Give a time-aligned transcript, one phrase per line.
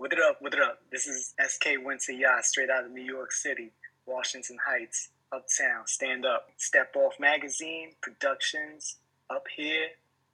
[0.00, 0.40] What it up?
[0.40, 0.78] What it up?
[0.90, 3.70] This is SK Winter Yat, straight out of New York City,
[4.06, 5.86] Washington Heights, Uptown.
[5.86, 6.48] Stand up.
[6.56, 8.96] Step Off Magazine, Productions,
[9.28, 9.88] up here.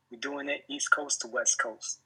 [0.09, 1.99] We're doing it East Coast to West Coast.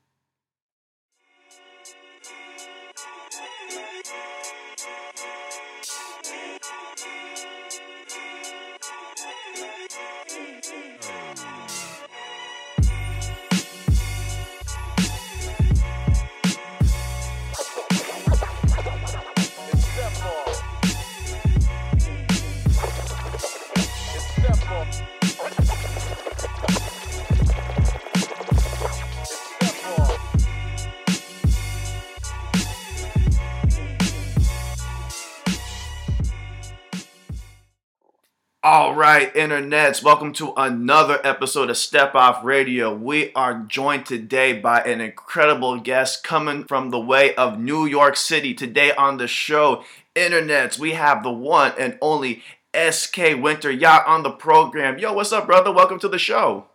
[38.73, 42.95] All right, internets, welcome to another episode of Step Off Radio.
[42.95, 48.15] We are joined today by an incredible guest coming from the way of New York
[48.15, 48.55] City.
[48.55, 49.83] Today on the show,
[50.15, 55.01] internets, we have the one and only SK Winter Yat on the program.
[55.01, 55.73] Yo, what's up, brother?
[55.73, 56.66] Welcome to the show.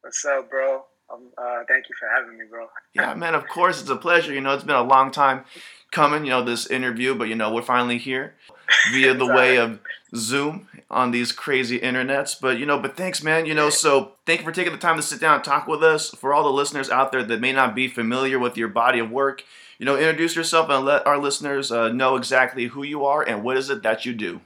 [0.00, 0.84] What's up, bro?
[1.12, 2.66] Um, uh, thank you for having me, bro.
[2.94, 4.32] Yeah, man, of course, it's a pleasure.
[4.32, 5.44] You know, it's been a long time
[5.90, 8.36] coming, you know, this interview, but you know, we're finally here
[8.92, 9.80] via the way of
[10.14, 12.36] Zoom on these crazy internets.
[12.40, 13.46] But you know, but thanks, man.
[13.46, 15.82] You know, so thank you for taking the time to sit down and talk with
[15.82, 16.10] us.
[16.10, 19.10] For all the listeners out there that may not be familiar with your body of
[19.10, 19.44] work,
[19.78, 23.42] you know, introduce yourself and let our listeners uh, know exactly who you are and
[23.42, 24.40] what is it that you do.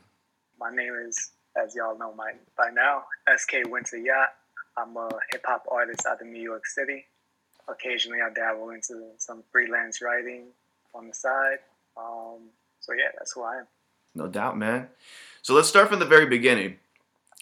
[0.59, 3.05] My name is, as y'all know my by now,
[3.37, 4.35] SK Winter Yat.
[4.77, 7.05] I'm a hip hop artist out of New York City.
[7.69, 10.47] Occasionally, I dabble into some freelance writing
[10.95, 11.59] on the side.
[11.97, 13.67] Um, so yeah, that's who I am.
[14.15, 14.89] No doubt, man.
[15.45, 16.79] So let's start from the very beginning.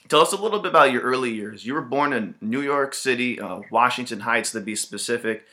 [0.09, 1.65] Tell us a little bit about your early years.
[1.65, 5.45] You were born in New York City, uh, Washington Heights to be specific.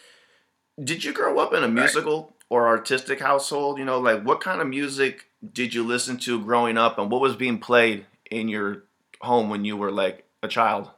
[0.83, 3.77] Did you grow up in a musical or artistic household?
[3.77, 7.21] You know, like what kind of music did you listen to growing up and what
[7.21, 8.85] was being played in your
[9.21, 10.89] home when you were like a child?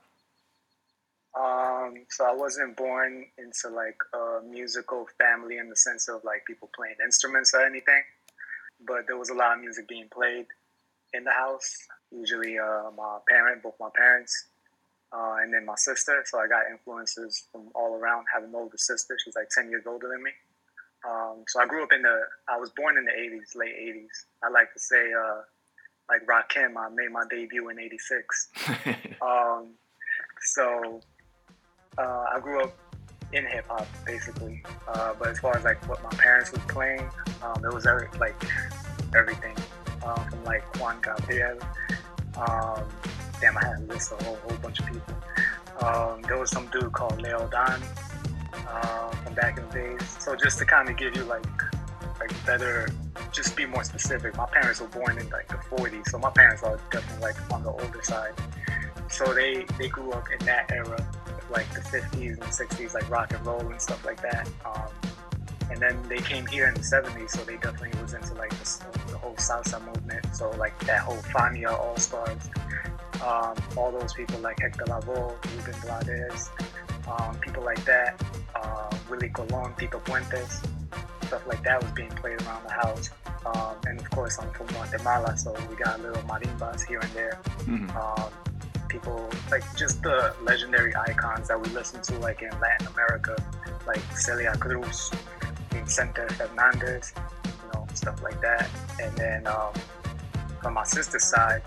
[1.38, 6.46] Um, so I wasn't born into like a musical family in the sense of like
[6.46, 8.04] people playing instruments or anything,
[8.88, 10.46] but there was a lot of music being played
[11.14, 11.78] in the house.
[12.12, 14.48] Usually, uh, my parent, both my parents,
[15.14, 16.24] uh, and then my sister.
[16.26, 18.26] So I got influences from all around.
[18.34, 20.32] Having an older sister, she's like ten years older than me.
[21.08, 22.22] Um, so I grew up in the.
[22.50, 24.26] I was born in the '80s, late '80s.
[24.44, 25.42] I like to say, uh,
[26.10, 28.50] like Rakim, I made my debut in '86.
[29.22, 29.70] um,
[30.42, 31.02] so
[31.98, 32.78] uh, I grew up
[33.34, 34.64] in hip hop basically.
[34.88, 37.10] Uh, but as far as like what my parents were playing,
[37.42, 38.36] um, it was every, like
[39.16, 39.56] everything
[40.06, 41.58] um, from like Juan Gabriel.
[42.38, 42.84] Um,
[43.40, 45.16] damn, I had to list a whole, whole bunch of people.
[45.82, 47.82] Um, there was some dude called Leo Dan
[48.68, 50.18] uh, from back in the days.
[50.20, 51.46] So just to kind of give you like
[52.20, 52.88] like better,
[53.32, 54.38] just be more specific.
[54.38, 57.64] My parents were born in like the 40s, so my parents are definitely like on
[57.64, 58.34] the older side.
[59.10, 61.04] So they they grew up in that era
[61.52, 64.48] like the 50s and 60s, like rock and roll and stuff like that.
[64.66, 64.88] Um,
[65.70, 68.66] and then they came here in the 70s, so they definitely was into like the
[69.22, 70.26] whole salsa movement.
[70.36, 72.50] So like that whole Fania All Stars,
[73.24, 76.50] um, all those people like Hector Lavoe, Ruben Blades,
[77.08, 78.22] um, people like that,
[78.56, 80.66] uh, Willie Colon, Tito Puentes,
[81.26, 83.10] stuff like that was being played around the house.
[83.46, 87.40] Um, and of course, I'm from Guatemala, so we got little marimbas here and there.
[87.62, 87.90] Mm-hmm.
[87.98, 88.32] Um,
[88.88, 93.36] people like just the legendary icons that we listen to like in Latin America,
[93.88, 95.12] like Celia Cruz,
[95.72, 97.14] Vicente Fernandez,
[97.98, 98.70] stuff like that.
[99.02, 99.74] And then um,
[100.62, 101.62] from my sister's side,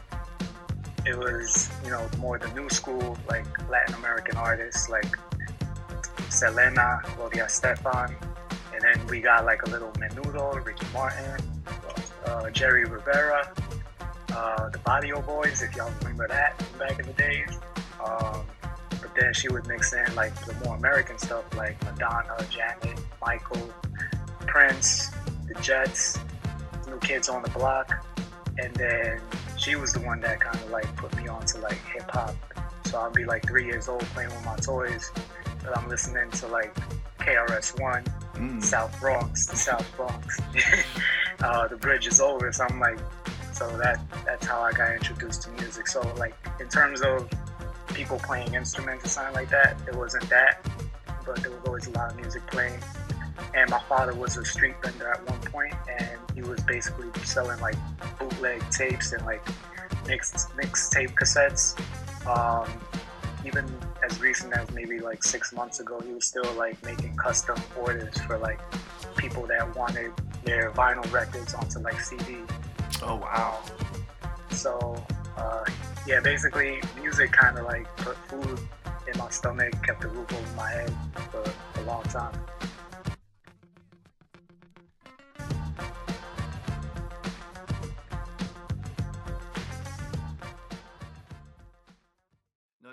[1.06, 5.16] it was, you know, more the new school, like Latin American artists like
[6.30, 8.14] Selena, Gloria Estefan,
[8.72, 11.40] and then we got like a little Menudo, Ricky Martin,
[12.26, 13.52] uh, Jerry Rivera,
[14.32, 17.60] uh, the Barrio Boys, if y'all remember that back in the days.
[18.04, 18.44] Um,
[19.00, 23.70] but then she would mix in like the more American stuff like Madonna, Janet, Michael,
[24.46, 25.10] Prince,
[25.54, 26.18] the Jets,
[26.88, 28.04] New Kids on the Block,
[28.58, 29.20] and then
[29.56, 32.34] she was the one that kind of like put me onto like hip hop.
[32.86, 35.10] So I'd be like three years old playing with my toys,
[35.62, 36.74] but I'm listening to like
[37.18, 38.62] KRS One, mm.
[38.62, 40.38] South Bronx, the South Bronx.
[41.40, 42.98] uh, the bridge is over, so I'm like
[43.54, 45.86] so that that's how I got introduced to music.
[45.86, 47.30] So like in terms of
[47.88, 50.66] people playing instruments or something like that, it wasn't that,
[51.24, 52.78] but there was always a lot of music playing.
[53.54, 57.60] And my father was a street vendor at one point, and he was basically selling
[57.60, 57.76] like
[58.18, 59.46] bootleg tapes and like
[60.06, 61.78] mixed mixed tape cassettes.
[62.26, 62.68] Um,
[63.46, 63.64] even
[64.02, 68.16] as recent as maybe like six months ago, he was still like making custom orders
[68.22, 68.60] for like
[69.16, 70.12] people that wanted
[70.44, 72.38] their vinyl records onto like CD.
[73.02, 73.62] Oh wow!
[74.50, 75.04] So
[75.36, 75.64] uh,
[76.06, 78.58] yeah, basically music kind of like put food
[79.12, 80.92] in my stomach, kept the roof over my head
[81.30, 81.44] for
[81.80, 82.34] a long time.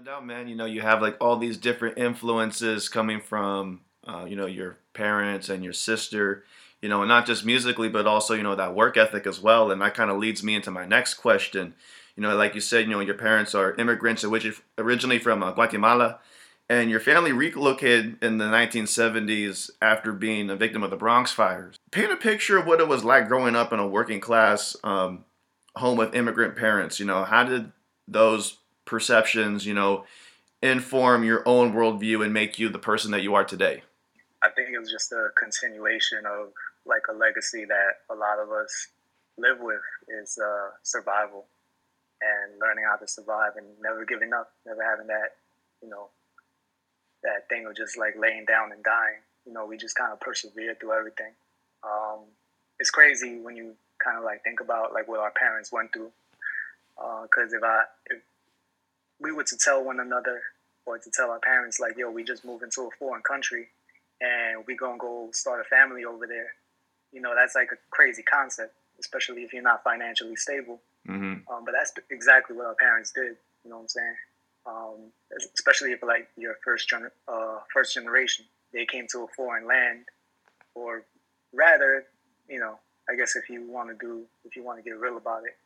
[0.03, 0.47] Doubt, man.
[0.47, 4.77] You know, you have like all these different influences coming from, uh, you know, your
[4.93, 6.43] parents and your sister,
[6.81, 9.69] you know, and not just musically, but also, you know, that work ethic as well.
[9.69, 11.75] And that kind of leads me into my next question.
[12.15, 14.25] You know, like you said, you know, your parents are immigrants
[14.77, 16.19] originally from uh, Guatemala,
[16.67, 21.75] and your family relocated in the 1970s after being a victim of the Bronx fires.
[21.91, 25.25] Paint a picture of what it was like growing up in a working class um,
[25.75, 26.99] home with immigrant parents.
[26.99, 27.71] You know, how did
[28.07, 28.57] those
[28.91, 30.03] perceptions, you know,
[30.61, 33.81] inform your own worldview and make you the person that you are today?
[34.43, 36.49] I think it was just a continuation of
[36.85, 38.89] like a legacy that a lot of us
[39.37, 39.81] live with
[40.21, 41.45] is uh, survival
[42.21, 45.39] and learning how to survive and never giving up, never having that,
[45.81, 46.09] you know,
[47.23, 49.23] that thing of just like laying down and dying.
[49.45, 51.31] You know, we just kind of persevered through everything.
[51.83, 52.25] Um,
[52.77, 53.73] it's crazy when you
[54.03, 56.11] kind of like think about like what our parents went through.
[56.97, 58.21] Because uh, if I if
[59.21, 60.41] we were to tell one another
[60.85, 63.67] or to tell our parents like, yo, we just moved into a foreign country
[64.19, 66.53] and we gonna go start a family over there.
[67.11, 70.81] You know, that's like a crazy concept, especially if you're not financially stable.
[71.07, 71.53] Mm-hmm.
[71.53, 73.35] Um, but that's exactly what our parents did.
[73.63, 74.15] You know what I'm saying?
[74.65, 79.67] Um, especially if like your first gen- uh, first generation, they came to a foreign
[79.67, 80.05] land,
[80.75, 81.03] or
[81.53, 82.05] rather,
[82.47, 82.77] you know,
[83.09, 85.57] I guess if you want to do, if you want to get real about it,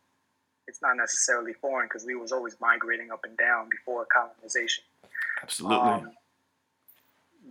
[0.68, 4.84] it's not necessarily foreign because we was always migrating up and down before colonization.
[5.42, 5.78] Absolutely.
[5.78, 6.12] Um,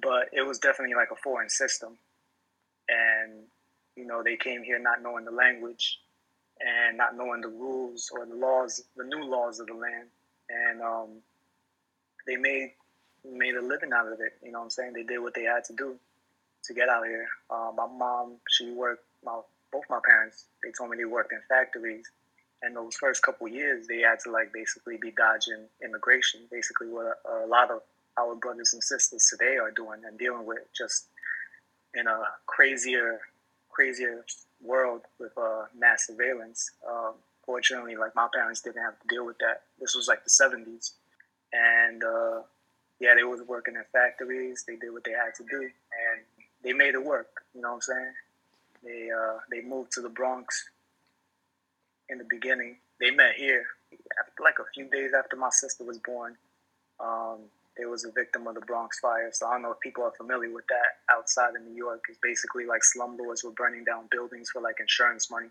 [0.02, 1.96] but it was definitely like a foreign system,
[2.88, 3.32] and
[3.96, 6.00] you know they came here not knowing the language
[6.60, 10.08] and not knowing the rules or the laws, the new laws of the land,
[10.48, 11.08] and um,
[12.26, 12.72] they made
[13.24, 14.34] made a living out of it.
[14.42, 14.92] You know what I'm saying?
[14.94, 15.94] They did what they had to do
[16.64, 17.28] to get out of here.
[17.48, 19.04] Uh, my mom, she worked.
[19.24, 19.38] My
[19.72, 22.06] both my parents, they told me they worked in factories
[22.64, 27.18] and those first couple years, they had to like basically be dodging immigration, basically what
[27.28, 27.80] a, a lot of
[28.18, 31.08] our brothers and sisters today are doing and dealing with, just
[31.94, 33.20] in a crazier,
[33.68, 34.24] crazier
[34.62, 36.70] world with uh, mass surveillance.
[36.88, 37.14] Um,
[37.44, 39.62] fortunately, like my parents didn't have to deal with that.
[39.80, 40.92] This was like the '70s,
[41.52, 42.42] and uh,
[43.00, 44.64] yeah, they was working in factories.
[44.66, 46.22] They did what they had to do, and
[46.62, 47.44] they made it work.
[47.54, 48.12] You know what I'm saying?
[48.84, 50.64] They uh, they moved to the Bronx
[52.08, 52.76] in the beginning.
[53.00, 53.64] They met here
[54.18, 56.36] after, like a few days after my sister was born.
[57.00, 57.38] Um,
[57.76, 60.12] there was a victim of the Bronx fire, so I don't know if people are
[60.16, 61.12] familiar with that.
[61.14, 65.30] Outside of New York, it's basically like slumlords were burning down buildings for like insurance
[65.30, 65.48] money.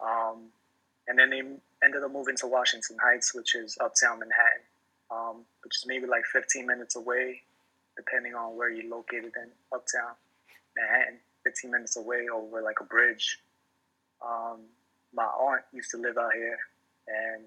[0.00, 0.50] Um,
[1.08, 1.38] and then they
[1.82, 4.62] ended up moving to Washington Heights, which is uptown Manhattan,
[5.10, 7.42] um, which is maybe like 15 minutes away,
[7.96, 10.16] depending on where you're located in uptown
[10.76, 11.18] Manhattan.
[11.44, 13.38] 15 minutes away over like a bridge.
[14.20, 14.62] Um,
[15.14, 16.58] my aunt used to live out here,
[17.08, 17.42] and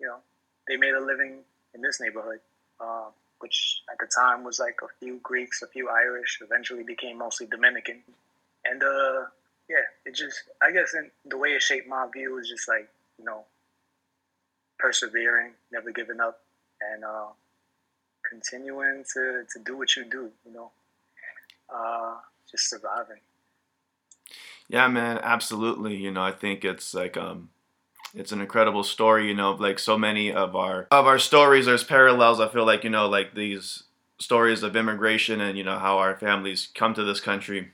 [0.00, 0.18] you know,
[0.68, 1.40] they made a living
[1.74, 2.40] in this neighborhood,
[2.80, 3.06] uh,
[3.40, 7.46] which at the time was like a few Greeks, a few Irish, eventually became mostly
[7.46, 8.02] Dominican,
[8.64, 9.24] and uh,
[9.68, 12.88] yeah, it just I guess in the way it shaped my view is just like
[13.18, 13.44] you know,
[14.78, 16.40] persevering, never giving up,
[16.92, 17.26] and uh,
[18.28, 20.70] continuing to to do what you do, you know,
[21.72, 22.16] uh,
[22.50, 23.20] just surviving.
[24.72, 25.96] Yeah, man, absolutely.
[25.96, 27.50] You know, I think it's like um
[28.14, 31.84] it's an incredible story, you know, like so many of our of our stories there's
[31.84, 32.40] parallels.
[32.40, 33.84] I feel like, you know, like these
[34.20, 37.70] stories of immigration and you know how our families come to this country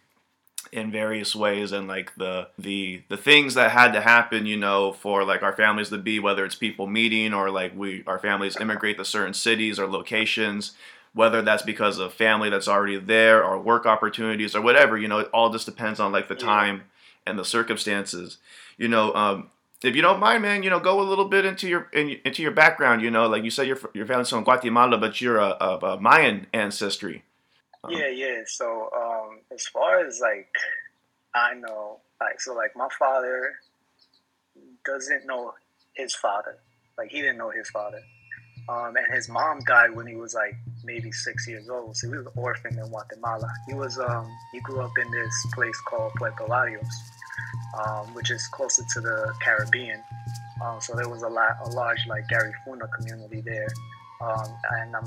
[0.73, 4.93] in various ways and like the the the things that had to happen you know
[4.93, 8.57] for like our families to be whether it's people meeting or like we our families
[8.61, 10.73] immigrate to certain cities or locations
[11.18, 15.18] whether that's because of family that's already there or work opportunities or whatever you know
[15.18, 16.84] it all just depends on like the time
[17.26, 18.38] and the circumstances.
[18.76, 19.50] You know um,
[19.82, 22.40] if you don't mind man you know go a little bit into your in, into
[22.40, 25.56] your background you know like you said your your family's from guatemala but you're a,
[25.60, 27.25] a, a mayan ancestry.
[27.82, 28.42] Um, yeah yeah.
[28.46, 30.54] So um, as far as like
[31.34, 33.54] i know like so like my father
[34.84, 35.54] doesn't know
[35.94, 36.58] his father.
[36.96, 38.00] Like he didn't know his father.
[38.68, 40.54] Um, and his mom died when he was like
[40.88, 41.97] maybe six years old.
[41.97, 43.49] So he was an orphan in Guatemala.
[43.68, 46.97] He was um, he grew up in this place called Puerto Barrios,
[47.83, 50.00] um, which is closer to the Caribbean.
[50.64, 53.68] Um, so there was a lot, a large like Garifuna community there,
[54.21, 54.49] um,
[54.80, 55.02] and I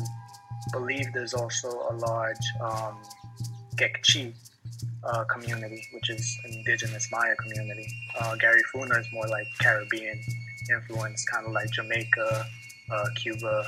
[0.72, 2.96] believe there's also a large um,
[3.76, 4.34] Kekchi
[5.04, 7.88] uh, community, which is indigenous Maya community.
[8.20, 10.22] Uh, Gary Funa is more like Caribbean
[10.70, 12.46] influence, kind of like Jamaica,
[12.92, 13.66] uh, Cuba,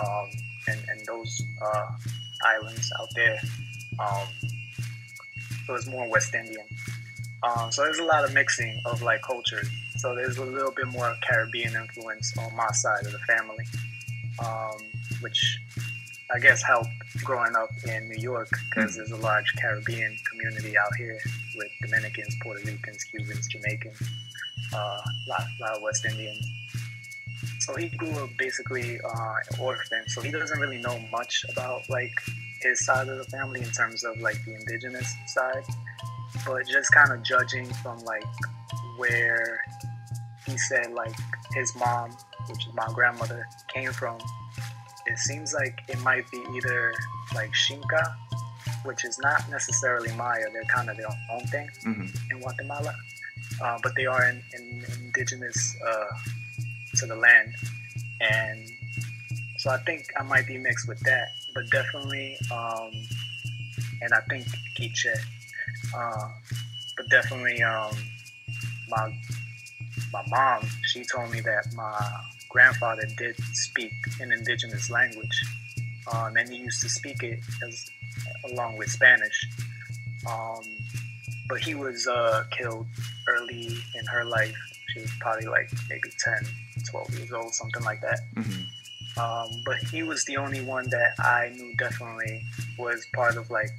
[0.00, 0.30] um,
[0.68, 1.86] and, and those uh,
[2.44, 3.38] islands out there.
[3.98, 4.26] Um,
[5.66, 6.66] so it's more West Indian.
[7.42, 9.68] Um, so there's a lot of mixing of like cultures.
[9.96, 13.64] So there's a little bit more Caribbean influence on my side of the family,
[14.44, 14.76] um,
[15.20, 15.58] which
[16.34, 16.88] I guess helped
[17.22, 21.18] growing up in New York because there's a large Caribbean community out here
[21.56, 24.02] with Dominicans, Puerto Ricans, Cubans, Jamaicans,
[24.74, 26.53] uh, a lot, lot of West Indians.
[27.64, 31.88] So he grew up basically uh, an orphan, so he doesn't really know much about
[31.88, 32.12] like
[32.60, 35.64] his side of the family in terms of like the indigenous side,
[36.46, 38.24] but just kind of judging from like
[38.98, 39.60] where
[40.46, 41.14] he said like
[41.54, 42.10] his mom,
[42.50, 44.18] which is my grandmother, came from
[45.06, 46.92] it seems like it might be either
[47.34, 48.14] like Xinca,
[48.84, 50.44] which is not necessarily Maya.
[50.52, 52.06] They're kind of their own thing mm-hmm.
[52.30, 52.94] in Guatemala,
[53.62, 56.06] uh, but they are in, in indigenous uh,
[56.96, 57.54] to the land,
[58.20, 58.70] and
[59.58, 61.28] so I think I might be mixed with that.
[61.54, 62.90] But definitely, um,
[64.02, 64.46] and I think
[64.76, 65.06] Quiche,
[65.96, 66.28] uh,
[66.96, 67.94] but definitely um,
[68.88, 69.12] my
[70.12, 70.68] my mom.
[70.82, 71.98] She told me that my
[72.48, 75.44] grandfather did speak an indigenous language,
[76.12, 77.84] um, and he used to speak it as
[78.50, 79.48] along with Spanish.
[80.30, 80.62] Um,
[81.48, 82.86] but he was uh, killed
[83.28, 84.56] early in her life.
[84.94, 86.46] She was probably like maybe 10,
[86.90, 88.20] 12 years old, something like that.
[88.36, 89.20] Mm-hmm.
[89.20, 92.42] Um, but he was the only one that I knew definitely
[92.78, 93.70] was part of like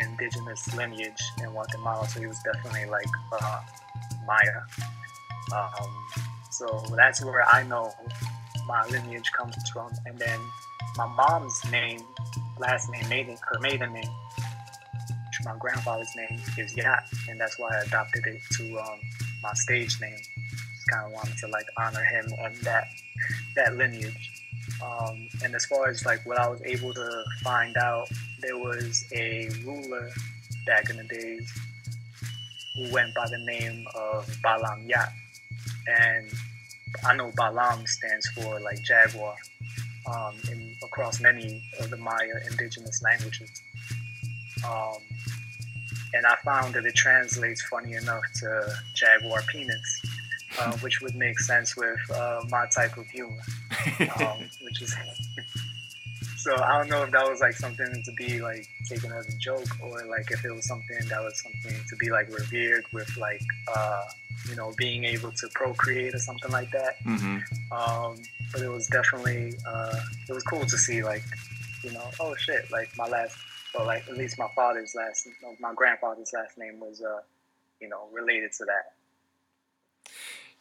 [0.00, 2.06] indigenous lineage in Guatemala.
[2.08, 3.06] So he was definitely like
[3.40, 3.60] uh,
[4.26, 4.60] Maya.
[5.54, 6.06] Um,
[6.50, 7.92] so that's where I know
[8.66, 9.90] my lineage comes from.
[10.06, 10.38] And then
[10.96, 12.00] my mom's name,
[12.58, 14.10] last name, maiden, her maiden name,
[15.44, 19.00] my grandfather's name is Yat, and that's why I adopted it to um,
[19.42, 20.16] my stage name.
[20.16, 22.88] Just kind of wanted to like honor him and that
[23.56, 24.30] that lineage.
[24.82, 28.08] Um, and as far as like what I was able to find out,
[28.40, 30.10] there was a ruler
[30.66, 31.52] back in the days
[32.74, 35.12] who went by the name of B'alam Yat,
[35.86, 36.30] and
[37.04, 39.34] I know Balam stands for like jaguar
[40.06, 43.50] um, in, across many of the Maya indigenous languages.
[44.66, 44.98] Um,
[46.14, 50.02] and I found that it translates, funny enough, to jaguar penis,
[50.58, 53.40] uh, which would make sense with uh, my type of humor,
[54.20, 54.94] um, which is.
[56.36, 59.36] so I don't know if that was like something to be like taken as a
[59.38, 63.16] joke, or like if it was something that was something to be like revered with
[63.16, 63.42] like.
[63.74, 64.04] Uh,
[64.48, 67.02] you know, being able to procreate or something like that.
[67.04, 67.38] Mm-hmm.
[67.72, 68.16] Um,
[68.52, 69.96] but it was definitely, uh,
[70.28, 71.24] it was cool to see, like,
[71.82, 73.36] you know, oh shit, like my last,
[73.74, 75.28] or like at least my father's last,
[75.60, 77.20] my grandfather's last name was, uh,
[77.80, 80.12] you know, related to that.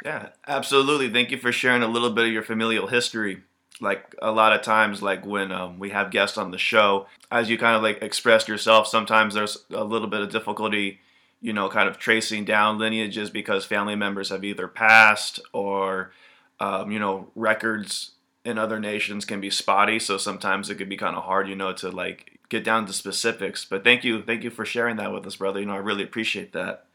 [0.06, 1.10] Yeah, absolutely.
[1.10, 3.42] Thank you for sharing a little bit of your familial history.
[3.80, 7.50] Like a lot of times, like when um, we have guests on the show, as
[7.50, 11.00] you kind of like expressed yourself, sometimes there's a little bit of difficulty
[11.42, 16.12] you know, kind of tracing down lineages because family members have either passed or,
[16.60, 18.12] um, you know, records
[18.44, 20.00] in other nations can be spotty.
[20.00, 22.94] So sometimes it could be kind of hard, you know, to like get down to
[22.94, 23.66] specifics.
[23.66, 25.60] But thank you, thank you for sharing that with us, brother.
[25.60, 26.86] You know, I really appreciate that.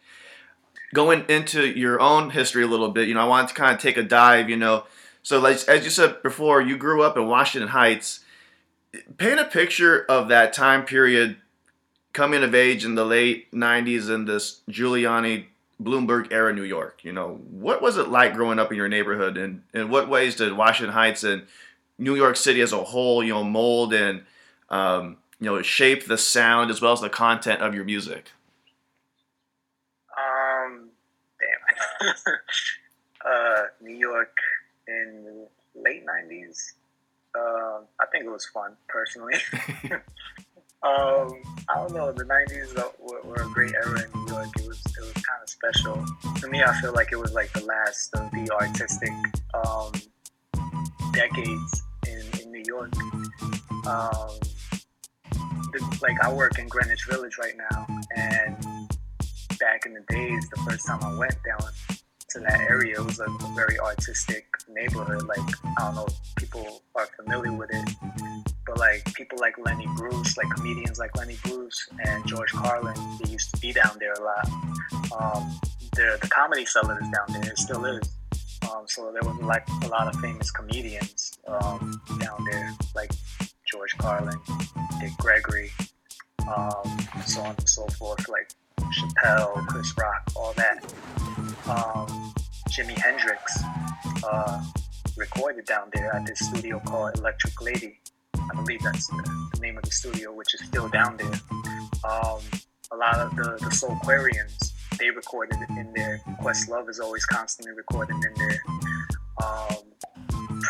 [0.94, 3.80] Going into your own history a little bit, you know, I wanted to kind of
[3.80, 4.84] take a dive, you know.
[5.22, 8.20] So, like, as you said before, you grew up in Washington Heights.
[9.16, 11.36] Paint a picture of that time period
[12.12, 15.46] coming of age in the late 90s in this Giuliani
[15.82, 17.00] Bloomberg era New York.
[17.04, 20.36] You know, what was it like growing up in your neighborhood and in what ways
[20.36, 21.46] did Washington Heights and
[21.98, 24.24] New York City as a whole, you know, mold and,
[24.68, 28.30] um, you know, shape the sound as well as the content of your music?
[30.16, 30.88] Um,
[31.40, 32.16] damn.
[33.26, 34.36] uh, New York
[34.86, 36.74] in late 90s.
[37.34, 39.34] Uh, I think it was fun, personally.
[40.84, 42.10] Um, I don't know.
[42.10, 44.48] The '90s were, were, a great era in New York.
[44.58, 46.04] It was it was kind of special
[46.40, 46.60] to me.
[46.60, 49.12] I feel like it was like the last of the artistic
[49.54, 49.92] um,
[51.12, 52.92] decades in, in New York.
[53.86, 54.30] Um,
[56.00, 57.86] like I work in Greenwich Village right now,
[58.16, 58.56] and
[59.58, 61.70] back in the days, the first time I went down
[62.30, 65.22] to that area, it was a very artistic neighborhood.
[65.26, 65.38] Like
[65.78, 67.88] I don't know, if people are familiar with it
[68.66, 73.30] but like people like Lenny Bruce, like comedians like Lenny Bruce and George Carlin, they
[73.30, 74.48] used to be down there a lot.
[75.18, 75.60] Um,
[75.94, 78.02] the the comedy cellar is down there, it still is.
[78.72, 83.10] Um, so there was like a lot of famous comedians um, down there, like
[83.72, 84.38] George Carlin,
[85.00, 85.70] Dick Gregory,
[86.40, 88.50] um, so on and so forth, like
[88.80, 90.84] Chappelle, Chris Rock, all that.
[91.66, 92.34] Um,
[92.68, 93.62] Jimi Hendrix
[94.30, 94.62] uh,
[95.16, 97.98] recorded down there at this studio called Electric Lady.
[98.34, 101.40] I believe that's the, name of the studio, which is still down there.
[102.04, 102.40] Um,
[102.90, 106.20] a lot of the, the Soulquarians, they recorded in there.
[106.42, 108.60] Questlove is always constantly recording in there.
[109.42, 109.76] Um,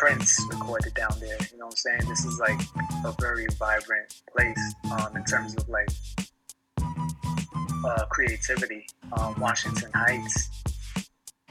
[0.03, 1.37] Prince recorded down there.
[1.49, 2.09] You know what I'm saying?
[2.09, 2.59] This is like
[3.05, 5.87] a very vibrant place um, in terms of like
[7.85, 8.85] uh, creativity.
[9.13, 10.49] Um, Washington Heights,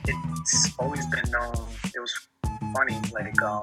[0.07, 1.67] it's always been known.
[1.95, 2.13] It was
[2.75, 3.63] funny, like um,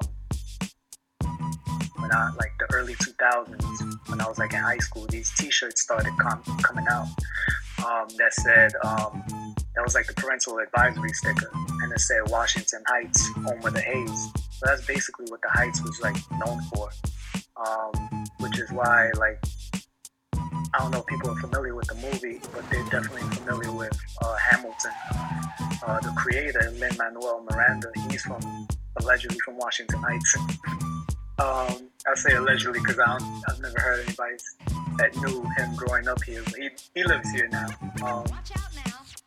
[1.96, 5.82] when I like the early 2000s, when I was like in high school, these T-shirts
[5.82, 7.06] started com- coming out
[7.86, 9.22] um, that said um,
[9.74, 11.50] that was like the parental advisory sticker,
[11.82, 14.32] and it said Washington Heights, home of the Haze.
[14.50, 16.90] So that's basically what the Heights was like known for,
[17.56, 19.42] um, which is why like
[20.72, 23.98] I don't know if people are familiar with the movie, but they're definitely familiar with
[24.22, 24.92] uh, Hamilton.
[25.84, 28.68] Uh, the creator, Lin Manuel Miranda, he's from
[29.00, 30.36] allegedly from Washington Heights.
[31.40, 33.12] Um, I say allegedly because I
[33.48, 34.36] have never heard anybody
[34.98, 36.42] that knew him growing up here.
[36.44, 37.66] But he, he lives here now.
[38.04, 38.24] Um,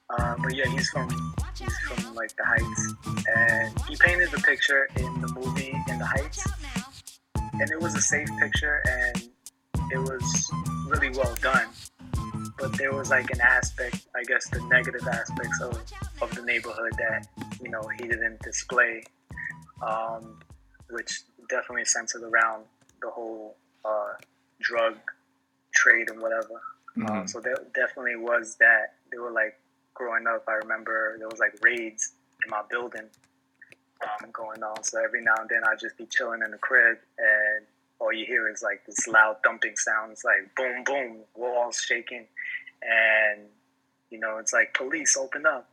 [0.10, 1.10] uh, but yeah, he's from
[1.58, 2.94] he's from like the Heights,
[3.36, 6.46] and he painted the picture in the movie in the Heights,
[7.36, 9.30] and it was a safe picture, and
[9.92, 10.52] it was
[10.88, 11.68] really well done.
[12.60, 15.82] But there was like an aspect, I guess, the negative aspects of,
[16.22, 17.28] of the neighborhood that
[17.62, 19.04] you know he didn't display,
[19.82, 20.40] um,
[20.90, 22.66] which definitely centered around
[23.02, 23.56] the whole
[23.86, 24.14] uh,
[24.60, 24.96] drug
[25.76, 26.62] trade and whatever.
[26.98, 27.06] Mm-hmm.
[27.06, 28.96] Um, so there definitely was that.
[29.12, 29.60] They were like
[29.94, 30.46] growing up.
[30.48, 33.08] I remember there was like raids in my building
[34.04, 34.84] um, going on.
[34.84, 37.66] So every now and then I'd just be chilling in the crib and
[38.00, 42.26] all you hear is like this loud thumping sounds like boom boom walls shaking
[42.82, 43.42] and
[44.10, 45.70] you know it's like police open up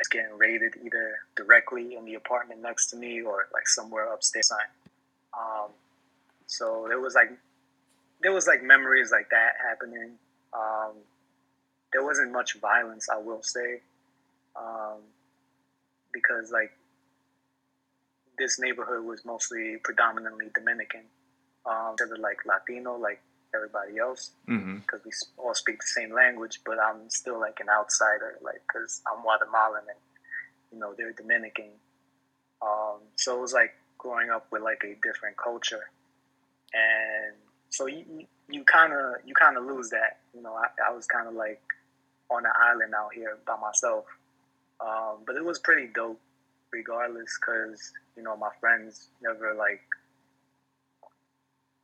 [0.00, 4.50] it's getting raided either directly in the apartment next to me or like somewhere upstairs
[5.38, 5.70] um,
[6.46, 7.30] so there was like
[8.22, 10.12] there was like memories like that happening
[10.54, 10.92] um,
[11.92, 13.80] there wasn't much violence i will say
[14.56, 15.00] um,
[16.12, 16.72] because like
[18.38, 21.02] this neighborhood was mostly predominantly dominican
[21.66, 23.20] um, instead of like Latino, like
[23.54, 25.08] everybody else, because Mm-hmm.
[25.08, 25.10] we
[25.44, 26.60] all speak the same language.
[26.64, 29.98] But I'm still like an outsider, like because I'm Guatemalan and
[30.72, 31.70] you know they're Dominican.
[32.62, 35.90] Um, so it was like growing up with like a different culture,
[36.74, 37.34] and
[37.70, 40.18] so you you kind of you kind of lose that.
[40.34, 41.60] You know, I, I was kind of like
[42.30, 44.04] on an island out here by myself,
[44.80, 46.20] um, but it was pretty dope,
[46.72, 49.82] regardless, because you know my friends never like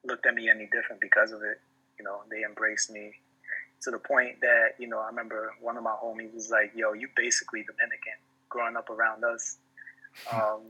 [0.05, 1.61] looked at me any different because of it.
[1.99, 3.13] You know, they embraced me
[3.83, 6.93] to the point that, you know, I remember one of my homies was like, yo,
[6.93, 8.15] you basically Dominican
[8.49, 9.57] growing up around us.
[10.31, 10.61] Um,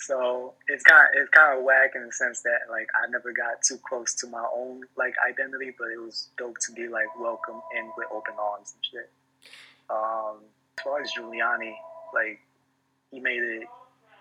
[0.00, 3.32] so it's kind of, it's kind of whack in the sense that like I never
[3.32, 7.08] got too close to my own like identity, but it was dope to be like
[7.18, 9.10] welcome in with open arms and shit.
[9.90, 10.38] Um,
[10.78, 11.74] as far as Giuliani,
[12.14, 12.40] like
[13.10, 13.64] he made it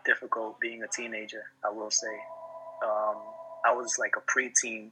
[0.06, 1.44] difficult being a teenager.
[1.64, 2.16] I will say.
[2.84, 3.18] Um,
[3.66, 4.90] I was like a preteen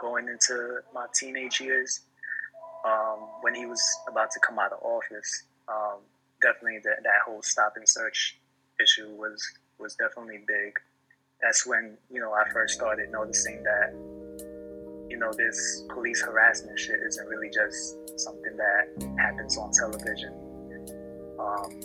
[0.00, 2.00] going into my teenage years
[2.84, 5.44] um, when he was about to come out of office.
[5.68, 5.98] Um,
[6.42, 8.38] definitely that, that whole stop and search
[8.80, 9.42] issue was
[9.78, 10.78] was definitely big.
[11.42, 13.92] That's when you know I first started noticing that
[15.10, 20.32] you know this police harassment shit isn't really just something that happens on television.
[21.38, 21.80] Um,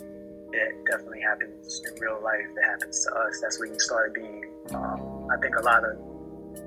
[0.52, 2.46] it definitely happens in real life.
[2.58, 3.40] It happens to us.
[3.42, 4.46] That's when you started being.
[4.74, 5.98] Um, I think a lot of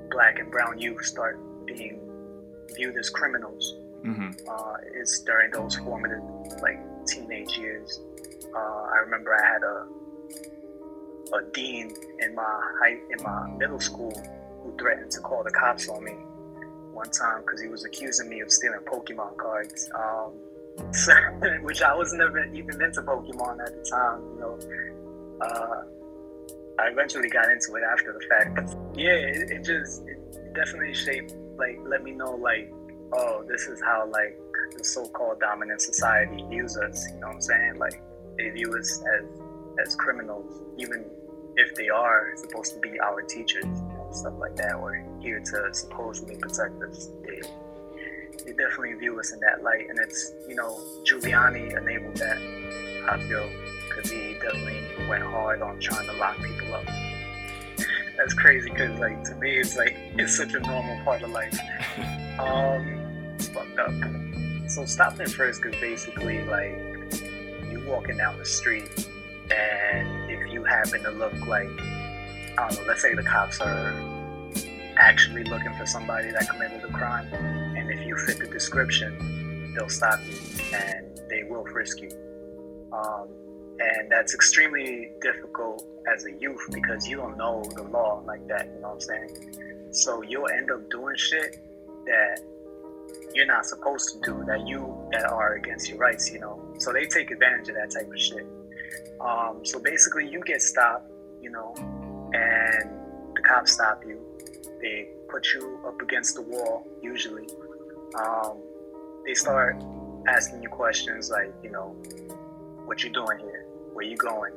[0.09, 1.99] black and brown youth start being
[2.75, 3.75] viewed as criminals.
[4.05, 4.31] Mm-hmm.
[4.49, 6.21] Uh, it's during those formative,
[6.61, 7.99] like teenage years.
[8.55, 9.87] Uh, I remember I had a
[11.31, 14.13] a dean in my high in my middle school
[14.63, 16.13] who threatened to call the cops on me
[16.93, 19.89] one time because he was accusing me of stealing Pokemon cards.
[19.95, 20.33] Um,
[20.91, 21.13] so,
[21.61, 24.21] which I was never even into Pokemon at the time.
[24.33, 24.59] You know,
[25.41, 25.83] uh,
[26.79, 28.75] I eventually got into it after the fact.
[28.95, 32.71] Yeah, it, it just it definitely shaped, like, let me know, like,
[33.13, 34.39] oh, this is how, like,
[34.75, 37.07] the so-called dominant society views us.
[37.13, 37.75] You know what I'm saying?
[37.77, 38.01] Like,
[38.37, 39.25] they view us as
[39.85, 41.05] as criminals, even
[41.55, 45.73] if they are supposed to be our teachers and stuff like that, or here to
[45.73, 47.09] supposedly protect us.
[47.23, 47.41] They,
[48.45, 52.37] they definitely view us in that light, and it's you know Giuliani enabled that.
[53.07, 53.49] I feel
[53.89, 56.85] because he definitely went hard on trying to lock people up.
[58.17, 61.57] That's crazy because like to me it's like it's such a normal part of life.
[62.39, 63.93] Um, fucked up.
[64.69, 66.79] So stop and frisk is basically like
[67.71, 68.89] you walking down the street,
[69.51, 71.69] and if you happen to look like,
[72.57, 73.93] I don't know, let's say the cops are
[74.95, 79.89] actually looking for somebody that committed a crime, and if you fit the description, they'll
[79.89, 80.37] stop you
[80.73, 82.11] and they will frisk you.
[82.91, 83.27] Um,
[83.79, 88.67] and that's extremely difficult as a youth because you don't know the law like that,
[88.67, 89.91] you know what I'm saying?
[89.91, 91.59] So you'll end up doing shit
[92.05, 92.41] that
[93.33, 96.61] you're not supposed to do, that you that are against your rights, you know.
[96.77, 98.45] So they take advantage of that type of shit.
[99.19, 101.09] Um, so basically you get stopped,
[101.41, 101.73] you know,
[102.33, 102.89] and
[103.35, 104.19] the cops stop you.
[104.81, 107.47] They put you up against the wall, usually.
[108.15, 108.61] Um,
[109.25, 109.81] they start
[110.27, 111.95] asking you questions like, you know,
[112.85, 113.65] what you doing here?
[113.93, 114.53] Where you going?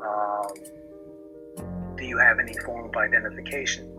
[0.00, 0.48] Um,
[1.96, 3.90] do you have any form of identification?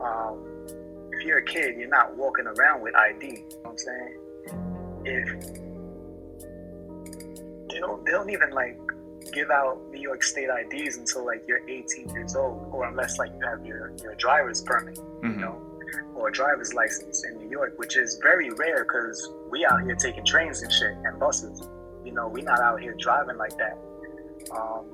[0.00, 0.66] Um,
[1.12, 3.26] if you're a kid, you're not walking around with ID.
[3.26, 4.18] You know what I'm saying?
[5.04, 5.77] If
[7.78, 8.76] they don't, they don't even like
[9.32, 13.30] give out New York State IDs until like you're 18 years old, or unless like
[13.38, 15.30] you have your your driver's permit, mm-hmm.
[15.30, 15.62] you know,
[16.14, 19.94] or a driver's license in New York, which is very rare because we out here
[19.94, 21.68] taking trains and shit and buses.
[22.04, 23.78] You know, we not out here driving like that.
[24.56, 24.86] Um,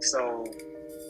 [0.00, 0.44] so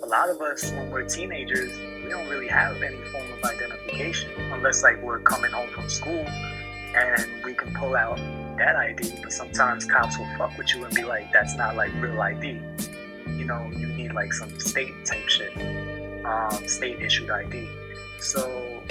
[0.04, 4.30] a lot of us, when we're teenagers, we don't really have any form of identification
[4.52, 6.24] unless like we're coming home from school
[6.94, 8.18] and we can pull out
[8.60, 9.20] that ID.
[9.22, 12.60] But sometimes cops will fuck with you and be like, "That's not like real ID."
[13.26, 15.52] You know, you need like some state type shit,
[16.24, 17.68] um, state issued ID.
[18.20, 18.82] So,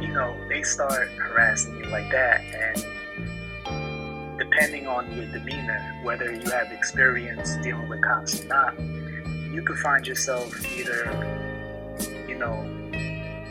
[0.00, 2.86] you know, they start harassing you like that and
[4.38, 8.78] depending on your demeanor, whether you have experience dealing with cops or not,
[9.52, 11.04] you could find yourself either,
[12.28, 12.54] you know,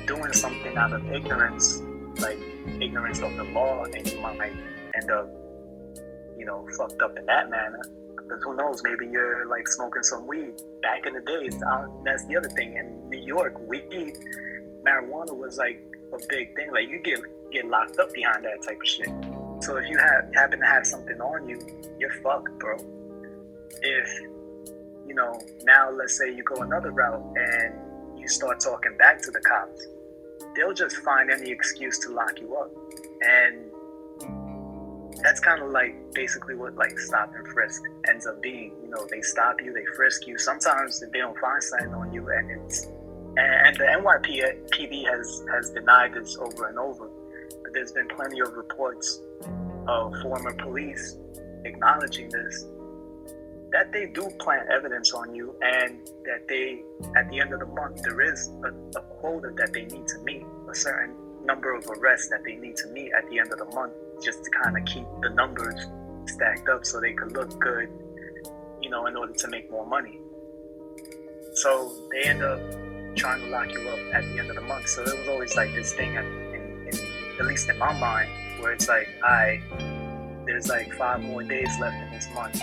[0.06, 1.82] doing something out of ignorance,
[2.20, 2.40] like
[2.80, 4.54] ignorance of the law, and you might
[4.96, 5.28] end up,
[6.38, 7.82] you know, fucked up in that manner.
[8.16, 10.54] Because who knows, maybe you're like smoking some weed.
[10.82, 12.76] Back in the days, uh, that's the other thing.
[12.78, 14.18] In New York, weed,
[14.84, 16.72] marijuana was like a big thing.
[16.72, 17.20] Like you get
[17.52, 19.10] get locked up behind that type of shit.
[19.62, 21.60] So if you have happen to have something on you,
[22.00, 22.78] you're fucked, bro.
[23.82, 24.22] If
[25.08, 29.32] you know, now let's say you go another route and you start talking back to
[29.32, 29.88] the cops,
[30.56, 32.72] they'll just find any excuse to lock you up.
[33.22, 33.72] And
[35.22, 38.74] that's kind of like basically what like stop and frisk ends up being.
[38.84, 40.38] You know, they stop you, they frisk you.
[40.38, 42.86] Sometimes they don't find something on you, and it's
[43.38, 47.10] and the NYPD has has denied this over and over.
[47.64, 49.22] But there's been plenty of reports
[49.88, 51.18] of former police
[51.66, 52.66] acknowledging this
[53.72, 56.82] that they do plant evidence on you and that they
[57.16, 60.18] at the end of the month there is a, a, quota that they need to
[60.20, 63.60] meet a certain number of arrests that they need to meet at the end of
[63.60, 63.92] the month
[64.24, 65.88] just to kind of keep the numbers
[66.26, 67.90] stacked up so they could look good
[68.82, 70.20] you know in order to make more money
[71.54, 72.60] so they end up
[73.16, 75.56] trying to lock you up at the end of the month so there was always
[75.56, 77.08] like this thing in, in, in,
[77.40, 79.62] at least in my mind where it's like, I
[80.46, 82.62] there's like five more days left in this month.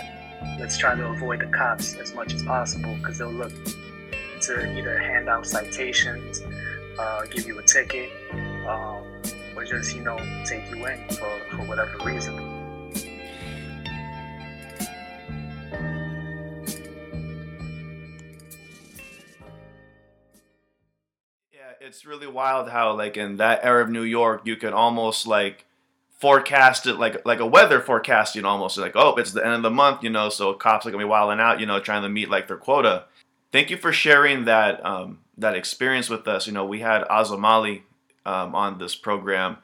[0.59, 3.53] Let's try to avoid the cops as much as possible because they'll look
[4.41, 6.41] to either hand out citations,
[6.99, 8.11] uh, give you a ticket,
[8.67, 9.05] um,
[9.55, 12.35] or just, you know, take you in for, for whatever reason.
[21.51, 25.27] Yeah, It's really wild how like in that era of New York you could almost
[25.27, 25.65] like
[26.19, 29.55] forecast it like like a weather forecast, you know, almost like oh, it's the end
[29.55, 32.01] of the month, you know, so cops are gonna be wilding out, you know, trying
[32.03, 33.05] to meet like their quota.
[33.51, 36.47] Thank you for sharing that um, that experience with us.
[36.47, 37.81] You know, we had Azamali
[38.25, 39.57] um, on this program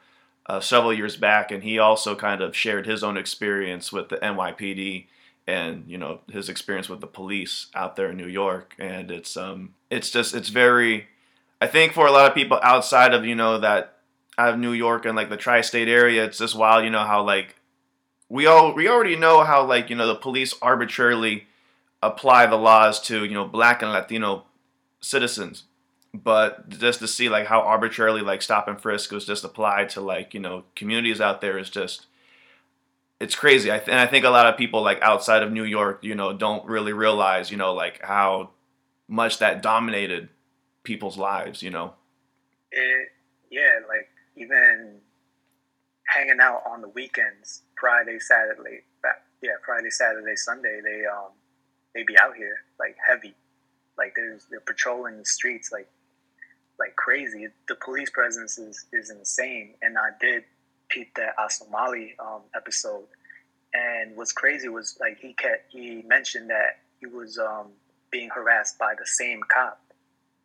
[0.46, 4.16] uh, several years back, and he also kind of shared his own experience with the
[4.16, 5.06] NYPD
[5.46, 8.74] and you know his experience with the police out there in New York.
[8.78, 11.08] And it's um it's just it's very
[11.60, 13.98] I think for a lot of people outside of you know that
[14.38, 17.22] out of New York and like the tri-state area, it's just wild, you know, how
[17.22, 17.56] like
[18.28, 21.46] we all we already know how like, you know, the police arbitrarily
[22.02, 24.44] apply the laws to, you know, black and Latino
[25.00, 25.64] citizens.
[26.12, 30.00] But just to see like how arbitrarily like stop and frisk was just applied to
[30.00, 32.06] like, you know, communities out there is just
[33.20, 33.70] it's crazy.
[33.70, 36.14] I th- and I think a lot of people like outside of New York, you
[36.14, 38.50] know, don't really realize, you know, like how
[39.06, 40.30] much that dominated
[40.82, 41.94] people's lives, you know.
[42.72, 43.08] It,
[43.50, 45.00] yeah, like even
[46.06, 48.80] hanging out on the weekends, Friday, Saturday,
[49.42, 51.32] yeah, Friday, Saturday, Sunday, they um
[51.94, 53.34] they be out here like heavy,
[53.98, 55.88] like there's they're patrolling the streets like
[56.80, 57.46] like crazy.
[57.68, 60.44] The police presence is is insane, and I did
[60.88, 63.04] peeped that Asomali um, episode,
[63.72, 67.68] and what's crazy was like he kept he mentioned that he was um,
[68.10, 69.80] being harassed by the same cop,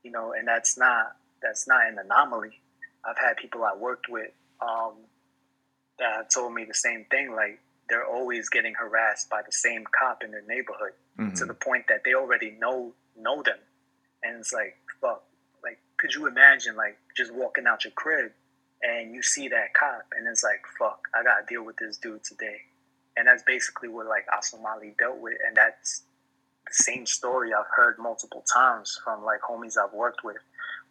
[0.04, 2.62] you know, and that's not that's not an anomaly.
[3.04, 4.93] I've had people I worked with um,
[5.98, 7.34] that told me the same thing.
[7.34, 11.36] Like they're always getting harassed by the same cop in their neighborhood mm-hmm.
[11.36, 13.60] to the point that they already know know them,
[14.21, 14.52] and it's.
[14.52, 14.76] Like,
[15.97, 18.31] could you imagine like just walking out your crib
[18.81, 22.23] and you see that cop, and it's like fuck, I gotta deal with this dude
[22.23, 22.58] today,
[23.17, 26.03] and that's basically what like Asomali dealt with, and that's
[26.67, 30.38] the same story I've heard multiple times from like homies I've worked with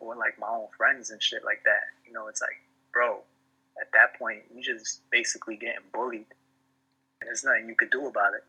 [0.01, 1.83] or like my own friends and shit like that.
[2.07, 2.61] You know, it's like,
[2.93, 3.19] bro,
[3.81, 6.27] at that point, you just basically getting bullied.
[7.21, 8.45] And there's nothing you could do about it.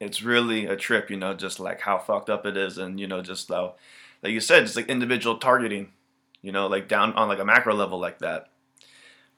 [0.00, 3.06] It's really a trip, you know, just like how fucked up it is, and you
[3.06, 3.74] know, just how,
[4.24, 5.92] like you said, it's like individual targeting,
[6.42, 8.48] you know, like down on like a macro level like that.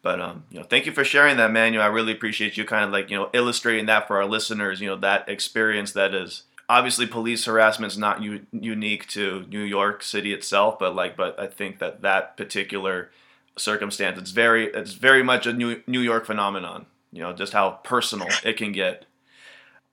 [0.01, 1.83] But um, you know, thank you for sharing that, Manuel.
[1.83, 4.81] I really appreciate you kind of like you know illustrating that for our listeners.
[4.81, 9.61] You know, that experience that is obviously police harassment is not u- unique to New
[9.61, 13.11] York City itself, but like, but I think that that particular
[13.57, 16.87] circumstance, it's very, it's very much a New New York phenomenon.
[17.13, 19.07] You know, just how personal it can get.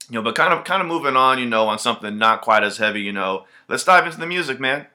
[0.10, 1.40] You know, but kind of, kind of moving on.
[1.40, 3.02] You know, on something not quite as heavy.
[3.02, 4.88] You know, let's dive into the music, man.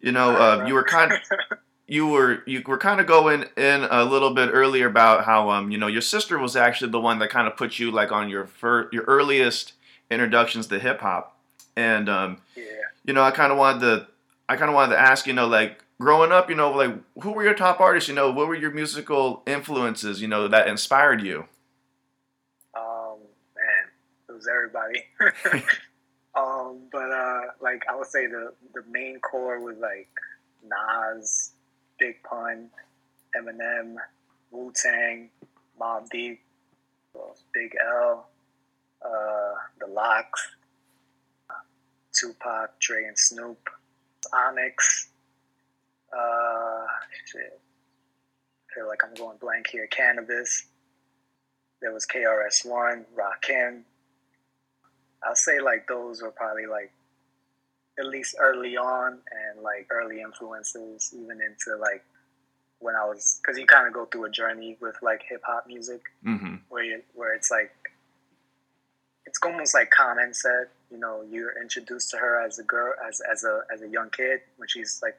[0.00, 1.18] You know, uh, you were kind of.
[1.92, 5.70] you were you were kind of going in a little bit earlier about how um
[5.70, 8.30] you know your sister was actually the one that kind of put you like on
[8.30, 9.74] your fir- your earliest
[10.10, 11.38] introductions to hip hop,
[11.76, 12.64] and um yeah.
[13.04, 14.06] you know I kind of wanted to
[14.48, 17.32] I kind of wanted to ask you know like growing up you know like who
[17.32, 21.20] were your top artists you know what were your musical influences you know that inspired
[21.20, 21.44] you.
[24.48, 25.04] Everybody.
[26.34, 30.08] um, but uh, like I would say the the main core was like
[30.64, 31.52] Nas,
[31.98, 32.70] Big Pun,
[33.36, 33.96] Eminem,
[34.50, 35.30] Wu Tang,
[35.80, 36.40] Mobb Deep,
[37.52, 38.28] Big L,
[39.04, 40.28] uh, The LOX,
[42.12, 43.68] Tupac, Dre and Snoop,
[44.32, 45.08] Onyx.
[46.12, 46.86] Uh,
[47.26, 47.60] shit.
[48.70, 49.88] I feel like I'm going blank here.
[49.90, 50.64] Canibus.
[51.80, 53.82] There was KRS One, Rakim.
[55.26, 56.92] I'll say like those were probably like
[57.98, 62.02] at least early on and like early influences even into like
[62.78, 65.66] when I was because you kind of go through a journey with like hip hop
[65.66, 66.56] music mm-hmm.
[66.68, 67.70] where you, where it's like
[69.26, 73.20] it's almost like Common said you know you're introduced to her as a girl as
[73.30, 75.16] as a as a young kid when she's like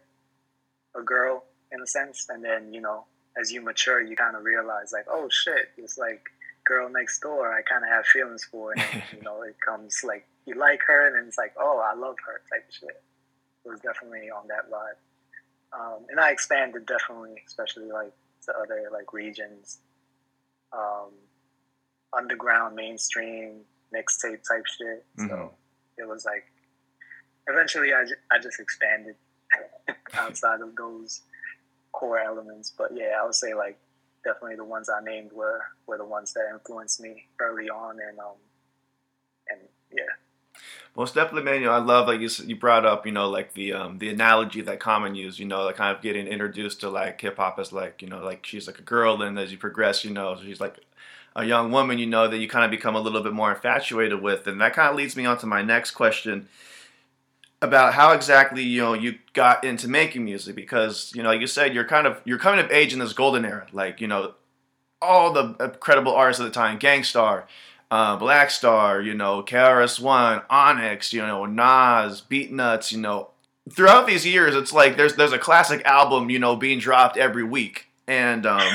[1.00, 3.06] a girl in a sense and then you know
[3.40, 6.22] as you mature you kind of realize like oh shit it's like
[6.66, 10.28] girl next door I kind of have feelings for and you know it comes like
[10.46, 13.04] you like her, and it's like, oh, I love her type of shit.
[13.66, 15.00] It was definitely on that vibe.
[15.78, 18.12] Um, and I expanded definitely, especially like
[18.46, 19.80] to other like regions,
[20.74, 21.12] um,
[22.16, 23.62] underground, mainstream,
[23.96, 25.06] mixtape type shit.
[25.18, 25.30] Mm-hmm.
[25.30, 25.54] So
[25.98, 26.46] it was like,
[27.48, 29.16] eventually I, I just expanded
[30.14, 31.22] outside of those
[31.94, 32.74] core elements.
[32.78, 33.80] But yeah, I would say like
[34.24, 37.98] definitely the ones I named were, were the ones that influenced me early on.
[38.00, 38.36] And, um,
[39.50, 40.04] and yeah,
[40.96, 41.62] most definitely, man.
[41.62, 44.10] You know, I love like you you brought up, you know, like the um the
[44.10, 45.40] analogy that Common used.
[45.40, 48.24] You know, like kind of getting introduced to like hip hop as like you know
[48.24, 50.80] like she's like a girl, and as you progress, you know, she's like
[51.36, 51.98] a young woman.
[51.98, 54.74] You know, that you kind of become a little bit more infatuated with, and that
[54.74, 56.48] kind of leads me on to my next question
[57.64, 61.48] about how exactly you know you got into making music because you know like you
[61.48, 63.66] said you're kind of you're coming of age in this golden era.
[63.72, 64.34] Like you know
[65.02, 67.48] all the incredible artists of the time Gang Starr
[67.94, 73.30] uh, Black Star, you know, KRS One, Onyx, you know, Nas, Beatnuts, you know.
[73.70, 77.44] Throughout these years, it's like there's there's a classic album, you know, being dropped every
[77.44, 78.68] week, and um,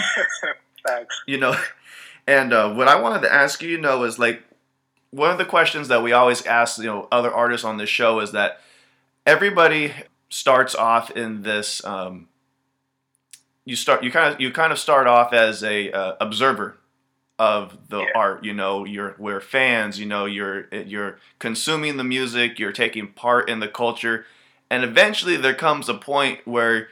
[1.27, 1.57] you know,
[2.29, 4.45] and uh, what I wanted to ask you, you know, is like
[5.11, 8.21] one of the questions that we always ask, you know, other artists on this show
[8.21, 8.61] is that
[9.29, 9.93] everybody
[10.31, 11.85] starts off in this.
[11.85, 12.29] Um,
[13.65, 16.79] you start you kind of you kind of start off as a uh, observer
[17.39, 18.07] of the yeah.
[18.17, 23.07] art you know you're we're fans you know you're you're consuming the music you're taking
[23.07, 24.25] part in the culture
[24.71, 26.89] and eventually there comes a point where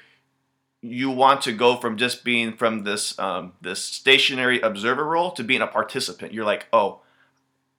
[0.82, 5.42] you want to go from just being from this um, this stationary observer role to
[5.42, 7.00] being a participant you're like oh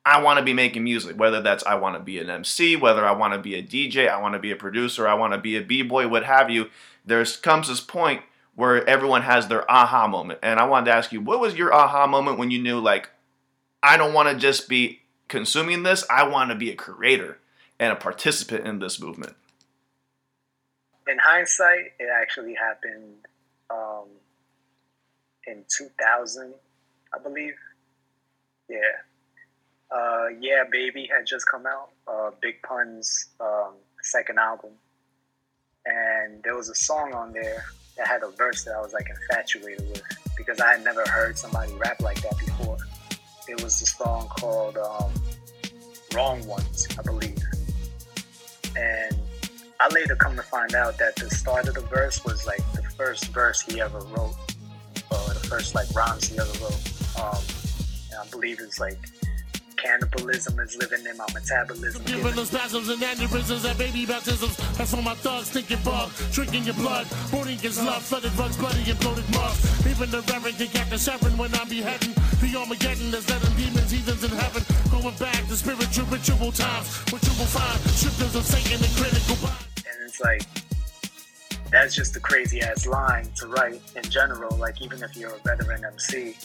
[0.08, 3.06] i want to be making music whether that's i want to be an mc whether
[3.06, 5.40] i want to be a dj i want to be a producer i want to
[5.40, 6.70] be a b-boy what have you
[7.06, 8.22] There comes this point
[8.58, 10.40] where everyone has their aha moment.
[10.42, 13.12] And I wanted to ask you, what was your aha moment when you knew, like,
[13.84, 17.38] I don't want to just be consuming this, I want to be a creator
[17.80, 19.36] and a participant in this movement?
[21.08, 23.28] In hindsight, it actually happened
[23.70, 24.08] um,
[25.46, 26.56] in 2000,
[27.14, 27.54] I believe.
[28.68, 28.80] Yeah.
[29.90, 31.90] Uh, yeah, Baby had just come out.
[32.08, 34.72] Uh, Big Pun's um, second album,
[35.86, 37.64] and there was a song on there
[37.98, 40.04] that had a verse that I was like infatuated with
[40.36, 42.78] because I had never heard somebody rap like that before.
[43.48, 45.12] It was the song called um,
[46.14, 47.42] "Wrong Ones," I believe,
[48.76, 49.18] and
[49.80, 52.84] I later come to find out that the start of the verse was like the
[52.98, 54.36] first verse he ever wrote,
[55.12, 56.92] or the first like rhymes he ever wrote.
[57.18, 57.42] Um,
[58.12, 59.00] and I believe it's like
[59.88, 62.04] Cannibalism is living in my metabolism.
[62.04, 64.58] Giving those spasms and aneurysms and baby baptisms.
[64.76, 67.08] That's for my thugs thinking bug, drinking your blood.
[67.32, 69.88] Boarding is love, flooded rugs, bloody and bloated mugs.
[69.88, 72.12] Even the reverend can catch the Sharon when I'm beheading.
[72.44, 74.64] The Armageddon is letting demons, heathens in heaven.
[74.92, 76.88] Going back to spiritual ritual times.
[77.08, 79.40] What you will find, shifters of Satan and critical.
[79.88, 80.44] And it's like,
[81.72, 84.54] that's just a crazy ass line to write in general.
[84.58, 86.36] Like, even if you're a veteran MC,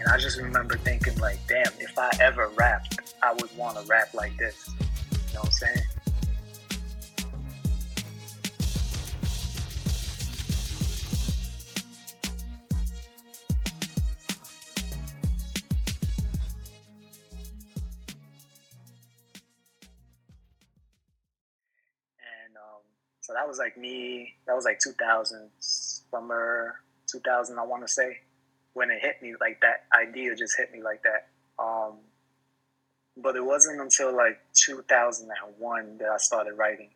[0.00, 3.84] and I just remember thinking, like, damn, if I ever rapped, I would want to
[3.86, 4.70] rap like this.
[4.70, 5.76] You know what I'm saying?
[22.46, 22.80] And um,
[23.20, 28.20] so that was like me, that was like 2000, summer 2000, I want to say
[28.74, 31.28] when it hit me like that idea just hit me like that.
[31.62, 31.98] Um,
[33.16, 36.90] but it wasn't until like 2001 that I started writing.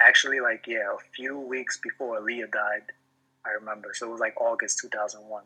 [0.00, 2.92] Actually, like yeah, a few weeks before Leah died,
[3.46, 3.90] I remember.
[3.92, 5.44] So it was like August 2001,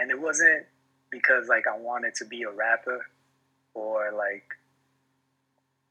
[0.00, 0.66] and it wasn't
[1.10, 3.06] because like I wanted to be a rapper
[3.74, 4.44] or like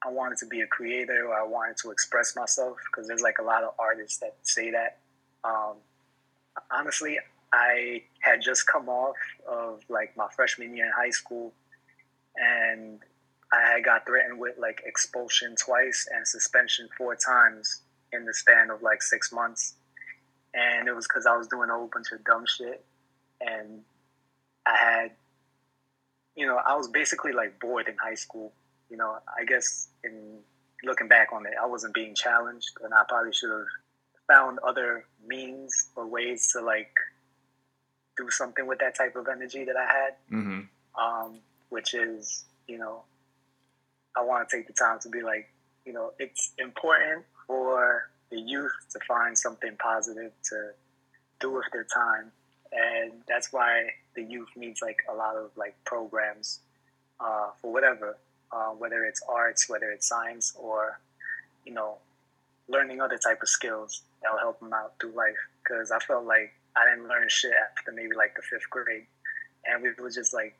[0.05, 3.39] I wanted to be a creator or I wanted to express myself because there's like
[3.39, 4.99] a lot of artists that say that.
[5.43, 5.75] Um,
[6.71, 7.17] honestly,
[7.51, 9.15] I had just come off
[9.47, 11.53] of like my freshman year in high school,
[12.35, 12.99] and
[13.51, 17.81] I got threatened with like expulsion twice and suspension four times
[18.13, 19.75] in the span of like six months.
[20.53, 22.83] And it was because I was doing a whole bunch of dumb shit.
[23.41, 23.81] And
[24.65, 25.11] I had,
[26.35, 28.51] you know, I was basically like bored in high school.
[28.89, 30.39] You know, I guess in
[30.83, 33.67] looking back on it, I wasn't being challenged, and I probably should have
[34.27, 36.91] found other means or ways to like
[38.19, 40.61] do something with that type of energy that I had, mm-hmm.
[41.01, 43.03] um, which is, you know,
[44.17, 45.49] I want to take the time to be like,
[45.85, 50.71] you know, it's important for the youth to find something positive to
[51.39, 52.31] do with their time.
[52.71, 56.59] And that's why the youth needs like a lot of like programs
[57.19, 58.17] uh, for whatever,
[58.51, 60.99] uh, whether it's arts, whether it's science, or,
[61.65, 61.97] you know,
[62.67, 65.39] learning other type of skills that will help them out through life.
[65.63, 69.05] Because I felt like I didn't learn shit after maybe like the fifth grade,
[69.65, 70.55] and we were just like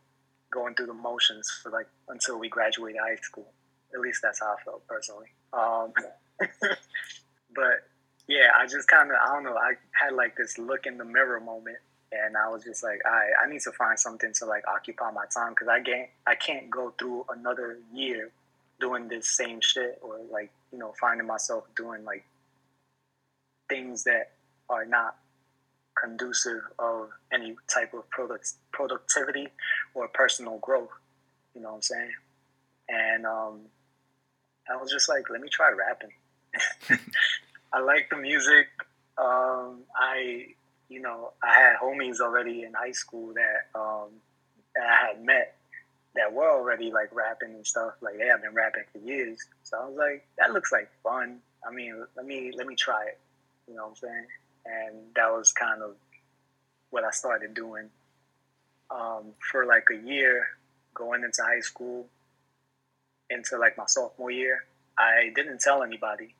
[0.51, 3.47] going through the motions for like until we graduated high school.
[3.93, 5.27] At least that's how I felt personally.
[5.53, 5.93] Um,
[7.55, 7.87] but
[8.27, 9.55] yeah, I just kind of I don't know.
[9.55, 11.77] I had like this look in the mirror moment,
[12.11, 15.25] and I was just like, I I need to find something to like occupy my
[15.33, 18.31] time because I can't I can't go through another year
[18.79, 22.25] doing this same shit or like you know finding myself doing like
[23.67, 24.31] things that
[24.69, 25.17] are not
[26.01, 29.47] conducive of any type of product, productivity
[29.93, 30.89] or personal growth.
[31.55, 32.11] You know what I'm saying?
[32.89, 33.59] And um,
[34.69, 36.11] I was just like, let me try rapping.
[37.73, 38.67] I like the music.
[39.17, 40.47] Um, I,
[40.89, 44.09] you know, I had homies already in high school that, um,
[44.75, 45.55] that I had met
[46.15, 47.93] that were already like rapping and stuff.
[48.01, 49.39] Like they have been rapping for years.
[49.63, 51.39] So I was like, that looks like fun.
[51.67, 53.19] I mean, let me let me try it.
[53.67, 54.25] You know what I'm saying?
[54.69, 55.95] And that was kind of
[56.89, 57.89] what I started doing
[58.91, 60.47] um, for like a year
[60.93, 62.07] going into high school
[63.29, 64.65] into like my sophomore year.
[64.97, 66.35] I didn't tell anybody.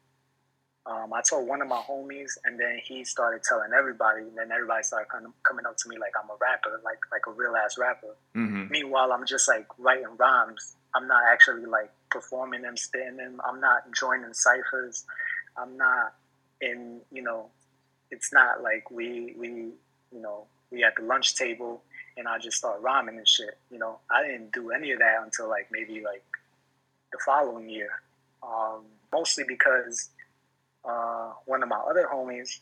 [0.86, 4.22] Um, I told one of my homies, and then he started telling everybody.
[4.22, 6.97] And then everybody started kind of coming up to me like I'm a rapper, like
[7.12, 8.16] like a real ass rapper.
[8.36, 8.72] Mm-hmm.
[8.72, 10.76] Meanwhile, I'm just like writing rhymes.
[10.95, 13.39] I'm not actually like performing them, spitting them.
[13.47, 15.06] I'm not joining ciphers.
[15.58, 16.16] I'm not
[16.62, 17.49] in you know
[18.12, 21.84] it's not like we we you know we at the lunch table
[22.18, 23.57] and I just start rhyming and shit.
[23.72, 26.24] You know, I didn't do any of that until like maybe like
[27.12, 27.89] the following year.
[28.43, 30.10] Um, mostly because
[30.86, 32.60] uh, one of my other homies,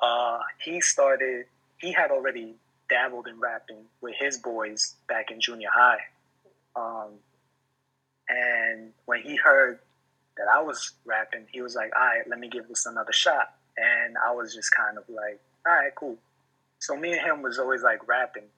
[0.00, 1.46] uh, he started.
[1.78, 2.54] He had already
[2.88, 6.00] dabbled in rapping with his boys back in junior high.
[6.76, 7.12] Um,
[8.28, 9.80] and when he heard
[10.36, 13.54] that I was rapping, he was like, "All right, let me give this another shot."
[13.80, 16.18] And I was just kind of like, all right, cool.
[16.80, 18.48] so me and him was always like rapping,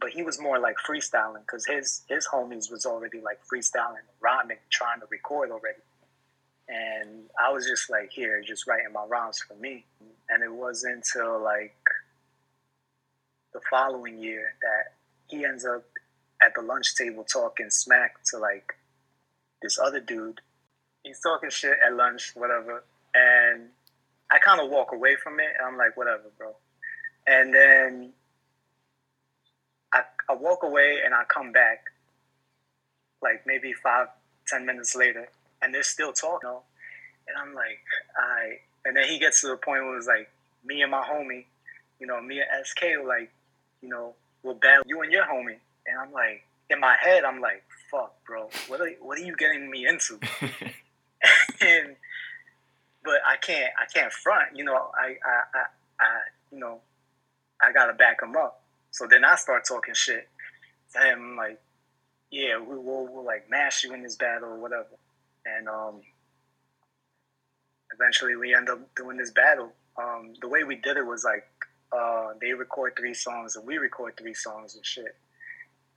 [0.00, 4.58] but he was more like freestyling because his his homies was already like freestyling, rhyming,
[4.70, 5.80] trying to record already.
[6.68, 9.86] And I was just like here, just writing my rhymes for me.
[10.28, 11.76] And it wasn't until like
[13.54, 14.92] the following year that
[15.28, 15.84] he ends up
[16.42, 18.74] at the lunch table talking smack to like
[19.62, 20.40] this other dude.
[21.02, 22.84] He's talking shit at lunch, whatever.
[23.14, 23.68] And
[24.30, 25.48] I kind of walk away from it.
[25.58, 26.54] And I'm like, whatever, bro.
[27.26, 28.12] And then
[29.92, 31.84] I, I walk away and I come back
[33.22, 34.08] like maybe five,
[34.46, 35.28] ten minutes later,
[35.60, 36.48] and they're still talking.
[36.48, 36.62] You know?
[37.28, 37.80] And I'm like,
[38.16, 38.58] I.
[38.84, 40.30] And then he gets to the point where it's like
[40.64, 41.44] me and my homie,
[41.98, 43.30] you know, me and SK, like,
[43.82, 45.58] you know, we'll battle you and your homie.
[45.86, 49.36] And I'm like, in my head, I'm like, fuck, bro, what are what are you
[49.36, 50.18] getting me into?
[51.60, 51.96] and
[53.08, 55.64] but I can't I can't front, you know, I I, I,
[55.98, 56.08] I
[56.52, 56.80] you know,
[57.62, 58.62] I gotta back him up.
[58.90, 60.28] So then I start talking shit
[60.92, 61.58] to him, like,
[62.30, 64.98] yeah, we will we'll like mash you in this battle or whatever.
[65.46, 66.02] And um,
[67.94, 69.72] eventually we end up doing this battle.
[69.96, 71.46] Um, the way we did it was like
[71.90, 75.16] uh, they record three songs and we record three songs and shit.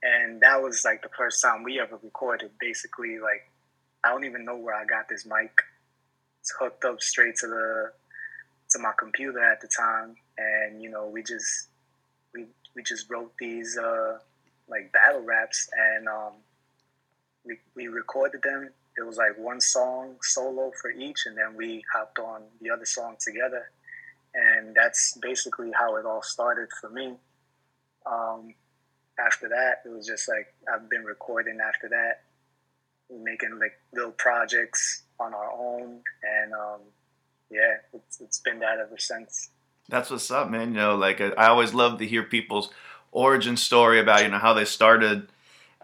[0.02, 2.52] And that was like the first time we ever recorded.
[2.58, 3.50] Basically, like
[4.02, 5.52] I don't even know where I got this mic.
[6.42, 7.92] It's hooked up straight to the
[8.70, 11.68] to my computer at the time, and you know we just
[12.34, 14.18] we we just wrote these uh,
[14.68, 16.32] like battle raps, and um,
[17.44, 18.70] we we recorded them.
[18.98, 22.86] It was like one song solo for each, and then we hopped on the other
[22.86, 23.70] song together,
[24.34, 27.14] and that's basically how it all started for me.
[28.04, 28.52] Um,
[29.16, 32.22] after that, it was just like I've been recording after that,
[33.16, 36.80] making like little projects on our own, and um,
[37.50, 39.50] yeah, it's, it's been that ever since.
[39.88, 40.68] That's what's up, man.
[40.68, 42.70] You know, like I always love to hear people's
[43.10, 45.28] origin story about you know how they started.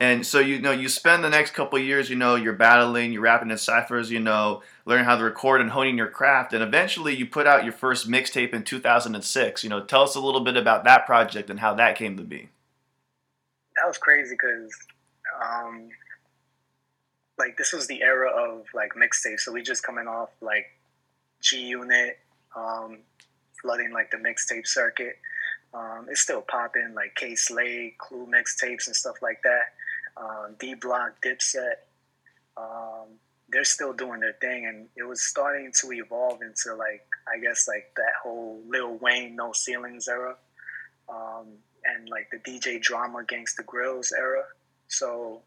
[0.01, 3.23] And so you know you spend the next couple years, you know, you're battling, you're
[3.23, 7.15] rapping in ciphers, you know, learning how to record and honing your craft, and eventually
[7.15, 9.65] you put out your first mixtape in 2006.
[9.65, 12.23] You know, tell us a little bit about that project and how that came to
[12.23, 12.49] be.
[13.77, 14.73] That was crazy because,
[15.41, 15.89] um,
[17.39, 19.41] like, this was the era of like mixtapes.
[19.41, 20.67] So we just coming off like
[21.41, 22.19] G Unit,
[22.57, 22.99] um,
[23.61, 25.19] flooding like the mixtape circuit.
[25.75, 29.75] Um, it's still popping like Kay Slay, Clue mixtapes and stuff like that.
[30.17, 31.75] Um, D Block, Dipset.
[32.57, 33.19] Um,
[33.51, 37.69] they're still doing their thing, and it was starting to evolve into like I guess
[37.69, 40.37] like that whole Lil Wayne No Ceilings era,
[41.09, 41.47] um,
[41.85, 44.45] and like the DJ Drama Gangsta Grillz era.
[44.89, 45.43] So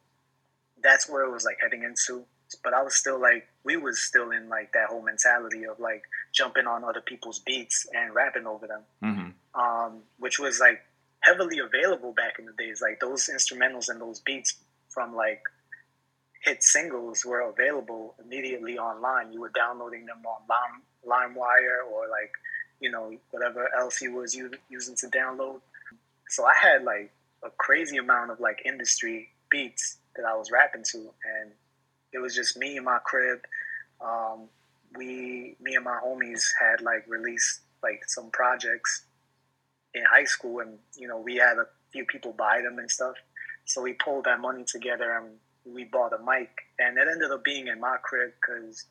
[0.84, 2.26] that's where it was like heading into
[2.64, 6.04] but I was still like, we was still in like that whole mentality of like
[6.34, 9.60] jumping on other people's beats and rapping over them, mm-hmm.
[9.62, 10.82] um, which was like
[11.22, 12.82] heavily available back in the days.
[12.82, 14.56] Like those instrumentals and those beats
[14.90, 15.42] from like
[16.44, 19.32] hit singles were available immediately online.
[19.32, 22.32] You were downloading them on Lime, LimeWire or like,
[22.80, 24.38] you know, whatever else you was
[24.70, 25.62] using to download.
[26.30, 27.12] So I had like
[27.44, 31.52] a crazy amount of like industry beats that I was rapping to, and
[32.14, 33.40] it was just me in my crib.
[34.02, 34.50] Um,
[34.98, 39.06] we, me and my homies had like released like some projects
[39.94, 43.16] in high school, and you know we had a few people buy them and stuff.
[43.66, 45.36] So we pulled that money together and
[45.66, 46.50] we bought a mic,
[46.80, 48.86] and it ended up being in my crib because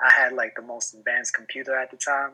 [0.00, 2.32] I had like the most advanced computer at the time.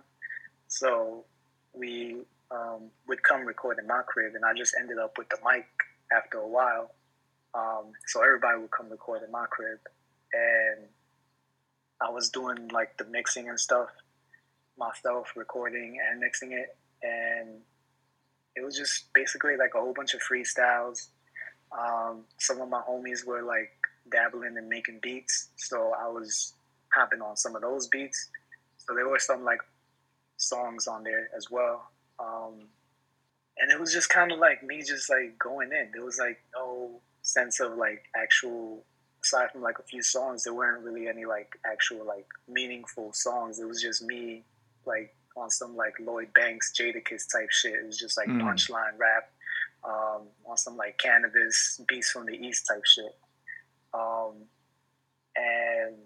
[0.69, 1.25] So
[1.73, 2.17] we
[2.51, 5.67] um, would come record in my crib, and I just ended up with the mic
[6.13, 6.91] after a while.
[7.55, 9.79] Um, so everybody would come record in my crib,
[10.33, 10.89] and
[12.01, 13.89] I was doing like the mixing and stuff
[14.77, 17.61] myself, recording and mixing it, and
[18.57, 21.09] it was just basically like a whole bunch of freestyles.
[21.77, 23.71] Um, some of my homies were like
[24.11, 26.55] dabbling and making beats, so I was
[26.93, 28.29] hopping on some of those beats.
[28.79, 29.61] So there were some like
[30.37, 31.91] songs on there as well.
[32.19, 32.69] Um,
[33.59, 35.91] and it was just kind of like me just like going in.
[35.93, 38.85] There was like no sense of like actual
[39.25, 43.59] aside from like a few songs, there weren't really any like actual like meaningful songs.
[43.59, 44.45] It was just me
[44.87, 47.75] like on some like Lloyd Banks, Jadakiss type shit.
[47.75, 48.41] It was just like mm.
[48.43, 49.31] punchline rap
[49.83, 53.17] um, on some like Canibus Beast from the East type shit.
[53.93, 54.35] Um,
[55.35, 55.97] and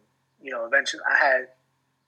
[0.41, 1.49] you know, eventually I had,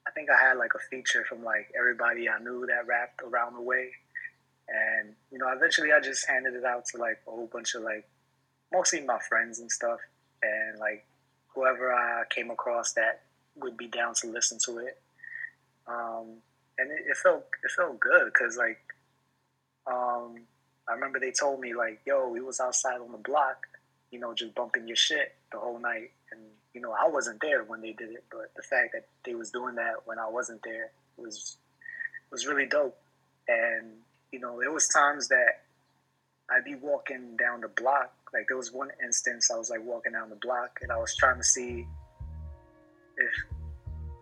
[0.07, 3.55] I think I had like a feature from like everybody I knew that rapped around
[3.55, 3.91] the way.
[4.69, 7.83] And you know, eventually I just handed it out to like a whole bunch of
[7.83, 8.09] like
[8.73, 10.01] mostly my friends and stuff
[10.43, 11.05] and like
[11.55, 13.23] whoever I came across that
[13.57, 15.01] would be down to listen to it.
[15.87, 16.39] Um,
[16.79, 18.81] and it, it, felt it felt good because like
[19.87, 20.41] um,
[20.89, 23.66] I remember they told me like, "Yo, we was outside on the block,
[24.11, 26.41] you know, just bumping your shit the whole night." And
[26.73, 29.51] you know, I wasn't there when they did it, but the fact that they was
[29.51, 31.57] doing that when I wasn't there was
[32.31, 32.97] was really dope.
[33.49, 33.89] And
[34.33, 35.62] you know, there was times that
[36.51, 38.12] I'd be walking down the block.
[38.32, 41.14] Like there was one instance I was like walking down the block and I was
[41.16, 41.86] trying to see
[43.16, 43.32] if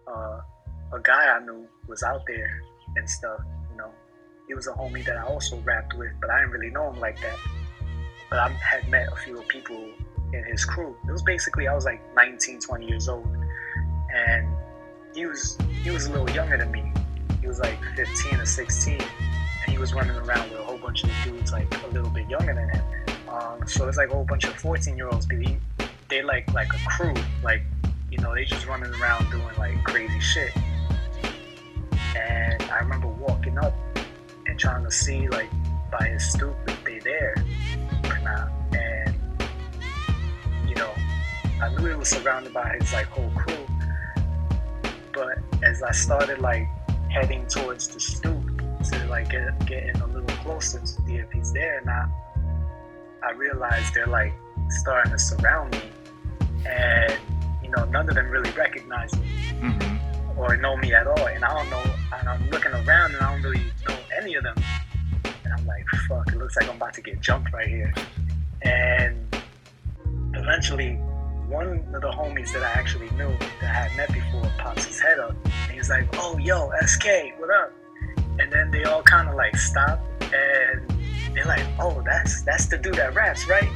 [0.06, 0.40] uh,
[0.92, 2.60] a guy I knew was out there
[2.96, 3.40] and stuff.
[3.70, 3.90] You know,
[4.46, 7.00] he was a homie that I also rapped with, but I didn't really know him
[7.00, 7.36] like that.
[8.30, 9.82] But I had met a few people
[10.32, 10.96] in his crew.
[11.08, 13.26] It was basically I was like 19, 20 years old,
[14.14, 14.48] and
[15.14, 16.92] he was he was a little younger than me.
[17.40, 19.27] He was like 15 or 16, and
[19.78, 22.52] he was running around with a whole bunch of dudes like a little bit younger
[22.52, 22.84] than him.
[23.28, 25.28] Um, so it's like a whole bunch of 14 year olds.
[26.08, 27.14] They like like a crew,
[27.44, 27.62] like
[28.10, 30.50] you know, they just running around doing like crazy shit.
[32.16, 33.72] And I remember walking up
[34.46, 35.48] and trying to see like
[35.92, 37.36] by his stoop if they there
[38.02, 38.50] or not.
[38.72, 39.14] And
[40.68, 40.90] you know,
[41.62, 43.64] I knew he was surrounded by his like whole crew.
[45.12, 46.66] But as I started like
[47.10, 48.47] heading towards the stoop
[48.90, 52.08] to like get getting a little closer to see if he's there or not,
[53.22, 54.32] I realized they're like
[54.68, 55.82] starting to surround me.
[56.66, 57.18] And
[57.62, 59.26] you know, none of them really recognize me
[59.60, 60.38] mm-hmm.
[60.38, 61.26] or know me at all.
[61.26, 64.44] And I don't know, and I'm looking around and I don't really know any of
[64.44, 64.56] them.
[65.44, 67.92] And I'm like, fuck, it looks like I'm about to get jumped right here.
[68.62, 69.16] And
[70.34, 70.94] eventually,
[71.48, 75.00] one of the homies that I actually knew that I had met before pops his
[75.00, 75.34] head up.
[75.44, 77.06] And he's like, oh, yo, SK,
[77.38, 77.72] what up?
[78.38, 80.92] And then they all kind of like stop and
[81.34, 83.68] they're like, oh, that's that's the dude that raps, right?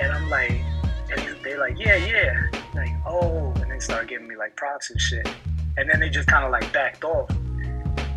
[0.00, 0.62] And I'm like,
[1.10, 2.40] and they like, yeah, yeah.
[2.74, 5.28] Like, oh, and they start giving me like props and shit.
[5.76, 7.30] And then they just kind of like backed off.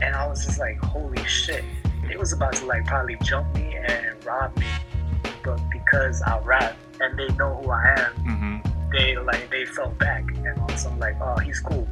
[0.01, 1.63] And I was just like, holy shit.
[2.09, 4.67] It was about to like probably jump me and rob me.
[5.43, 8.89] But because I rap and they know who I am, mm-hmm.
[8.91, 10.23] they like, they felt back.
[10.35, 11.87] And also I'm like, oh, he's cool.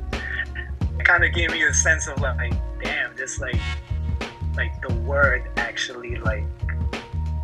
[1.00, 3.60] It kind of gave me a sense of like, damn, this like,
[4.56, 6.44] like the word actually like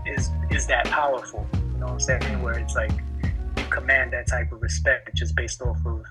[0.06, 1.45] is is that powerful.
[1.54, 2.41] You know what I'm saying?
[2.41, 2.91] Where it's like
[3.58, 6.04] you command that type of respect just based off of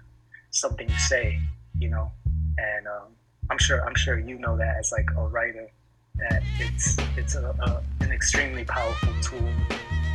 [0.51, 1.39] something you say,
[1.79, 2.11] you know.
[2.59, 3.09] And um,
[3.51, 5.69] I'm sure I'm sure you know that as like a writer
[6.17, 9.49] that it's it's a, a, an extremely powerful tool,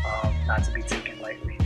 [0.06, 1.58] um, not to be taken lightly.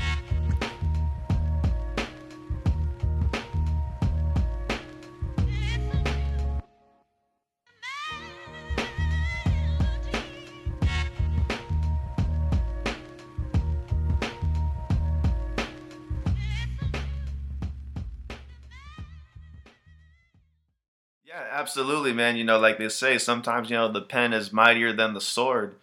[21.66, 22.38] Absolutely, man.
[22.38, 25.74] You know, like they say, sometimes you know the pen is mightier than the sword,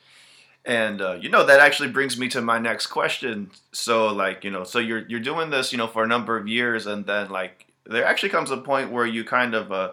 [0.65, 3.51] and uh, you know that actually brings me to my next question.
[3.73, 6.47] So, like, you know, so you're you're doing this, you know, for a number of
[6.47, 9.93] years, and then like there actually comes a point where you kind of uh,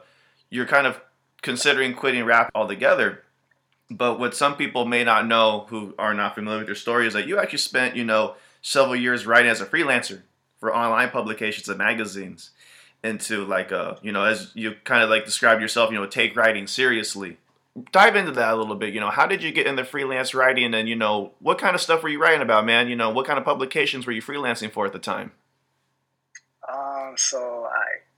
[0.52, 1.02] you're kind of
[1.42, 3.24] considering quitting rap altogether.
[3.90, 7.14] But what some people may not know, who are not familiar with your story, is
[7.14, 10.22] that you actually spent, you know, several years writing as a freelancer
[10.60, 12.52] for online publications and magazines
[13.04, 16.36] into like a you know as you kind of like described yourself you know take
[16.36, 17.38] writing seriously.
[17.92, 20.74] Dive into that a little bit you know how did you get into freelance writing
[20.74, 22.90] and you know what kind of stuff were you writing about man?
[22.90, 25.32] You know what kind of publications were you freelancing for at the time?
[26.68, 28.10] Um so i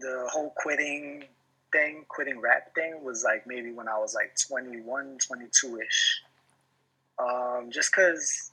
[0.00, 1.24] the whole quitting
[1.72, 6.18] thing quitting rap thing was like maybe when i was like 21 22ish
[7.18, 8.50] um just because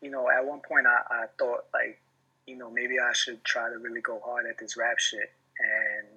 [0.00, 2.00] you know at one point i, I thought like
[2.46, 6.08] you know, maybe I should try to really go hard at this rap shit and,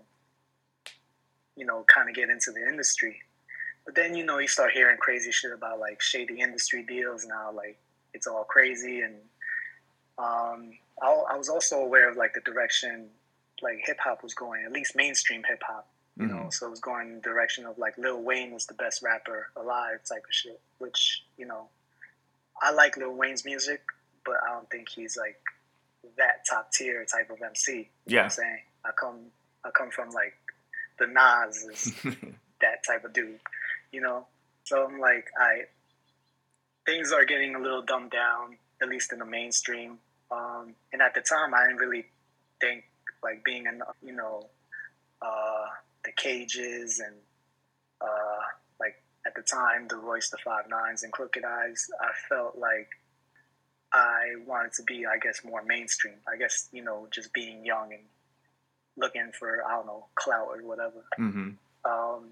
[1.56, 3.22] you know, kind of get into the industry.
[3.86, 7.52] But then, you know, you start hearing crazy shit about like shady industry deals now,
[7.54, 7.78] like
[8.14, 9.02] it's all crazy.
[9.02, 9.16] And
[10.18, 10.72] um,
[11.02, 13.08] I, I was also aware of like the direction
[13.62, 15.88] like hip hop was going, at least mainstream hip hop.
[16.18, 16.36] You mm-hmm.
[16.36, 19.04] know, so it was going in the direction of like Lil Wayne was the best
[19.04, 21.70] rapper alive type of shit, which, you know,
[22.62, 23.82] I like Lil Wayne's music,
[24.26, 25.40] but I don't think he's like
[26.18, 27.74] that top tier type of MC.
[27.74, 28.24] You yeah.
[28.24, 28.60] I'm saying?
[28.86, 29.20] I come
[29.64, 30.34] I come from like
[31.00, 31.94] the Nas is
[32.62, 33.40] that type of dude,
[33.92, 34.26] you know?
[34.64, 35.66] So I'm like, I
[36.86, 40.00] things are getting a little dumbed down, at least in the mainstream.
[40.32, 42.06] Um, and at the time I didn't really
[42.60, 42.86] think
[43.24, 44.48] like being in you know,
[45.22, 45.66] uh,
[46.04, 47.16] the cages and
[48.02, 48.44] uh,
[48.80, 52.90] like at the time the Royce da 5'9"s and Crooked I's, I felt like
[53.94, 56.16] I wanted to be, I guess, more mainstream.
[56.28, 58.04] I guess, you know, just being young and
[58.98, 61.06] looking for, I don't know, clout or whatever.
[61.20, 61.52] Mm-hmm.
[61.86, 62.24] Um,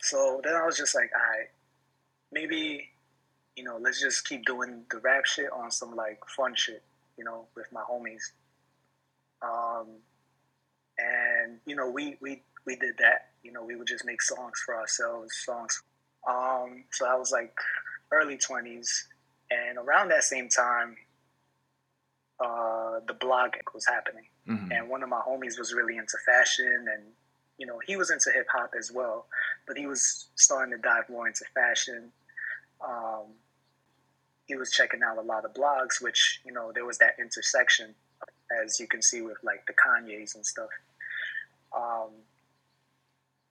[0.00, 1.48] so then I was just like, I,
[2.32, 2.88] maybe,
[3.56, 6.82] you know, let's just keep doing the rap shit on some like fun shit,
[7.18, 8.32] you know, with my homies.
[9.42, 9.86] Um,
[10.98, 13.30] and you know, we we we did that.
[13.42, 15.82] You know, we would just make songs for ourselves, songs.
[16.28, 17.54] Um, so I was like
[18.12, 19.08] early twenties,
[19.50, 20.96] and around that same time,
[22.38, 24.72] uh, the blog was happening, mm-hmm.
[24.72, 27.02] and one of my homies was really into fashion, and
[27.58, 29.26] you know, he was into hip hop as well,
[29.66, 32.10] but he was starting to dive more into fashion.
[32.86, 33.34] Um,
[34.46, 37.94] he was checking out a lot of blogs, which you know, there was that intersection,
[38.64, 40.70] as you can see with like the Kanyes and stuff.
[41.76, 42.10] Um,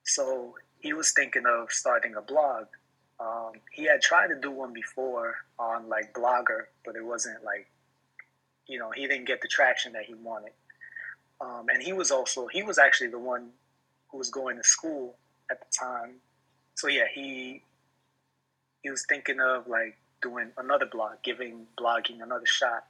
[0.04, 2.66] so he was thinking of starting a blog.
[3.20, 7.68] Um, he had tried to do one before on like Blogger, but it wasn't like,
[8.66, 10.52] you know, he didn't get the traction that he wanted.
[11.40, 13.50] Um, and he was also he was actually the one
[14.08, 15.16] who was going to school
[15.50, 16.14] at the time.
[16.74, 17.62] So yeah, he
[18.82, 22.86] he was thinking of like doing another blog, giving blogging another shot.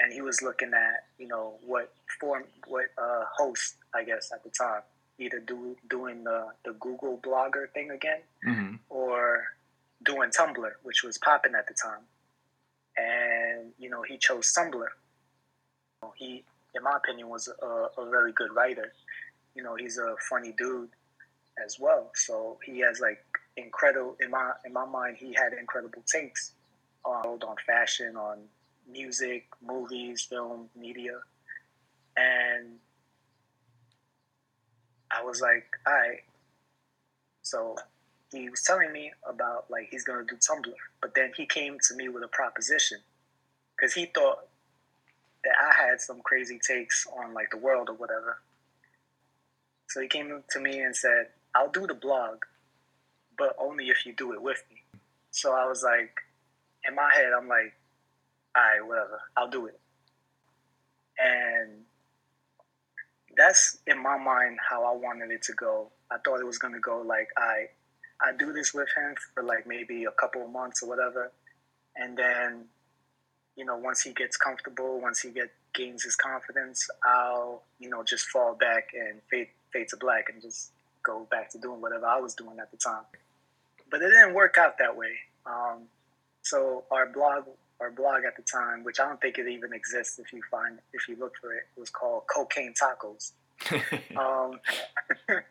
[0.00, 4.42] And he was looking at, you know, what form, what uh, host, I guess, at
[4.42, 4.82] the time
[5.18, 8.74] either do doing the, the Google Blogger thing again mm-hmm.
[8.88, 9.44] or
[10.04, 12.02] doing Tumblr, which was popping at the time.
[12.96, 14.86] And you know, he chose Tumblr.
[16.16, 16.44] He,
[16.74, 17.66] in my opinion, was a,
[18.00, 18.92] a very good writer.
[19.54, 20.90] You know, he's a funny dude
[21.64, 22.10] as well.
[22.14, 23.24] So he has like
[23.56, 25.16] incredible in my in my mind.
[25.18, 26.52] He had incredible takes
[27.04, 28.38] on on fashion, on
[28.90, 31.18] music, movies, film, media,
[32.16, 32.78] and
[35.10, 36.22] I was like, all right.
[37.42, 37.76] So
[38.32, 41.94] he was telling me about like he's gonna do Tumblr, but then he came to
[41.94, 42.98] me with a proposition
[43.76, 44.48] because he thought
[45.44, 48.38] that I had some crazy takes on like the world or whatever.
[49.88, 52.44] So he came to me and said, "I'll do the blog,
[53.38, 54.82] but only if you do it with me."
[55.30, 56.20] So I was like,
[56.86, 57.74] in my head, I'm like,
[58.56, 59.78] "All right, whatever, I'll do it."
[61.18, 61.84] And
[63.36, 65.90] that's in my mind how I wanted it to go.
[66.10, 67.68] I thought it was gonna go like I
[68.22, 71.32] I do this with him for like maybe a couple of months or whatever,
[71.96, 72.64] and then
[73.56, 78.02] you know once he gets comfortable, once he get gains his confidence, I'll you know
[78.04, 80.70] just fall back and fade fade to black and just
[81.04, 83.04] go back to doing whatever I was doing at the time.
[83.90, 85.12] But it didn't work out that way.
[85.46, 85.82] Um,
[86.42, 87.44] so our blog
[87.84, 90.78] our blog at the time, which I don't think it even exists if you find
[90.94, 91.64] if you look for it.
[91.76, 93.32] It was called Cocaine Tacos.
[94.16, 94.58] um,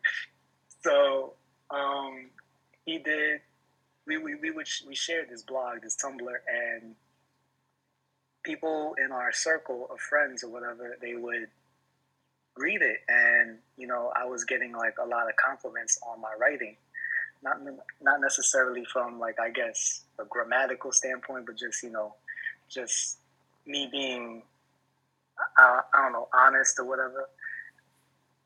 [0.84, 1.34] so
[1.70, 2.30] um,
[2.86, 3.42] he did.
[4.06, 6.96] We, we, we would we shared this blog, this Tumblr, and
[8.44, 11.48] people in our circle of friends or whatever they would
[12.58, 16.34] read it, and you know I was getting like a lot of compliments on my
[16.40, 16.78] writing
[17.44, 17.58] not
[18.02, 22.16] not necessarily from like I guess a grammatical standpoint, but just you know,
[22.74, 23.18] just
[23.66, 24.44] me being
[25.58, 27.28] uh, I don't know honest or whatever.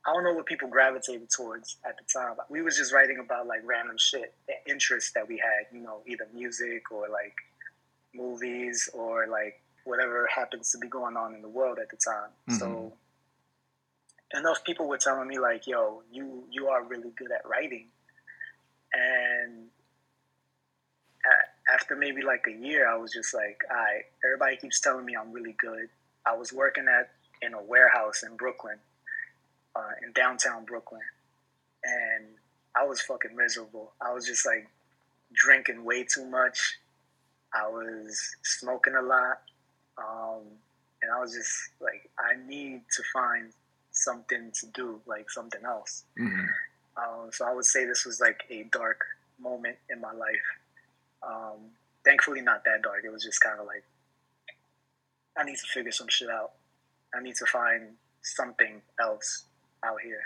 [0.05, 2.35] I don't know what people gravitated towards at the time.
[2.49, 4.33] We was just writing about like random shit,
[4.65, 7.35] interests that we had, you know, either music or like
[8.13, 12.29] movies or like whatever happens to be going on in the world at the time.
[12.49, 12.55] Mm-hmm.
[12.55, 12.93] So
[14.37, 17.87] enough people were telling me like, "Yo, you you are really good at writing,"
[18.93, 19.67] and
[21.73, 25.15] after maybe like a year, I was just like, all right, everybody keeps telling me
[25.15, 25.89] I'm really good.
[26.25, 27.09] I was working at
[27.41, 28.77] in a warehouse in Brooklyn,
[29.75, 31.01] uh, in downtown Brooklyn,
[31.83, 32.25] and
[32.75, 33.93] I was fucking miserable.
[34.01, 34.67] I was just like
[35.33, 36.77] drinking way too much.
[37.53, 39.41] I was smoking a lot,
[39.97, 40.43] um,
[41.01, 43.51] and I was just like, I need to find
[43.91, 46.03] something to do, like something else.
[46.19, 46.45] Mm-hmm.
[46.97, 49.01] Um, so I would say this was like a dark
[49.39, 50.47] moment in my life.
[51.23, 51.71] Um,
[52.03, 53.03] thankfully, not that dark.
[53.05, 53.83] It was just kind of like,
[55.37, 56.51] I need to figure some shit out.
[57.13, 59.43] I need to find something else
[59.83, 60.21] out here.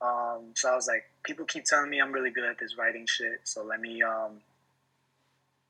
[0.00, 3.06] Um, so I was like, people keep telling me I'm really good at this writing
[3.06, 3.40] shit.
[3.44, 4.40] So let me um,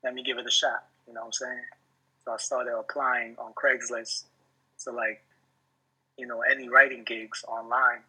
[0.03, 0.85] let me give it a shot.
[1.07, 1.61] You know what I'm saying?
[2.25, 4.23] So I started applying on Craigslist
[4.83, 5.23] to like,
[6.17, 7.99] you know, any writing gigs online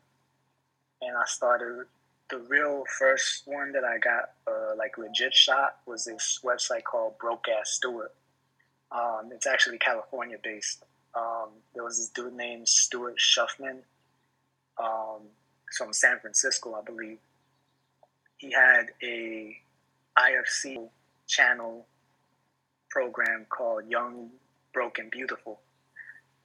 [1.01, 1.87] and I started
[2.31, 7.18] the real first one that I got uh, like legit shot was this website called
[7.18, 8.12] Broke Ass Stuart.
[8.93, 10.85] Um, it's actually California based.
[11.14, 13.79] Um, there was this dude named Stuart Shuffman
[14.79, 15.22] um,
[15.76, 17.18] from San Francisco, I believe.
[18.37, 19.57] He had a
[20.18, 20.89] IFC
[21.26, 21.87] channel
[22.91, 24.31] program called Young,
[24.72, 25.61] Broken, Beautiful.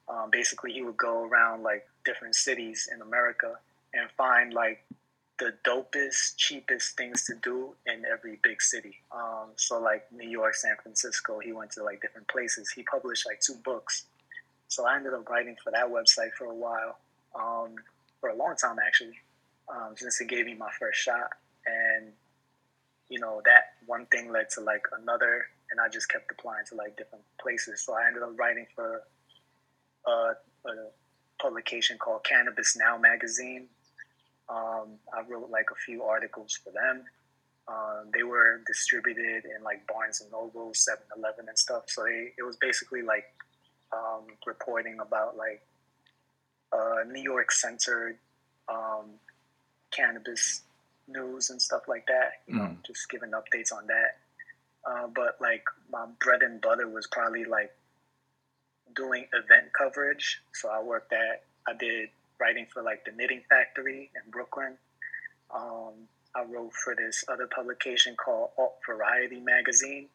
[0.08, 3.58] Um, basically, he would go around like different cities in America
[3.94, 4.84] and find like
[5.38, 9.00] the dopest, cheapest things to do in every big city.
[9.12, 12.70] Um, so like New York, San Francisco, he went to like different places.
[12.70, 14.04] He published like two books.
[14.68, 16.98] So I ended up writing for that website for a while,
[17.34, 17.74] um,
[18.20, 19.18] for a long time actually,
[19.68, 21.30] um, since it gave me my first shot.
[21.66, 22.12] And
[23.08, 26.76] you know that one thing led to like another, and I just kept applying to
[26.76, 27.82] like different places.
[27.84, 29.02] So I ended up writing for
[30.06, 30.72] a, a
[31.40, 33.66] publication called Cannabis Now magazine
[34.48, 37.04] um, I wrote like a few articles for them.
[37.66, 41.84] Um, they were distributed in like Barnes and Noble, 7-Eleven, and stuff.
[41.86, 43.24] So they, it was basically like
[43.92, 45.62] um, reporting about like
[46.72, 48.18] uh, New York centered
[48.68, 49.06] um,
[49.90, 50.62] cannabis
[51.08, 52.42] news and stuff like that.
[52.46, 52.58] You mm.
[52.58, 54.18] know, just giving updates on that.
[54.86, 57.72] Uh, but like my bread and butter was probably like
[58.94, 60.42] doing event coverage.
[60.52, 62.10] So I worked at, I did
[62.44, 64.76] writing for like the Knitting Factory in Brooklyn.
[65.54, 70.08] Um, I wrote for this other publication called Alt Variety Magazine.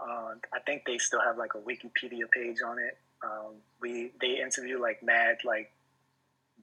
[0.00, 2.98] Uh, I think they still have like a Wikipedia page on it.
[3.22, 5.70] Um, we they interview like mad like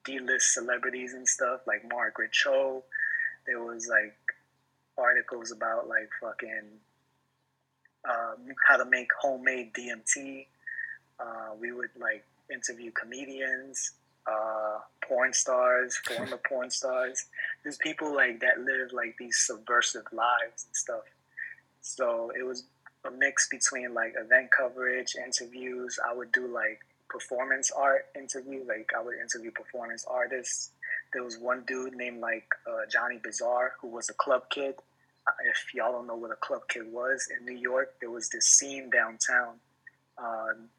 [0.03, 2.83] D-list celebrities and stuff like Margaret Cho.
[3.47, 4.17] There was like
[4.97, 6.67] articles about like fucking
[8.09, 10.47] um, how to make homemade DMT.
[11.19, 13.93] Uh, we would like interview comedians
[14.30, 17.25] uh, porn stars, former porn stars.
[17.63, 21.03] There's people like that live like these subversive lives and stuff.
[21.82, 22.65] So it was
[23.05, 25.99] a mix between like event coverage, interviews.
[26.07, 28.63] I would do like performance art interview.
[28.67, 30.71] Like I would interview performance artists.
[31.13, 34.75] There was one dude named like uh, Johnny Bizarre who was a club kid.
[35.27, 38.30] Uh, if y'all don't know what a club kid was in New York, there was
[38.30, 39.55] this scene downtown.
[40.17, 40.69] Um,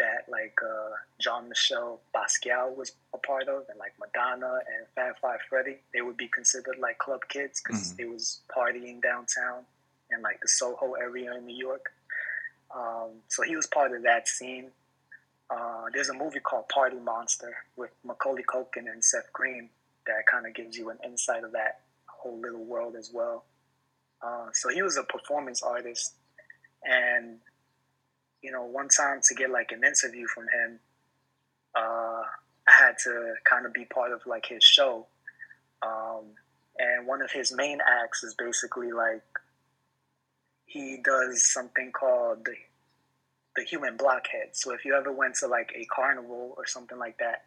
[0.00, 0.90] that like uh,
[1.20, 6.16] Jean-Michel Basquiat was a part of, and like Madonna and Fab Five Freddy, they would
[6.16, 7.96] be considered like club kids because mm-hmm.
[7.96, 9.62] they was partying downtown
[10.10, 11.92] in like the Soho area in New York.
[12.74, 14.70] Um, so he was part of that scene.
[15.50, 19.68] Uh, there's a movie called Party Monster with Macaulay Culkin and Seth Green
[20.06, 23.44] that kind of gives you an insight of that whole little world as well.
[24.22, 26.14] Uh, so he was a performance artist,
[26.84, 27.38] and
[28.42, 30.78] you know, one time to get like an interview from him,
[31.76, 32.22] uh,
[32.68, 35.06] I had to kind of be part of like his show.
[35.82, 36.24] Um,
[36.78, 39.22] and one of his main acts is basically like
[40.66, 42.54] he does something called the,
[43.56, 44.50] the human blockhead.
[44.52, 47.44] So if you ever went to like a carnival or something like that,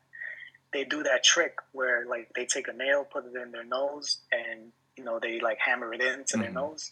[0.74, 4.20] they do that trick where like they take a nail, put it in their nose,
[4.32, 6.42] and you know they like hammer it into mm-hmm.
[6.42, 6.92] their nose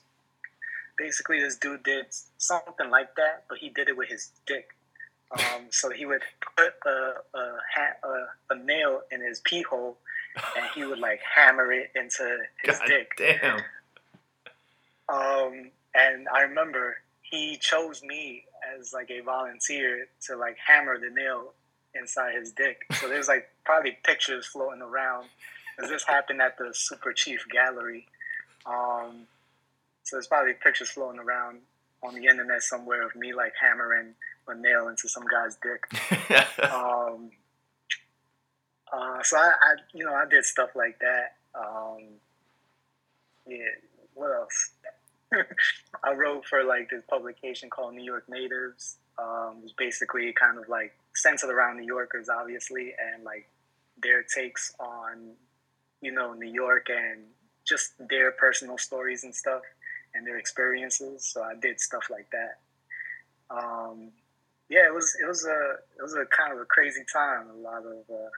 [1.02, 2.06] basically this dude did
[2.38, 4.70] something like that, but he did it with his dick.
[5.32, 6.22] Um, so he would
[6.58, 9.98] put a, a, a, a, nail in his pee hole,
[10.58, 13.12] and he would like hammer it into his God dick.
[13.18, 13.62] Damn.
[15.10, 18.44] Um, and I remember he chose me
[18.78, 21.54] as like a volunteer to like hammer the nail
[21.96, 22.86] inside his dick.
[23.00, 25.28] So there's like probably pictures floating around.
[25.80, 28.06] Cause this happened at the Superchief Gallery.
[28.66, 29.28] Um,
[30.04, 31.60] so there's probably pictures floating around
[32.04, 34.14] on the internet somewhere of me like hammering
[34.48, 35.86] a nail into some guy's dick.
[36.72, 37.32] um,
[38.92, 41.36] uh, so I, I, you know, I did stuff like that.
[41.56, 42.04] Um,
[43.48, 43.58] yeah,
[44.14, 44.72] what else?
[46.04, 48.98] I wrote for like this publication called New York Natives.
[49.18, 53.48] Um, it was basically kind of like centered around New Yorkers, obviously, and like
[54.02, 55.34] their takes on,
[56.02, 57.22] you know, New York and
[57.66, 59.62] just their personal stories and stuff
[60.14, 61.26] and their experiences.
[61.26, 62.60] So I did stuff like that.
[63.50, 64.12] Um,
[64.70, 67.48] yeah, it was it was a it was a kind of a crazy time.
[67.50, 68.30] A lot of uh,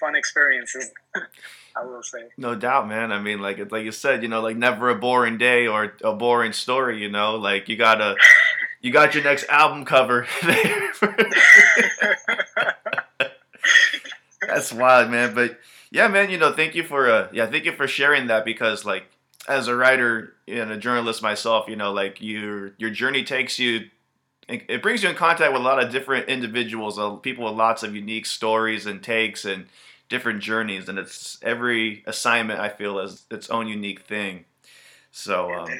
[0.00, 0.90] fun experiences.
[1.76, 2.28] I will say.
[2.36, 3.12] No doubt, man.
[3.12, 6.12] I mean, like like you said, you know, like never a boring day or a
[6.14, 7.00] boring story.
[7.00, 8.16] You know, like you gotta
[8.80, 10.26] you got your next album cover
[14.46, 15.34] That's wild, man.
[15.34, 15.58] But
[15.90, 16.30] yeah, man.
[16.30, 19.04] You know, thank you for uh, yeah, thank you for sharing that because like
[19.48, 23.88] as a writer and a journalist myself, you know, like your your journey takes you,
[24.48, 27.82] it brings you in contact with a lot of different individuals, uh, people with lots
[27.82, 29.66] of unique stories and takes and
[30.08, 34.44] different journeys, and it's every assignment I feel is its own unique thing.
[35.10, 35.70] So, um,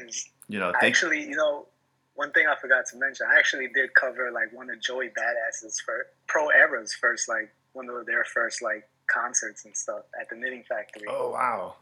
[0.49, 1.67] you know, thank- actually, you know,
[2.15, 5.81] one thing I forgot to mention, I actually did cover like one of Joey Badass's
[5.81, 10.37] first Pro Era's first like one of their first like concerts and stuff at the
[10.37, 11.09] Knitting Factory.
[11.09, 11.75] Oh wow!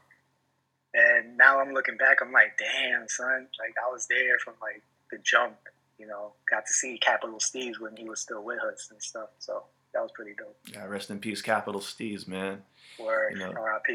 [0.94, 4.82] And now I'm looking back, I'm like, damn, son, like I was there from like
[5.10, 5.56] the jump,
[5.98, 9.30] you know, got to see Capital Steez when he was still with us and stuff.
[9.38, 9.64] So
[9.94, 10.56] that was pretty dope.
[10.72, 12.62] Yeah, rest in peace, Capital Steez, man.
[12.98, 13.88] Word, you know, RIP.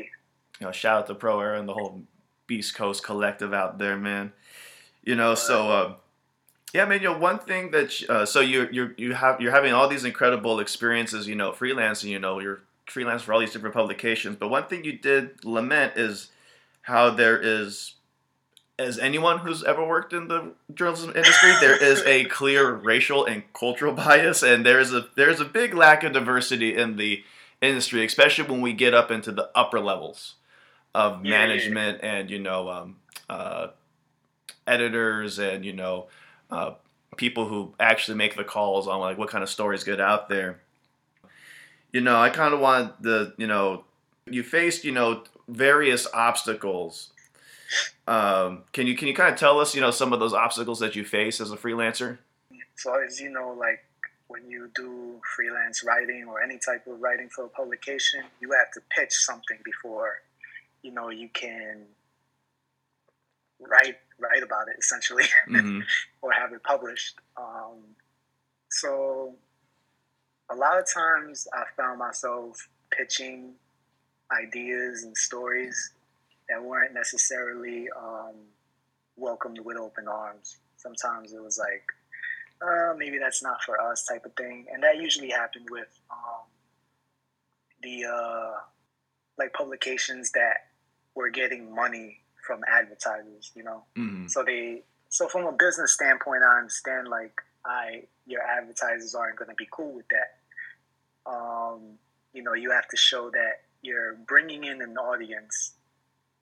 [0.60, 2.02] you know, shout out to Pro Era and the whole
[2.48, 4.34] Beast Coast collective out there, man.
[5.04, 5.94] You know, so uh,
[6.74, 7.02] yeah, man.
[7.02, 10.04] You know, one thing that uh, so you you you have you're having all these
[10.04, 11.28] incredible experiences.
[11.28, 12.10] You know, freelancing.
[12.10, 14.38] You know, you're freelance for all these different publications.
[14.38, 16.30] But one thing you did lament is
[16.88, 17.96] how there is
[18.80, 23.44] as anyone who's ever worked in the journalism industry, there is a clear racial and
[23.52, 27.24] cultural bias, and there is a there's a big lack of diversity in the
[27.62, 30.36] industry, especially when we get up into the upper levels
[30.96, 32.18] of yeah, management yeah, yeah.
[32.20, 32.96] and you know um,
[33.30, 33.68] uh,
[34.66, 36.08] editors and you know
[36.50, 36.72] uh,
[37.18, 40.62] people who actually make the calls on like what kind of stories get out there.
[41.92, 43.84] You know, I kind of want the you know
[44.26, 47.12] you faced you know various obstacles
[48.08, 50.80] um, can you can you kind of tell us, you know, some of those obstacles
[50.80, 52.20] that you face as a freelancer?
[52.76, 53.84] So as you know, like
[54.28, 58.72] when you do freelance writing or any type of writing for a publication, you have
[58.74, 60.22] to pitch something before,
[60.84, 61.84] you know, you can
[63.60, 65.82] write write about it essentially, mm-hmm.
[66.22, 67.16] or have it published.
[67.36, 67.80] Um,
[68.70, 69.36] so
[70.50, 73.56] a lot of times I found myself pitching
[74.32, 75.92] ideas and stories
[76.50, 78.36] that weren't necessarily um,
[79.16, 80.58] welcomed with open arms.
[80.78, 81.84] Sometimes it was like,
[82.62, 86.46] uh, maybe that's not for us type of thing, and that usually happened with um,
[87.84, 88.54] the uh,
[89.38, 90.68] like publications that
[91.14, 93.52] were getting money from advertisers.
[93.56, 94.28] You know, mm-hmm.
[94.28, 99.50] so they so from a business standpoint, I understand like I your advertisers aren't going
[99.50, 101.32] to be cool with that.
[101.32, 102.00] Um,
[102.34, 105.74] you know, you have to show that you're bringing in an audience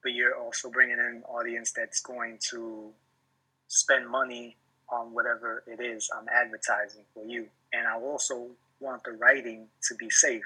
[0.06, 2.92] but you're also bringing in an audience that's going to
[3.68, 4.56] spend money
[4.88, 7.48] on whatever it is I'm advertising for you.
[7.74, 10.44] And I also want the writing to be safe.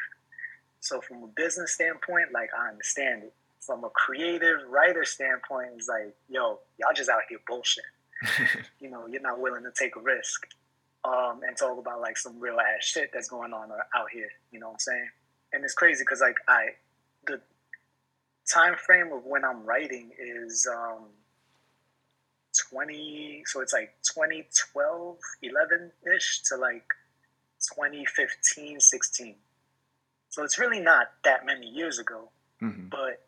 [0.80, 3.34] So from a business standpoint, like I understand it.
[3.60, 7.84] From a creative writer standpoint, it's like, yo, y'all just out here bullshit.
[8.80, 10.48] you know, you're not willing to take a risk.
[11.04, 14.30] Um, and talk about like some real ass shit that's going on out here.
[14.52, 15.10] You know what I'm saying?
[15.54, 16.70] And it's crazy because like I,
[17.26, 17.42] the
[18.52, 21.06] time frame of when I'm writing is um,
[22.72, 26.86] 20, so it's like 2012, 11 ish to like
[27.60, 29.36] 2015, 16.
[30.30, 32.30] So it's really not that many years ago.
[32.62, 32.90] Mm-hmm.
[32.90, 33.26] But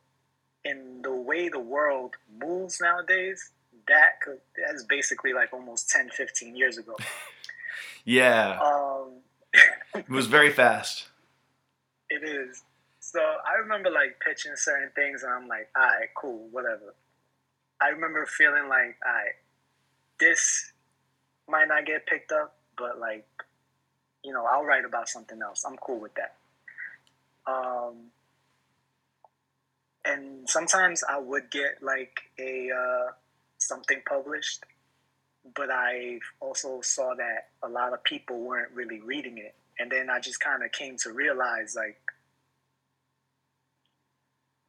[0.63, 3.51] in the way the world moves nowadays,
[3.87, 6.95] that could, that's basically like almost 10, 15 years ago.
[8.05, 8.59] yeah.
[8.59, 9.21] Um,
[9.95, 11.07] it was very fast.
[12.11, 12.61] It is.
[12.99, 16.93] So I remember like pitching certain things, and I'm like, all right, cool, whatever.
[17.81, 19.39] I remember feeling like, all right,
[20.19, 20.73] this
[21.47, 23.25] might not get picked up, but like,
[24.23, 25.63] you know, I'll write about something else.
[25.65, 26.35] I'm cool with that.
[27.47, 28.11] Um,
[30.05, 33.11] and sometimes I would get like a uh,
[33.57, 34.65] something published,
[35.55, 40.11] but I also saw that a lot of people weren't really reading it, and then
[40.11, 41.97] I just kind of came to realize like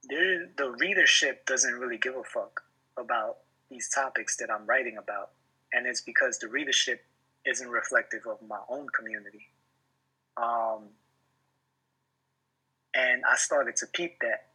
[0.09, 2.63] the readership doesn't really give a fuck
[2.97, 3.37] about
[3.71, 5.31] these topics that I'm writing about,
[5.73, 7.05] and it's because the readership
[7.45, 9.49] isn't reflective of my own community.
[10.37, 10.89] Um,
[12.95, 14.49] and I started to peep that,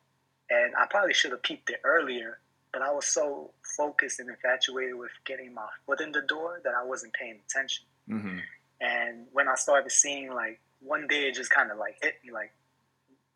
[0.50, 2.40] and I probably should have peeped it earlier,
[2.74, 6.74] but I was so focused and infatuated with getting my foot in the door that
[6.74, 7.86] I wasn't paying attention.
[8.10, 8.40] Mm-hmm.
[8.80, 12.32] And when I started seeing, like, one day it just kind of like hit me,
[12.32, 12.54] like,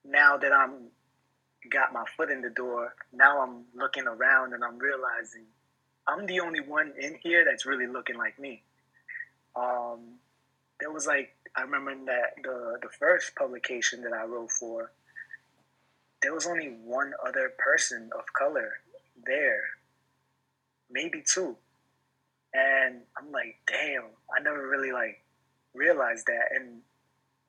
[0.05, 0.89] now that I'm
[1.69, 5.45] got my foot in the door, now I'm looking around and I'm realizing
[6.07, 8.63] I'm the only one in here that's really looking like me.
[9.55, 10.17] Um,
[10.79, 14.91] there was like I remember that the the first publication that I wrote for,
[16.21, 18.71] there was only one other person of color
[19.25, 19.61] there,
[20.89, 21.55] maybe two,
[22.53, 25.20] and I'm like, damn, I never really like
[25.73, 26.55] realized that.
[26.55, 26.81] And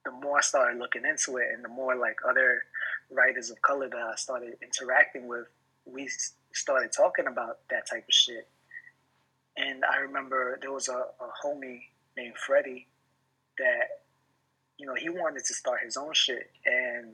[0.04, 2.62] the more I started looking into it, and the more like other
[3.10, 5.46] writers of color that I started interacting with,
[5.84, 6.08] we
[6.52, 8.48] started talking about that type of shit.
[9.56, 11.82] And I remember there was a, a homie
[12.16, 12.88] named Freddie
[13.58, 14.02] that,
[14.78, 16.50] you know, he wanted to start his own shit.
[16.64, 17.12] And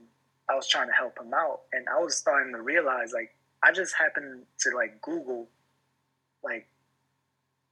[0.49, 1.63] I was trying to help him out.
[1.73, 5.49] And I was starting to realize, like, I just happened to, like, Google,
[6.45, 6.69] like,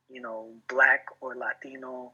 [0.09, 2.13] you know, black or Latino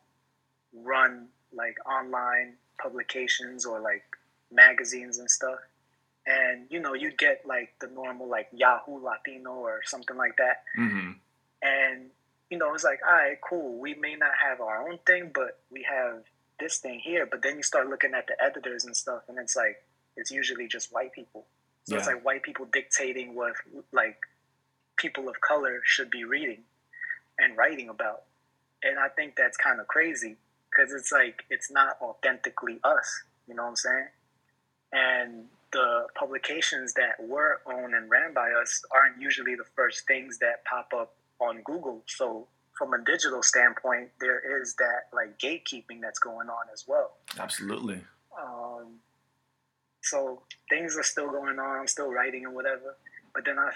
[0.75, 4.05] run, like, online publications or, like,
[4.51, 5.59] magazines and stuff
[6.27, 10.63] and you know you'd get like the normal like Yahoo Latino or something like that,
[10.79, 11.13] mm-hmm.
[11.63, 12.11] and
[12.51, 13.79] you know it's like all right, cool.
[13.79, 16.23] We may not have our own thing, but we have
[16.61, 17.27] this thing here.
[17.27, 19.83] But then you start looking at the editors and stuff, and it's like
[20.17, 21.47] it's usually just white people,
[21.85, 21.99] So yeah.
[21.99, 23.55] it's like white people dictating what
[23.93, 24.19] like
[24.97, 26.63] people of color should be reading
[27.39, 28.23] and writing about.
[28.85, 30.37] And I think that's kind of crazy
[30.73, 33.23] because it's like it's not authentically us.
[33.47, 34.07] You know what I'm saying?
[34.93, 40.39] And the publications that were owned and ran by us aren't usually the first things
[40.39, 42.03] that pop up on Google.
[42.07, 42.47] So
[42.77, 47.13] from a digital standpoint, there is that like gatekeeping that's going on as well.
[47.39, 48.01] Absolutely.
[48.41, 48.99] Um,
[50.03, 51.81] so things are still going on.
[51.81, 52.97] I'm still writing and whatever.
[53.35, 53.71] But then I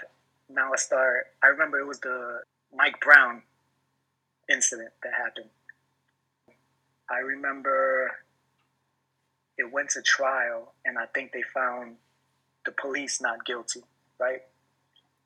[0.49, 1.27] now I start.
[1.43, 2.41] I remember it was the
[2.75, 3.41] Mike Brown
[4.49, 5.49] incident that happened.
[7.09, 8.11] I remember
[9.57, 11.95] it went to trial, and I think they found
[12.65, 13.81] the police not guilty,
[14.19, 14.41] right,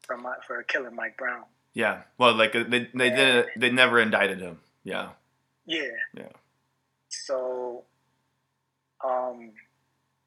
[0.03, 1.43] for my, for killing Mike Brown.
[1.73, 2.01] Yeah.
[2.17, 4.59] Well, like they they did they never indicted him.
[4.84, 5.09] Yeah.
[5.65, 5.91] Yeah.
[6.13, 6.29] Yeah.
[7.09, 7.84] So,
[9.03, 9.51] um,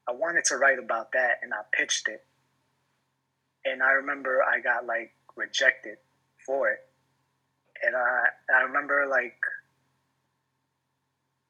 [0.07, 2.25] I wanted to write about that, and I pitched it,
[3.63, 5.97] and I remember I got like rejected
[6.45, 6.79] for it,
[7.83, 9.37] and I I remember like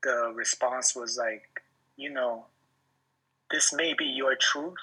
[0.06, 1.64] the response was like,
[1.98, 2.46] you know,
[3.52, 4.78] this may be your truth,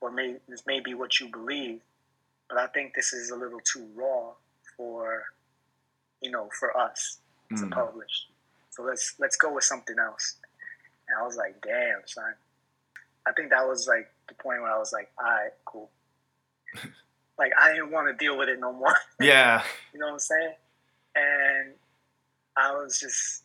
[0.00, 1.80] or may this may be what you believe,
[2.48, 4.30] but I think this is a little too raw
[4.76, 5.24] for
[6.22, 7.18] you know for us
[7.52, 7.60] mm.
[7.60, 8.26] to publish.
[8.70, 10.36] So let's let's go with something else.
[11.08, 12.34] And I was like, damn, son.
[13.26, 15.90] I think that was like the point where I was like, all right, cool.
[17.38, 18.96] like I didn't want to deal with it no more.
[19.20, 19.62] Yeah.
[19.92, 20.54] you know what I'm saying?
[21.14, 21.72] And
[22.56, 23.44] I was just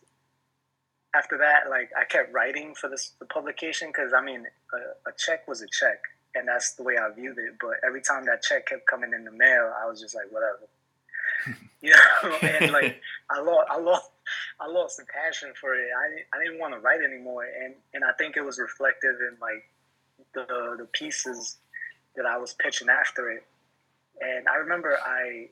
[1.14, 5.12] after that, like I kept writing for this the publication because I mean, a, a
[5.16, 5.98] check was a check,
[6.34, 7.54] and that's the way I viewed it.
[7.60, 10.68] But every time that check kept coming in the mail, I was just like, whatever.
[11.80, 13.00] you know, and like
[13.30, 14.10] I lost, I lost,
[14.60, 15.88] I lost the passion for it.
[15.96, 19.36] I I didn't want to write anymore, and and I think it was reflective in
[19.40, 19.68] like
[20.34, 21.56] the the pieces
[22.16, 23.44] that I was pitching after it.
[24.20, 25.48] And I remember I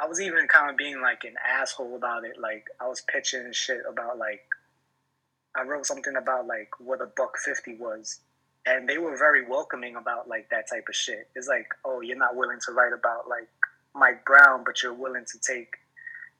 [0.00, 2.38] I was even kind of being like an asshole about it.
[2.40, 4.42] Like I was pitching shit about like
[5.56, 8.20] I wrote something about like what a buck fifty was,
[8.66, 11.28] and they were very welcoming about like that type of shit.
[11.36, 13.48] It's like, oh, you're not willing to write about like
[13.94, 15.74] Mike Brown, but you're willing to take,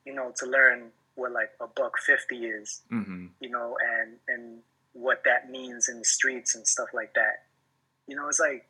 [0.04, 3.26] you know, to learn what like a buck fifty is, mm-hmm.
[3.40, 4.58] you know, and and
[4.94, 7.44] what that means in the streets and stuff like that.
[8.08, 8.66] You know, it's like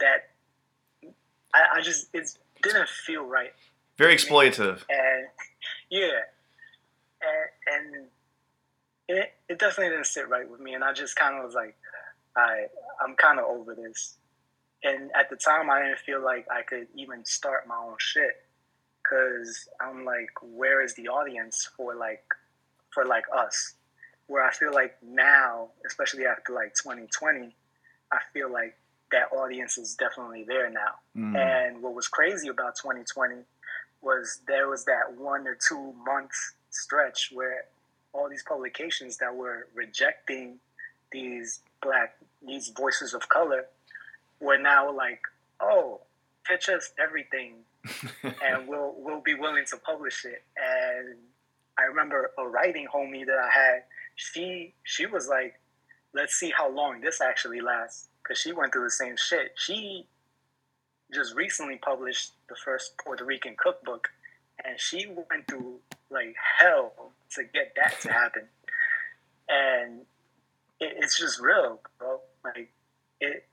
[0.00, 0.30] that.
[1.54, 3.52] I, I just it didn't feel right.
[3.98, 4.82] Very exploitative.
[4.88, 5.26] And
[5.90, 6.20] yeah,
[7.20, 8.06] and and
[9.08, 11.76] it it definitely didn't sit right with me, and I just kind of was like,
[12.36, 12.66] I
[13.02, 14.16] I'm kind of over this
[14.84, 18.44] and at the time I didn't feel like I could even start my own shit
[19.02, 22.24] because I'm like, where is the audience for like
[22.90, 23.74] for like us?
[24.26, 27.54] Where I feel like now, especially after like 2020,
[28.12, 28.76] I feel like
[29.12, 30.94] that audience is definitely there now.
[31.16, 31.36] Mm.
[31.36, 33.36] And what was crazy about 2020
[34.00, 37.64] was there was that one or two months stretch where
[38.12, 40.58] all these publications that were rejecting
[41.12, 43.66] these black these voices of color
[44.42, 45.20] we're now like,
[45.60, 46.00] oh,
[46.44, 47.54] pitch us everything,
[48.22, 50.42] and we'll we'll be willing to publish it.
[50.56, 51.16] And
[51.78, 53.84] I remember a writing homie that I had.
[54.16, 55.60] She she was like,
[56.12, 59.52] let's see how long this actually lasts, because she went through the same shit.
[59.56, 60.06] She
[61.12, 64.08] just recently published the first Puerto Rican cookbook,
[64.64, 68.42] and she went through like hell to get that to happen.
[69.48, 70.00] And
[70.80, 72.20] it, it's just real, bro.
[72.44, 72.70] Like
[73.20, 73.46] it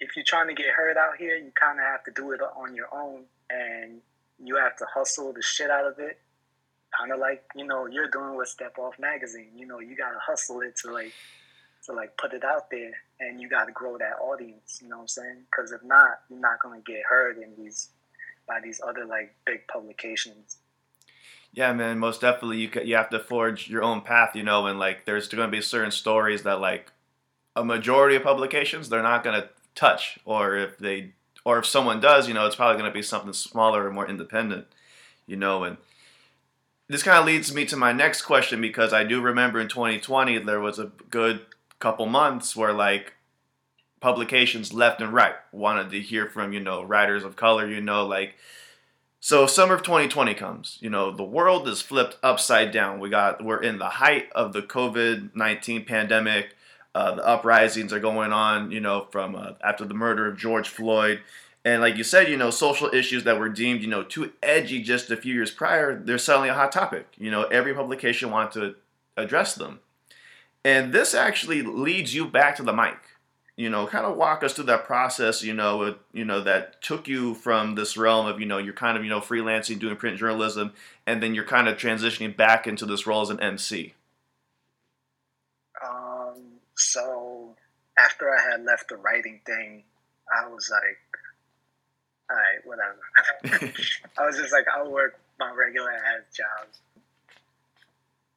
[0.00, 2.40] if you're trying to get heard out here, you kind of have to do it
[2.40, 4.00] on your own, and
[4.42, 6.18] you have to hustle the shit out of it.
[6.98, 9.50] Kind of like you know you're doing with Step Off Magazine.
[9.56, 11.12] You know you gotta hustle it to like
[11.86, 14.80] to like put it out there, and you gotta grow that audience.
[14.82, 15.36] You know what I'm saying?
[15.50, 17.90] Because if not, you're not gonna get heard in these
[18.46, 20.58] by these other like big publications.
[21.54, 22.58] Yeah, man, most definitely.
[22.58, 25.56] You you have to forge your own path, you know, and like there's going to
[25.56, 26.90] be certain stories that like
[27.54, 31.12] a majority of publications they're not going to touch, or if they,
[31.44, 34.08] or if someone does, you know, it's probably going to be something smaller and more
[34.08, 34.66] independent,
[35.28, 35.76] you know, and
[36.88, 40.38] this kind of leads me to my next question because I do remember in 2020
[40.40, 41.42] there was a good
[41.84, 43.12] couple months where like
[44.00, 48.06] publications left and right wanted to hear from you know writers of color you know
[48.06, 48.34] like
[49.20, 53.44] so summer of 2020 comes you know the world is flipped upside down we got
[53.44, 56.54] we're in the height of the covid-19 pandemic
[56.94, 60.68] uh, the uprisings are going on, you know, from uh, after the murder of George
[60.68, 61.20] Floyd.
[61.64, 64.82] And like you said, you know, social issues that were deemed, you know, too edgy
[64.82, 67.08] just a few years prior, they're suddenly a hot topic.
[67.16, 68.74] You know, every publication wanted to
[69.16, 69.80] address them.
[70.64, 72.96] And this actually leads you back to the mic.
[73.56, 77.06] you know, kind of walk us through that process, you know, you know, that took
[77.06, 80.18] you from this realm of, you know, you're kind of, you know, freelancing, doing print
[80.18, 80.72] journalism,
[81.06, 83.94] and then you're kind of transitioning back into this role as an MC.
[85.84, 86.42] Um,
[86.74, 87.54] so
[87.96, 89.84] after I had left the writing thing,
[90.36, 90.98] I was like,
[92.30, 92.98] all right, whatever.
[94.18, 96.80] I was just like, I'll work my regular ass jobs.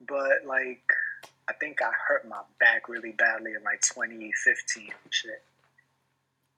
[0.08, 0.84] But like,
[1.50, 5.43] I think I hurt my back really badly in like 2015 shit.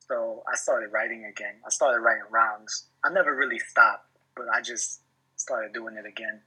[0.08, 1.56] So I started writing again.
[1.66, 2.86] I started writing rhymes.
[3.04, 5.02] I never really stopped, but I just
[5.36, 6.42] started doing it again.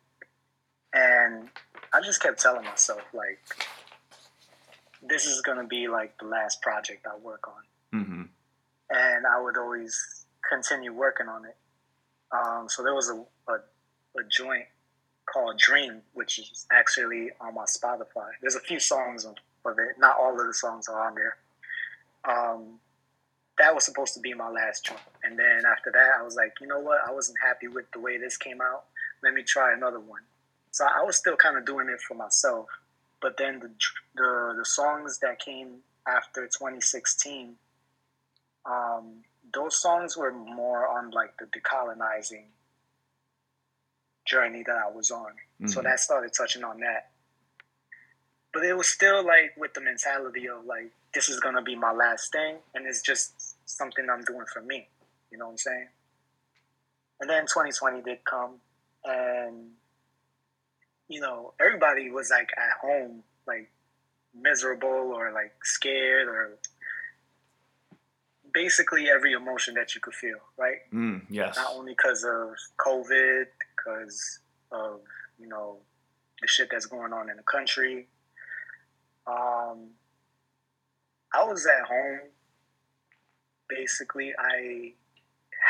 [0.92, 1.48] And
[1.92, 3.38] I just kept telling myself, like,
[5.00, 8.00] this is going to be like the last project I work on.
[8.00, 8.22] Mm-hmm.
[8.90, 11.56] And I would always continue working on it.
[12.32, 14.66] Um, so there was a, a, a joint
[15.32, 18.28] called Dream, which is actually on my Spotify.
[18.40, 19.98] There's a few songs of, it.
[19.98, 21.36] Not all of the songs are on there.
[22.28, 22.80] Um,
[23.58, 25.00] that was supposed to be my last joint.
[25.22, 27.00] And then after that, I was like, you know what?
[27.06, 28.84] I wasn't happy with the way this came out.
[29.22, 30.22] Let me try another one.
[30.70, 32.66] So I was still kind of doing it for myself.
[33.20, 33.70] But then the,
[34.16, 35.76] the, the songs that came
[36.08, 37.54] after 2016,
[38.66, 39.22] um,
[39.54, 42.46] those songs were more on like the decolonizing
[44.24, 45.32] journey that I was on.
[45.60, 45.68] Mm-hmm.
[45.68, 47.10] So that started touching on that.
[48.52, 51.92] But it was still like with the mentality of like, this is gonna be my
[51.92, 54.88] last thing and it's just something I'm doing for me.
[55.30, 55.88] You know what I'm saying?
[57.20, 58.56] And then 2020 did come
[59.04, 59.70] and
[61.08, 63.70] you know, everybody was like at home, like
[64.34, 66.58] miserable or like scared or
[68.52, 70.78] basically every emotion that you could feel, right?
[70.92, 71.56] Mm, yes.
[71.56, 73.46] Not only because of COVID,
[73.84, 75.00] because of
[75.38, 75.78] you know
[76.40, 78.08] the shit that's going on in the country.
[79.26, 79.90] Um,
[81.34, 82.20] I was at home.
[83.68, 84.92] Basically, I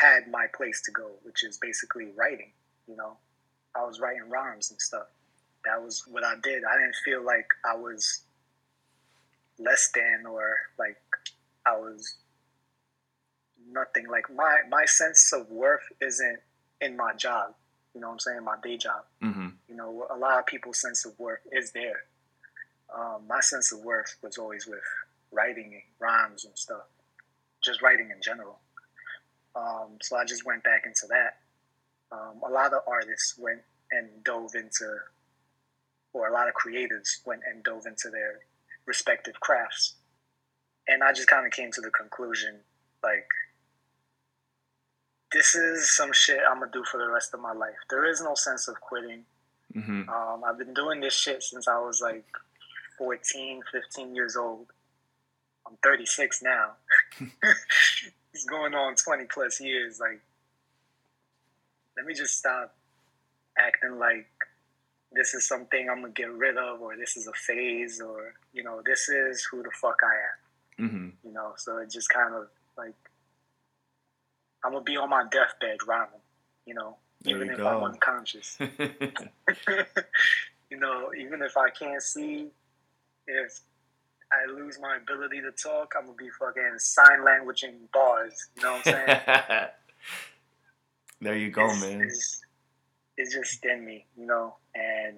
[0.01, 2.51] had my place to go, which is basically writing.
[2.87, 3.17] You know,
[3.75, 5.07] I was writing rhymes and stuff.
[5.65, 6.63] That was what I did.
[6.65, 8.23] I didn't feel like I was
[9.57, 10.97] less than or like
[11.65, 12.17] I was
[13.71, 14.07] nothing.
[14.09, 16.39] Like my my sense of worth isn't
[16.81, 17.53] in my job.
[17.93, 18.43] You know what I'm saying?
[18.43, 19.03] My day job.
[19.21, 19.49] Mm-hmm.
[19.69, 22.03] You know, a lot of people's sense of worth is there.
[22.95, 24.83] Um, my sense of worth was always with
[25.31, 26.85] writing and rhymes and stuff,
[27.63, 28.59] just writing in general.
[29.55, 31.37] Um, so I just went back into that.
[32.11, 34.95] Um, a lot of artists went and dove into,
[36.13, 38.39] or a lot of creatives went and dove into their
[38.85, 39.95] respective crafts.
[40.87, 42.59] And I just kind of came to the conclusion
[43.03, 43.27] like,
[45.33, 47.75] this is some shit I'm gonna do for the rest of my life.
[47.89, 49.23] There is no sense of quitting.
[49.75, 50.07] Mm-hmm.
[50.07, 52.25] Um, I've been doing this shit since I was like
[52.97, 54.67] 14, 15 years old.
[55.67, 56.71] I'm 36 now.
[58.33, 59.99] it's going on 20 plus years.
[59.99, 60.21] Like,
[61.97, 62.75] let me just stop
[63.57, 64.27] acting like
[65.11, 68.63] this is something I'm gonna get rid of, or this is a phase, or you
[68.63, 70.87] know, this is who the fuck I am.
[70.87, 71.27] Mm-hmm.
[71.27, 72.95] You know, so it just kind of like
[74.63, 76.21] I'm gonna be on my deathbed rhyming,
[76.65, 77.67] you know, there even you if go.
[77.67, 78.57] I'm unconscious.
[80.69, 82.47] you know, even if I can't see,
[83.27, 83.59] if
[84.31, 88.49] I lose my ability to talk, I'm gonna be fucking sign language in bars.
[88.55, 89.19] You know what I'm saying?
[91.21, 92.01] there you go, it's, man.
[92.01, 92.41] It's,
[93.17, 95.17] it's just in me, you know, and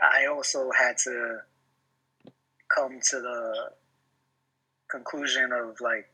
[0.00, 1.38] I also had to
[2.74, 3.70] come to the
[4.90, 6.08] conclusion of like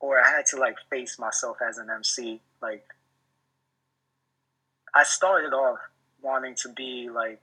[0.00, 2.40] or I had to like face myself as an MC.
[2.60, 2.84] Like,
[4.94, 5.78] I started off
[6.22, 7.40] wanting to be like,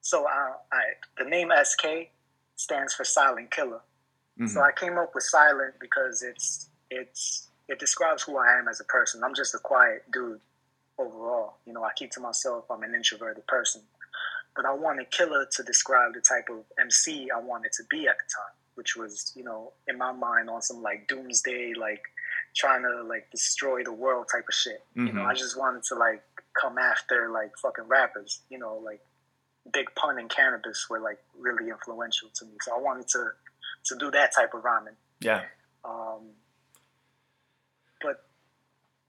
[0.00, 0.82] so I, I
[1.18, 2.10] the name SK
[2.54, 3.80] stands for Silent Killer.
[4.38, 4.46] Mm-hmm.
[4.46, 8.80] So I came up with Silent because it's it's it describes who I am as
[8.80, 9.22] a person.
[9.24, 10.40] I'm just a quiet dude
[10.98, 11.54] overall.
[11.66, 12.64] You know, I keep to myself.
[12.70, 13.82] I'm an introverted person,
[14.54, 18.16] but I wanted Killer to describe the type of MC I wanted to be at
[18.18, 22.02] the time which was you know in my mind on some like doomsday like
[22.56, 24.82] trying to like destroy the world type of shit.
[24.96, 25.06] Mm-hmm.
[25.06, 25.30] You know, mm-hmm.
[25.30, 26.22] I just wanted to like
[26.60, 28.40] come after like fucking rappers.
[28.48, 29.00] You know, like
[29.72, 32.52] Big Pun and Canibus were like really influential to me.
[32.62, 33.30] So I wanted to
[33.86, 34.96] to do that type of rhyming.
[35.20, 35.42] Yeah.
[35.84, 36.30] Um,
[38.02, 38.24] but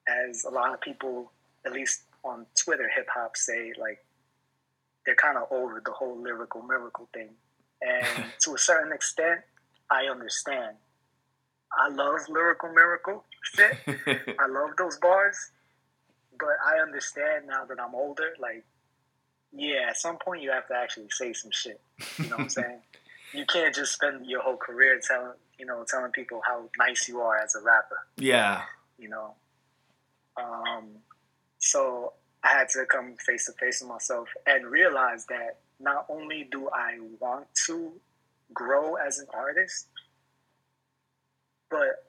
[0.07, 1.31] as a lot of people,
[1.65, 4.03] at least on Twitter, hip hop say like
[5.06, 7.30] they're kind of over the whole lyrical miracle thing,
[7.81, 9.41] and to a certain extent,
[9.89, 10.76] I understand.
[11.77, 13.77] I love lyrical miracle shit.
[14.39, 15.51] I love those bars,
[16.39, 18.34] but I understand now that I'm older.
[18.39, 18.65] Like,
[19.51, 21.80] yeah, at some point you have to actually say some shit.
[22.18, 22.80] You know what I'm saying?
[23.34, 27.19] you can't just spend your whole career telling you know telling people how nice you
[27.19, 27.99] are as a rapper.
[28.18, 28.61] Yeah.
[28.97, 29.35] You know.
[30.38, 30.89] Um,
[31.59, 36.47] so I had to come face to face with myself and realize that not only
[36.51, 37.93] do I want to
[38.53, 39.87] grow as an artist,
[41.69, 42.05] but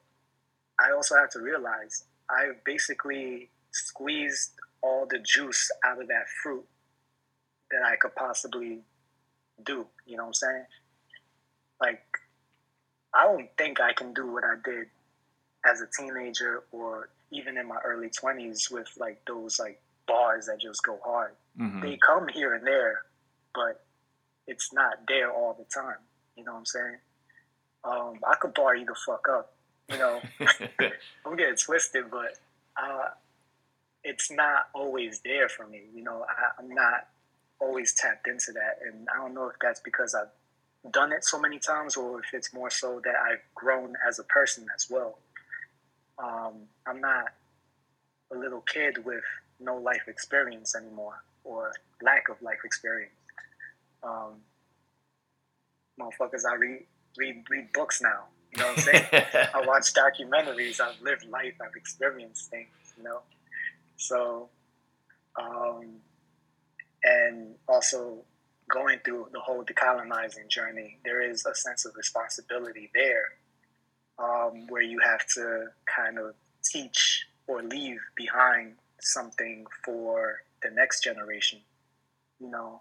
[0.81, 4.53] I also have to realize I've basically squeezed
[4.83, 6.65] all the juice out of that fruit
[7.71, 8.81] that I could possibly
[9.65, 9.87] do.
[10.07, 10.65] You know what I'm saying?
[11.81, 12.03] Like,
[13.15, 14.87] I don't think I can do what I did
[15.67, 20.61] as a teenager or even in my early 20s with like those like bars that
[20.61, 21.33] just go hard.
[21.61, 21.81] Mm-hmm.
[21.81, 23.03] They come here and there,
[23.55, 23.85] but
[24.47, 25.99] it's not there all the time.
[26.39, 26.97] You know what I'm saying?
[27.85, 29.53] Um, I could bar you the fuck up.
[29.91, 30.21] You know,
[31.27, 32.39] I'm getting twisted, but
[32.81, 33.09] uh,
[34.05, 35.83] it's not always there for me.
[35.95, 37.09] You know, I, I'm not
[37.61, 41.41] always tapped into that, and I don't know if that's because I've done it so
[41.41, 45.19] many times, or if it's more so that I've grown as a person as well.
[46.19, 47.27] Um, I'm not
[48.33, 49.25] a little kid with
[49.59, 53.13] no life experience anymore, or lack of life experience.
[54.03, 54.35] Um,
[55.99, 56.85] motherfuckers, I read
[57.17, 58.25] read read books now.
[58.53, 59.07] You know what I'm saying?
[59.55, 60.81] I watch documentaries.
[60.81, 61.55] I've lived life.
[61.61, 62.69] I've experienced things.
[62.97, 63.21] You know,
[63.97, 64.49] so
[65.39, 66.01] um,
[67.05, 68.19] and also
[68.69, 73.33] going through the whole decolonizing journey, there is a sense of responsibility there,
[74.19, 76.35] um, where you have to kind of
[76.65, 81.61] teach or leave behind something for the next generation.
[82.41, 82.81] You know,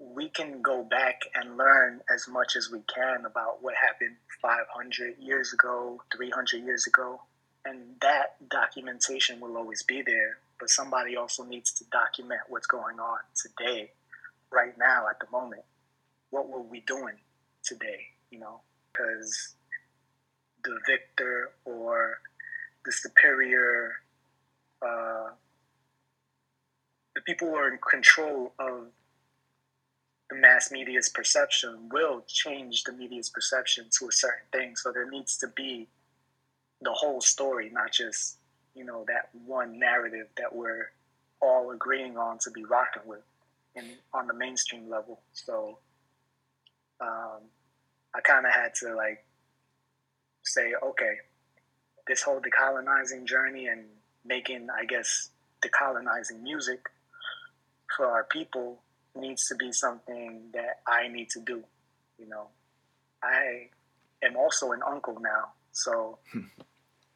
[0.00, 5.18] we can go back and learn as much as we can about what happened 500
[5.18, 7.20] years ago, 300 years ago,
[7.66, 10.38] and that documentation will always be there.
[10.58, 13.90] But somebody also needs to document what's going on today,
[14.50, 15.62] right now, at the moment.
[16.30, 17.16] What were we doing
[17.62, 18.06] today?
[18.30, 18.60] You know,
[18.92, 19.54] because
[20.64, 22.20] the victor or
[22.86, 23.92] the superior,
[24.80, 25.28] uh,
[27.14, 28.86] the people who are in control of
[30.30, 34.76] the mass media's perception will change the media's perception to a certain thing.
[34.76, 35.88] So there needs to be
[36.80, 38.38] the whole story, not just,
[38.74, 40.92] you know, that one narrative that we're
[41.42, 43.22] all agreeing on to be rocking with
[43.74, 43.84] in,
[44.14, 45.20] on the mainstream level.
[45.32, 45.78] So
[47.00, 47.40] um,
[48.14, 49.24] I kind of had to like
[50.42, 51.14] say, okay,
[52.06, 53.84] this whole decolonizing journey and
[54.24, 55.30] making, I guess,
[55.60, 56.88] decolonizing music
[57.96, 58.80] for our people
[59.20, 61.62] needs to be something that I need to do.
[62.18, 62.48] You know,
[63.22, 63.68] I
[64.22, 66.40] am also an uncle now, so hmm.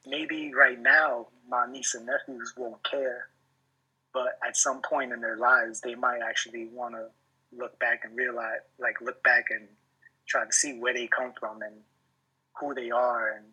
[0.06, 3.28] maybe right now my niece and nephews won't care,
[4.12, 7.06] but at some point in their lives, they might actually want to
[7.56, 9.68] look back and realize, like, look back and
[10.26, 11.74] try to see where they come from and
[12.58, 13.46] who they are, and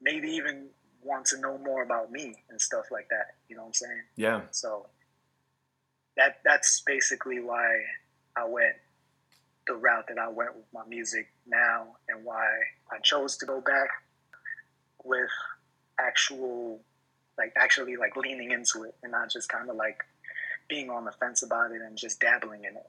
[0.00, 0.66] maybe even
[1.02, 3.36] want to know more about me and stuff like that.
[3.48, 4.02] You know what I'm saying?
[4.16, 4.40] Yeah.
[4.50, 4.86] So
[6.16, 7.80] that that's basically why
[8.36, 8.74] I went
[9.66, 12.46] the route that I went with my music now and why
[12.92, 13.88] I chose to go back
[15.02, 15.30] with
[15.98, 16.80] actual
[17.38, 20.04] like actually like leaning into it and not just kind of like
[20.68, 22.86] being on the fence about it and just dabbling in it.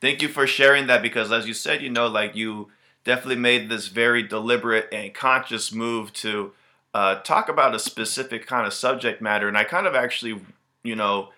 [0.00, 2.70] Thank you for sharing that because as you said, you know, like you
[3.04, 6.52] definitely made this very deliberate and conscious move to
[6.94, 9.48] uh, talk about a specific kind of subject matter.
[9.48, 10.40] And I kind of actually,
[10.82, 11.30] you know,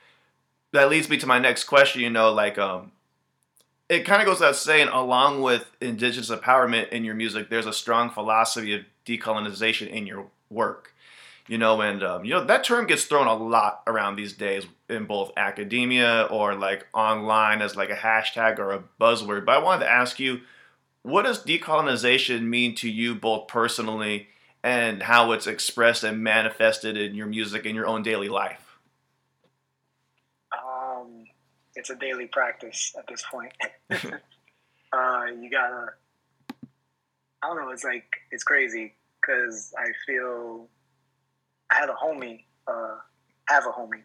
[0.76, 2.00] that leads me to my next question.
[2.00, 2.92] You know, like um,
[3.88, 7.72] it kind of goes without saying, along with indigenous empowerment in your music, there's a
[7.72, 10.92] strong philosophy of decolonization in your work.
[11.48, 14.64] You know, and um, you know that term gets thrown a lot around these days
[14.88, 19.44] in both academia or like online as like a hashtag or a buzzword.
[19.44, 20.40] But I wanted to ask you,
[21.02, 24.26] what does decolonization mean to you both personally
[24.64, 28.65] and how it's expressed and manifested in your music in your own daily life?
[31.76, 33.52] It's a daily practice at this point.
[33.90, 35.88] uh, you gotta,
[37.42, 40.68] I don't know, it's like, it's crazy because I feel
[41.70, 42.96] I had a homie, uh,
[43.48, 44.02] have a homie.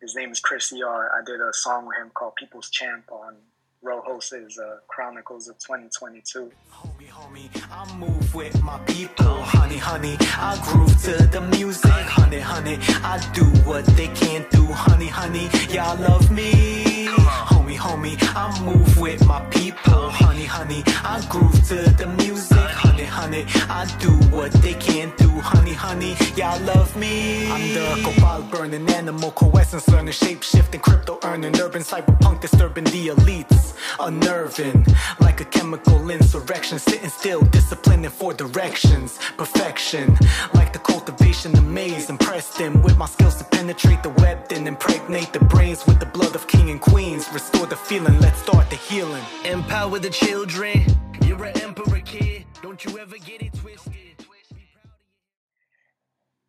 [0.00, 1.10] His name is Chris ER.
[1.14, 3.36] I did a song with him called People's Champ on
[3.84, 6.50] Rojoz's uh, Chronicles of 2022.
[6.72, 9.42] Homie, homie, I move with my people.
[9.42, 11.90] Honey, honey, I groove to the music.
[11.90, 14.64] Honey, honey, I do what they can't do.
[14.66, 17.51] Honey, honey, y'all love me homie,
[17.82, 18.16] homie.
[18.36, 20.82] I move with my people, honey, honey.
[21.14, 23.44] I groove to the music, honey, honey.
[23.80, 26.14] I do what they can't do, honey, honey.
[26.36, 27.50] Y'all love me.
[27.50, 33.08] I'm the cobalt burning animal, coessence learning, shape shifting, crypto earning, urban cyberpunk disturbing the
[33.14, 34.86] elites, unnerving
[35.20, 39.18] like a chemical insurrection, sitting still, disciplining for directions.
[39.36, 40.16] Perfection,
[40.54, 42.08] like the cultivation of maize.
[42.10, 46.06] Impressed them with my skills to penetrate the web, then impregnate the brains with the
[46.06, 47.28] blood of king and queens.
[47.32, 49.24] Restore the feeling, let's start the healing.
[49.46, 50.84] Empower the children.
[51.24, 52.44] You're an emperor kid.
[52.60, 53.94] Don't you ever get it twisted.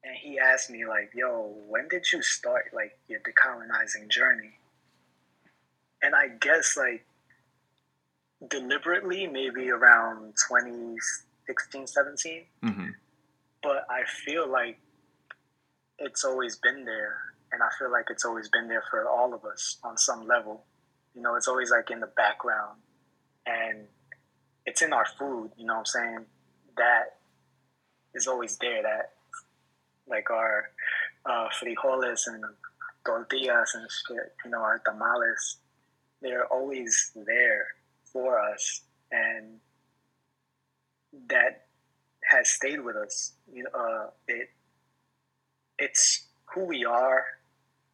[0.03, 4.59] And he asked me like, "Yo, when did you start like your decolonizing journey?"
[6.01, 7.05] And I guess like
[8.49, 12.89] deliberately maybe around 2016 17 Mm-hmm.
[13.61, 14.77] but i feel like
[15.97, 17.15] it's always been there
[17.53, 20.65] and i feel like it's always been there for all of us on some level
[21.15, 22.79] you know it's always like in the background.
[23.45, 23.87] And
[24.65, 26.25] it's in our food you know what i'm saying?
[26.77, 27.17] That
[28.13, 29.11] is always there that
[30.07, 30.69] like our
[31.25, 32.43] uh, frijoles and
[33.05, 35.57] tortillas and shit you know our tamales
[36.21, 37.67] they're always there
[38.05, 38.81] for us.
[39.11, 39.59] And
[41.27, 41.65] that
[42.31, 44.49] has stayed with us you know uh, it
[45.79, 47.25] it's who we are.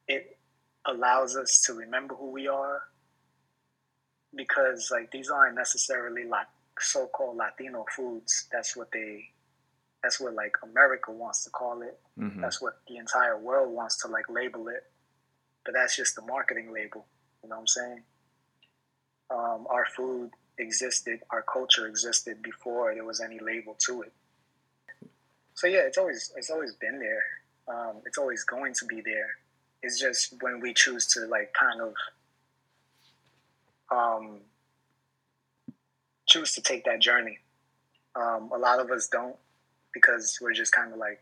[0.08, 0.38] It
[0.86, 2.84] allows us to remember who we are
[4.40, 6.48] because like these aren't necessarily like
[6.80, 8.48] so-called latino foods.
[8.54, 9.26] That's what they
[10.02, 12.00] that's what like america wants to call it.
[12.18, 12.40] Mm-hmm.
[12.40, 14.84] that's what the entire world wants to like label it.
[15.66, 17.06] But that's just the marketing label.
[17.44, 18.04] You know what i'm saying?
[19.30, 24.14] Um, our food existed our culture existed before there was any label to it.
[25.54, 27.24] So yeah it's always it's always been there.
[27.68, 29.32] Um, it's always going to be there.
[29.84, 31.94] It's just when we choose to like kind of
[33.92, 34.40] um,
[36.28, 37.40] choose to take that journey
[38.16, 39.36] um, a lot of us don't
[39.94, 41.22] because we're just kind of like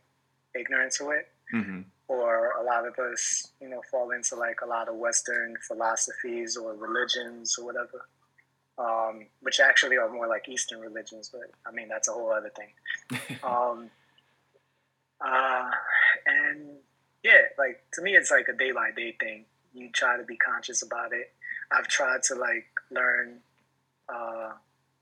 [0.56, 1.80] ignorant to it Mm-hmm.
[2.10, 6.58] or a lot of us, you know, fall into like a lot of Western philosophies
[6.58, 8.06] or religions or whatever,
[8.78, 11.30] um, which actually are more like Eastern religions.
[11.32, 13.38] But I mean, that's a whole other thing.
[13.44, 13.90] um,
[15.26, 15.70] uh,
[16.26, 16.68] and
[17.24, 19.46] yeah, like to me, it's like a day by day thing.
[19.74, 21.32] You try to be conscious about it.
[21.72, 23.40] I've tried to like learn
[24.10, 24.52] uh,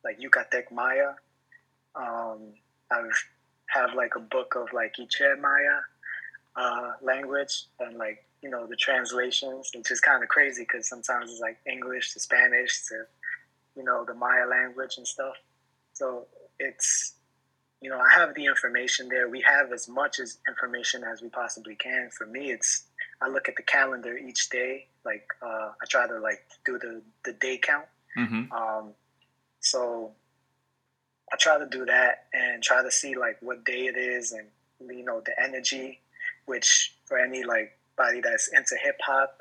[0.03, 1.13] like Yucatec Maya.
[1.95, 2.53] Um,
[2.91, 3.11] I've
[3.67, 5.79] have like a book of like Iche Maya
[6.55, 11.31] uh, language and like you know the translations, which is kind of crazy because sometimes
[11.31, 13.03] it's like English to Spanish to
[13.75, 15.35] you know the Maya language and stuff.
[15.93, 16.27] So
[16.59, 17.13] it's
[17.81, 19.29] you know I have the information there.
[19.29, 22.09] We have as much as information as we possibly can.
[22.11, 22.83] For me, it's
[23.21, 24.87] I look at the calendar each day.
[25.03, 27.85] Like uh, I try to like do the the day count.
[28.17, 28.51] Mm-hmm.
[28.51, 28.93] Um,
[29.59, 30.11] so
[31.31, 34.47] I try to do that and try to see like what day it is and
[34.89, 36.01] you know the energy,
[36.45, 39.37] which for any like body that's into hip hop,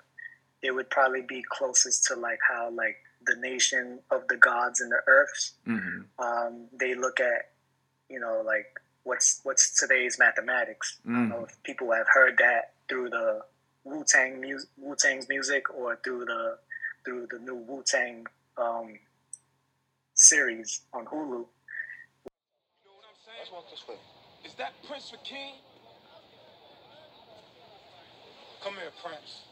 [0.63, 2.97] it would probably be closest to like how like
[3.27, 5.55] the nation of the gods and the earths.
[5.67, 6.25] Mm-hmm.
[6.25, 7.51] Um, they look at
[8.09, 8.67] you know like
[9.05, 10.99] what's what's today's mathematics.
[11.09, 13.43] I don't know if people have heard that through the
[13.85, 16.59] Wu Tang music, Wu Tang's music, or through the
[17.05, 18.99] through the new Wu Tang um,
[20.15, 21.11] series on Hulu.
[21.11, 21.47] You
[22.85, 23.39] know what I'm saying?
[23.41, 23.97] Let's walk this way.
[24.45, 25.55] Is that Prince for King?
[28.63, 29.43] Come here, Prince.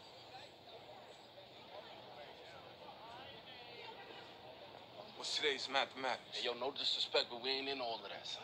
[5.17, 6.23] What's today's mathematics?
[6.33, 8.43] Hey, yo, no disrespect, but we ain't in all of that, son.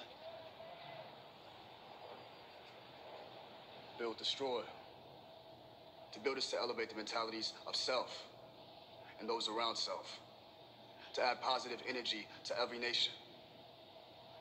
[3.99, 4.63] build, destroy.
[6.19, 8.25] To build is to elevate the mentalities of self
[9.21, 10.19] and those around self.
[11.15, 13.13] To add positive energy to every nation.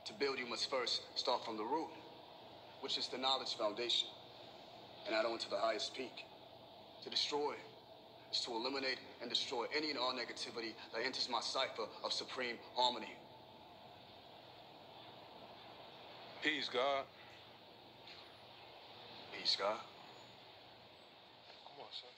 [0.06, 1.90] To build, you must first start from the root,
[2.82, 4.08] which is the knowledge foundation,
[5.06, 6.26] and add on to the highest peak.
[7.04, 7.54] To destroy
[8.32, 12.56] is to eliminate and destroy any and all negativity that enters my cipher of supreme
[12.76, 13.14] harmony.
[16.42, 17.06] Peace, God.
[19.32, 19.78] Peace, God.
[21.78, 22.10] Come on, son.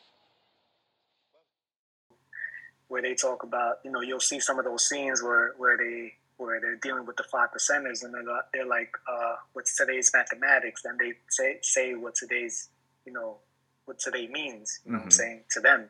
[2.90, 6.14] Where they talk about, you know, you'll see some of those scenes where, where they
[6.38, 10.86] where they're dealing with the five percenters, and they're, they're like, uh, "What's today's mathematics?"
[10.86, 12.70] And they say say what today's,
[13.06, 13.38] you know,
[13.86, 14.80] what today means.
[14.86, 15.90] You know what I'm saying to them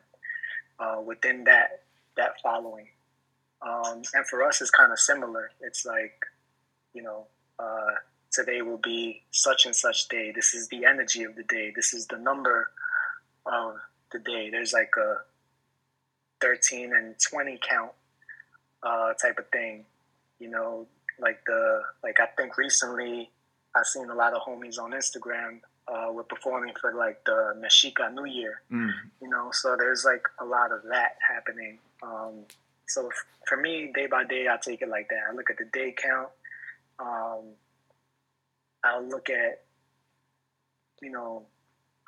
[0.80, 1.82] uh, within that
[2.16, 2.88] that following.
[3.62, 5.52] Um, and for us, it's kind of similar.
[5.60, 6.24] It's like,
[6.94, 7.26] you know,
[7.58, 7.94] uh,
[8.32, 10.32] today will be such and such day.
[10.34, 11.72] This is the energy of the day.
[11.74, 12.70] This is the number
[13.46, 13.76] of
[14.12, 14.50] the day.
[14.50, 15.18] There's like a
[16.40, 17.92] 13 and 20 count
[18.82, 19.84] uh, type of thing.
[20.38, 20.86] You know,
[21.20, 23.30] like the like I think recently
[23.74, 28.12] I've seen a lot of homies on Instagram uh, were performing for like the Mexica
[28.12, 28.62] New Year.
[28.72, 28.90] Mm.
[29.20, 31.78] You know, so there's like a lot of that happening.
[32.02, 32.44] Um,
[32.86, 35.20] so f- for me, day by day, I take it like that.
[35.30, 36.28] I look at the day count.
[36.98, 37.54] Um,
[38.84, 39.62] I'll look at,
[41.02, 41.44] you know,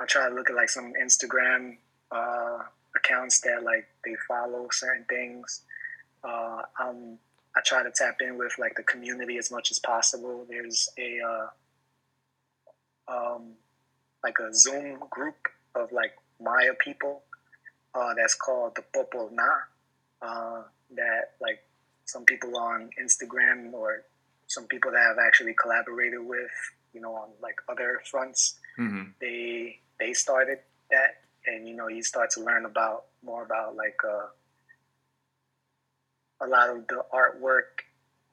[0.01, 1.77] I try to look at like some Instagram
[2.11, 2.59] uh,
[2.97, 5.63] accounts that like they follow certain things.
[6.25, 7.19] Uh, um,
[7.57, 10.47] I try to tap in with like the community as much as possible.
[10.49, 11.47] There's a uh,
[13.09, 13.53] um,
[14.23, 15.37] like a Zoom group
[15.75, 17.23] of like Maya people
[17.95, 19.49] uh, that's called the Popo Na.
[20.21, 20.63] Uh,
[20.95, 21.59] that like
[22.05, 24.05] some people on Instagram or
[24.47, 26.51] some people that I've actually collaborated with,
[26.93, 28.59] you know, on like other fronts.
[28.79, 29.11] Mm-hmm.
[29.21, 30.59] They they started
[30.91, 34.27] that, and you know, you start to learn about more about like uh,
[36.45, 37.83] a lot of the artwork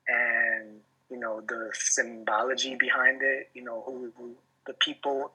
[0.07, 0.79] and
[1.09, 3.49] you know the symbology behind it.
[3.53, 5.31] You know, who, who the people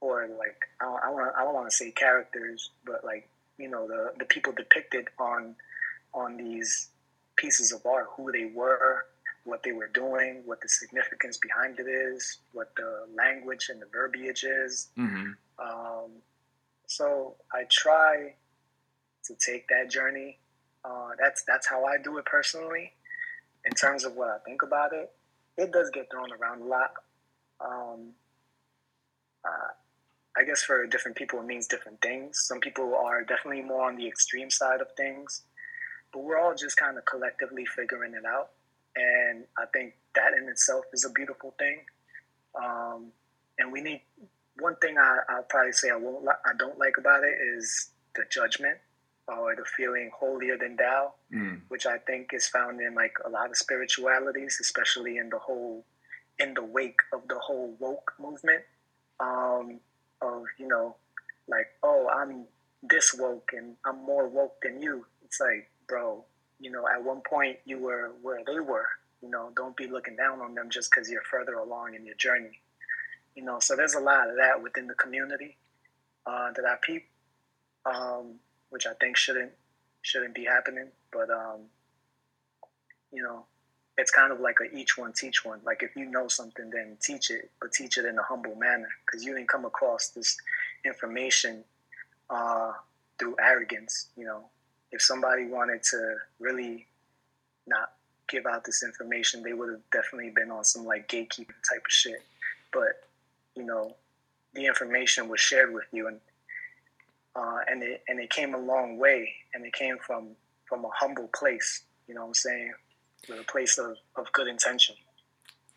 [0.00, 3.28] or like I don't, I want I don't want to say characters, but like
[3.58, 5.56] you know the the people depicted on
[6.12, 6.88] on these
[7.36, 9.06] pieces of art, who they were,
[9.44, 13.86] what they were doing, what the significance behind it is, what the language and the
[13.92, 14.88] verbiage is.
[14.98, 15.32] Mm-hmm.
[15.58, 16.10] Um,
[16.86, 18.34] so I try
[19.24, 20.38] to take that journey.
[20.84, 22.92] Uh, that's that's how I do it personally.
[23.64, 25.10] In terms of what I think about it,
[25.56, 26.92] it does get thrown around a lot.
[27.60, 28.12] Um,
[29.44, 29.72] uh,
[30.36, 32.40] I guess for different people, it means different things.
[32.46, 35.42] Some people are definitely more on the extreme side of things,
[36.12, 38.50] but we're all just kind of collectively figuring it out.
[38.96, 41.80] And I think that in itself is a beautiful thing.
[42.54, 43.06] Um,
[43.58, 44.02] and we need
[44.60, 48.22] one thing I, I'll probably say I won't I don't like about it is the
[48.30, 48.78] judgment
[49.26, 51.62] or the feeling holier than thou, Mm.
[51.68, 55.84] which I think is found in like a lot of spiritualities, especially in the whole
[56.38, 58.62] in the wake of the whole woke movement.
[59.18, 59.80] Um,
[60.22, 60.96] of you know,
[61.48, 62.44] like oh I'm
[62.82, 65.06] this woke and I'm more woke than you.
[65.24, 66.24] It's like bro,
[66.64, 68.86] you know, at one point you were where they were.
[69.20, 72.14] You know, don't be looking down on them just because you're further along in your
[72.14, 72.58] journey.
[73.34, 75.58] You know, so there's a lot of that within the community
[76.24, 77.04] uh, that I peep,
[77.84, 78.36] um,
[78.70, 79.52] which I think shouldn't
[80.00, 80.88] shouldn't be happening.
[81.12, 81.60] But um,
[83.12, 83.44] you know,
[83.98, 85.60] it's kind of like a each one teach one.
[85.66, 88.88] Like if you know something, then teach it, but teach it in a humble manner
[89.04, 90.34] because you didn't come across this
[90.86, 91.62] information
[92.30, 92.72] uh,
[93.18, 94.08] through arrogance.
[94.16, 94.44] You know,
[94.94, 96.86] if somebody wanted to really
[97.66, 97.94] not
[98.28, 101.90] give out this information, they would have definitely been on some like gatekeeping type of
[101.90, 102.22] shit.
[102.72, 103.02] But
[103.56, 103.96] you know,
[104.54, 106.20] the information was shared with you, and
[107.34, 110.28] uh, and it and it came a long way, and it came from
[110.64, 111.82] from a humble place.
[112.06, 112.72] You know what I'm saying?
[113.28, 114.94] With a place of, of good intention.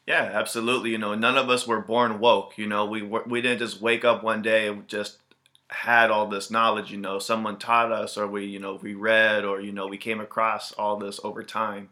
[0.06, 0.92] Yeah, absolutely.
[0.92, 2.58] You know, none of us were born woke.
[2.58, 5.18] You know, we we didn't just wake up one day and just
[5.70, 6.92] had all this knowledge.
[6.92, 9.98] You know, someone taught us, or we you know we read, or you know we
[9.98, 11.90] came across all this over time.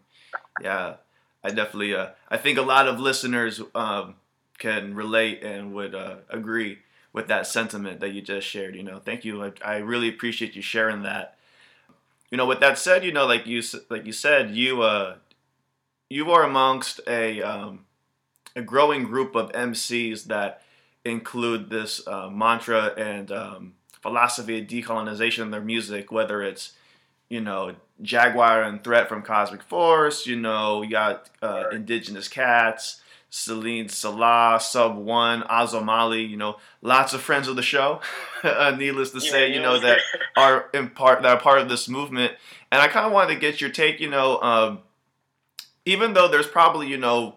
[0.62, 0.96] Yeah,
[1.44, 1.96] I definitely.
[1.96, 4.16] Uh, I think a lot of listeners um,
[4.58, 6.80] can relate and would uh, agree
[7.14, 8.76] with that sentiment that you just shared.
[8.76, 9.44] You know, thank you.
[9.44, 11.38] I, I really appreciate you sharing that.
[12.30, 15.16] You know, with that said, you know, like you like you said, you uh,
[16.10, 17.86] you are amongst a um,
[18.56, 20.62] a growing group of MCs that
[21.06, 26.74] include this uh, mantra and um, philosophy of decolonization in their music, whether it's
[27.30, 33.02] you know Jaguar and Threat from Kozmik Force, you know you got uh, Indigenous Cats,
[33.30, 38.02] Celine Salah, Sub One, Azomali, you know lots of friends of the show.
[38.78, 40.00] needless to say, you know that
[40.36, 42.34] are in part that are part of this movement,
[42.72, 44.42] and I kind of wanted to get your take, you know.
[44.42, 44.80] Um,
[45.88, 47.36] even though there's probably you know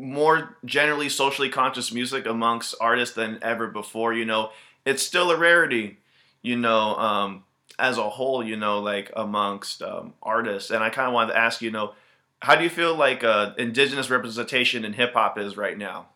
[0.00, 4.50] more generally socially conscious music amongst artists than ever before you know
[4.84, 5.98] it's still a rarity
[6.42, 7.44] you know um,
[7.78, 11.38] as a whole you know like amongst um, artists and i kind of wanted to
[11.38, 11.94] ask you know
[12.40, 16.08] how do you feel like uh, indigenous representation in hip-hop is right now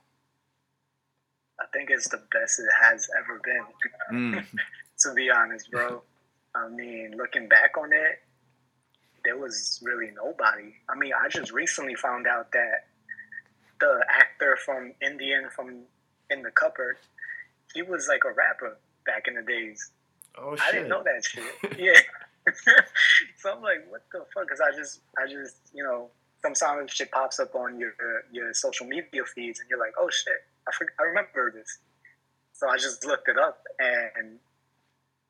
[1.61, 3.65] I think it's the best it has ever been.
[4.12, 4.47] Mm.
[4.98, 6.02] to be honest, bro.
[6.55, 8.23] I mean, looking back on it,
[9.24, 10.74] there was really nobody.
[10.89, 12.86] I mean, I just recently found out that
[13.85, 15.82] the actor from Indian from
[16.31, 16.97] in the cupboard,
[17.74, 19.90] he was like a rapper back in the days.
[20.39, 20.66] oh shit!
[20.66, 21.78] I didn't know that shit.
[21.78, 22.01] Yeah.
[23.39, 24.44] so I'm like, what the fuck?
[24.44, 26.11] Because I just, I just, you know,
[26.43, 27.94] sometimes shit pops up on your
[28.32, 31.78] your social media feeds, and you're like, oh shit, I for, I remember this.
[32.52, 34.39] So I just looked it up, and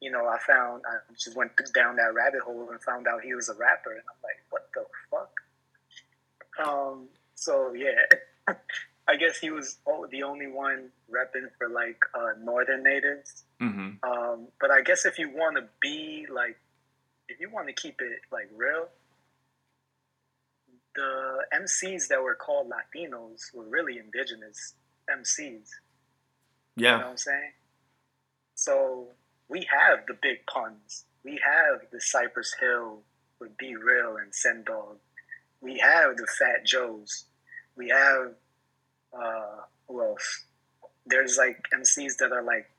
[0.00, 3.34] you know, I found I just went down that rabbit hole and found out he
[3.34, 6.68] was a rapper, and I'm like, what the fuck?
[6.68, 7.08] Um.
[7.36, 7.94] So yeah,
[8.48, 9.78] I guess he was
[10.10, 13.44] the only one repping for like uh, northern natives.
[13.60, 16.58] hmm Um, but I guess if you want to be like,
[17.28, 18.88] if you want to keep it like real,
[20.94, 24.74] the MCs that were called Latinos were really indigenous
[25.10, 25.38] MCs.
[25.40, 25.62] You know
[26.76, 26.96] Yeah.
[26.98, 27.52] what I'm saying?
[28.54, 29.08] So
[29.48, 31.04] we have the big puns.
[31.24, 33.02] We have the Cypress Hill
[33.40, 34.98] with B-Real and Sen Dog.
[35.60, 37.24] We have the Fat Joes.
[37.76, 38.32] We have
[39.12, 40.44] uh who else?
[41.06, 42.70] There's like MCs that are like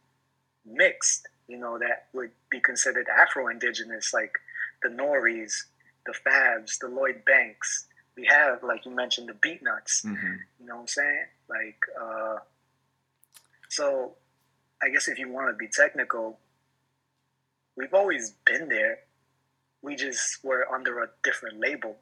[0.66, 4.34] mixed, you know, that would be considered Afro indigenous, like
[4.82, 5.66] the Noris,
[6.06, 7.86] the Fabs, the Lloyd Banks.
[8.18, 10.04] We have, like you mentioned, the Beatnuts.
[10.04, 10.16] hmm
[10.60, 11.26] You know what I'm saying?
[11.50, 12.38] Like, uh,
[13.70, 14.14] so
[14.82, 16.40] I guess if you want to be technical,
[17.76, 19.00] we've always been there.
[19.82, 21.98] We just were under a different label.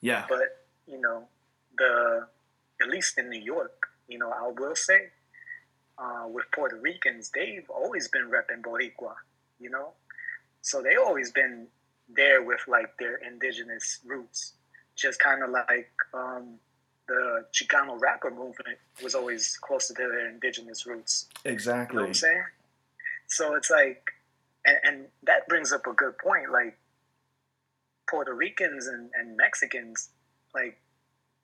[0.00, 0.26] Yeah.
[0.28, 1.26] But, you know,
[1.78, 2.26] the,
[2.82, 5.08] at least in New York, you know, I will say,
[5.98, 9.14] uh, with Puerto Ricans, they've always been repping Boricua,
[9.58, 9.92] you know?
[10.62, 11.66] So they always been
[12.08, 14.54] there with like their indigenous roots,
[14.96, 16.54] just kind of like um,
[17.06, 21.26] the Chicano rapper movement was always closer to their indigenous roots.
[21.44, 21.98] You know Exactly.
[21.98, 22.44] what I'm saying?
[23.26, 24.02] So it's like,
[24.64, 26.50] and, and that brings up a good point.
[26.52, 26.78] Like
[28.08, 30.10] Puerto Ricans and, and Mexicans,
[30.54, 30.78] like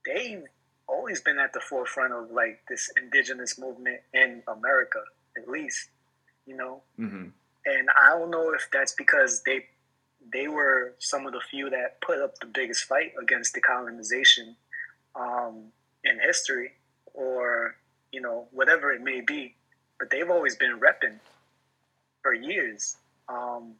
[0.07, 0.45] they've
[0.87, 5.01] always been at the forefront of like this indigenous movement in America,
[5.37, 5.89] at least,
[6.47, 6.83] you know.
[6.97, 7.29] hmm
[7.67, 9.67] And I don't know if that's because they
[10.33, 14.57] they were some of the few that put up the biggest fight against the colonization
[15.15, 15.67] um,
[16.05, 16.73] in history,
[17.13, 17.77] or
[18.13, 19.55] you know whatever it may be.
[19.99, 21.19] But they've always been repping
[22.23, 22.97] for years.
[23.29, 23.75] Um,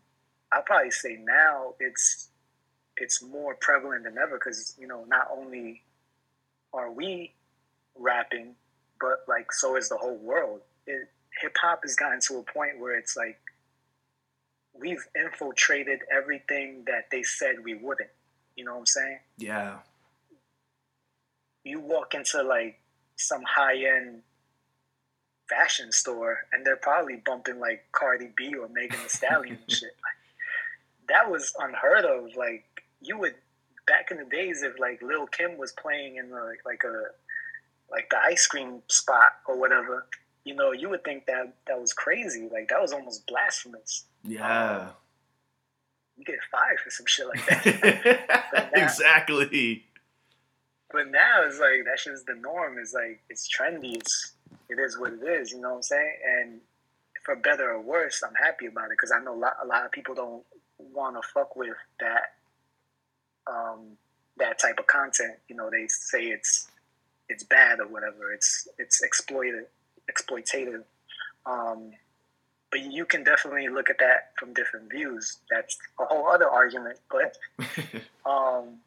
[0.53, 2.29] I'd probably say now it's
[2.97, 5.83] it's more prevalent than ever because you know not only
[6.75, 7.33] are we
[7.97, 8.55] rapping,
[9.01, 10.61] but like so is the whole world.
[10.87, 13.39] Hip hop has gotten to a point where it's like
[14.73, 18.11] we've infiltrated everything that they said we wouldn't.
[18.57, 19.19] You know what I'm saying?
[19.39, 19.79] Yeah.
[21.65, 22.81] You walk into like
[23.17, 24.23] some high end
[25.49, 29.91] fashion store and they're probably bumping like Cardi B or Megan Thee Stallion and shit.
[30.03, 32.37] Like, that was unheard of.
[32.37, 32.65] Like
[33.01, 33.35] you would
[33.87, 37.05] back in the days if like Lil Kim was playing in the, like a
[37.91, 40.07] like the ice cream spot or whatever,
[40.45, 42.49] you know, you would think that that was crazy.
[42.53, 44.05] Like that was almost blasphemous.
[44.23, 44.79] Yeah.
[44.79, 44.89] Um,
[46.17, 48.71] you get fired for some shit like that.
[48.75, 49.85] exactly.
[50.93, 52.79] But now it's like that shit's the norm.
[52.79, 53.97] It's like it's trendy.
[53.97, 54.33] It's
[54.69, 55.51] it is what it is.
[55.51, 56.13] You know what I'm saying?
[56.39, 56.61] And
[57.25, 59.85] for better or worse, I'm happy about it because I know a lot, a lot
[59.85, 60.43] of people don't
[60.79, 62.35] want to fuck with that
[63.47, 63.97] um,
[64.37, 65.35] that type of content.
[65.49, 66.69] You know, they say it's
[67.29, 68.33] it's bad or whatever.
[68.33, 69.67] It's it's exploited,
[70.11, 70.83] exploitative.
[71.47, 71.93] Um,
[72.71, 75.39] but you can definitely look at that from different views.
[75.51, 76.99] That's a whole other argument.
[77.11, 77.37] But
[78.31, 78.79] um,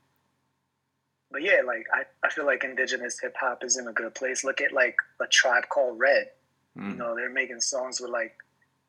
[1.32, 4.44] but yeah, like I, I feel like indigenous hip hop is in a good place.
[4.44, 6.30] Look at like a tribe called Red.
[6.76, 6.98] You Mm.
[6.98, 8.36] know, they're making songs with like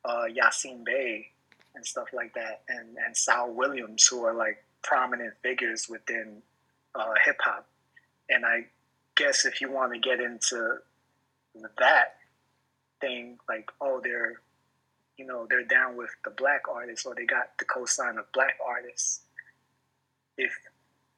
[0.05, 1.29] uh Yasin Bey
[1.75, 6.41] and stuff like that and, and Saul Williams who are like prominent figures within
[6.95, 7.67] uh, hip hop.
[8.29, 8.65] And I
[9.15, 10.77] guess if you want to get into
[11.79, 12.15] that
[13.01, 14.41] thing, like, oh they're
[15.17, 18.57] you know, they're down with the black artists or they got the cosign of black
[18.65, 19.19] artists.
[20.37, 20.53] If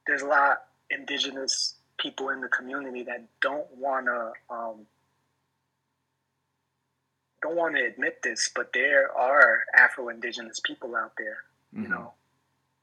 [0.08, 0.58] there's a lot of
[0.90, 4.88] indigenous people in the community that don't want to um,
[7.44, 11.90] don't want to admit this, but there are Afro-Indigenous people out there, you Mhm.
[11.90, 12.14] know,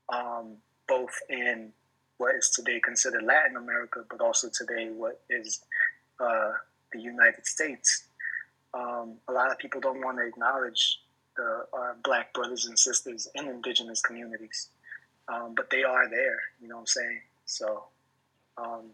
[0.09, 1.73] um, both in
[2.16, 5.60] what is today considered Latin America, but also today what is
[6.20, 6.52] uh,
[6.93, 8.05] the United States.
[8.74, 11.01] Um, a lot of people don't want to acknowledge
[11.36, 14.69] the our Black brothers and sisters in Indigenous communities,
[15.28, 16.40] um, but they are there.
[16.60, 17.20] You know what I'm saying?
[17.47, 17.85] So
[18.59, 18.90] um,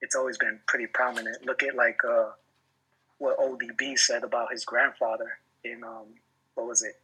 [0.00, 1.46] it's always been pretty prominent.
[1.46, 2.30] Look at like uh,
[3.18, 6.06] what ODB said about his grandfather in um,
[6.54, 7.00] what was it,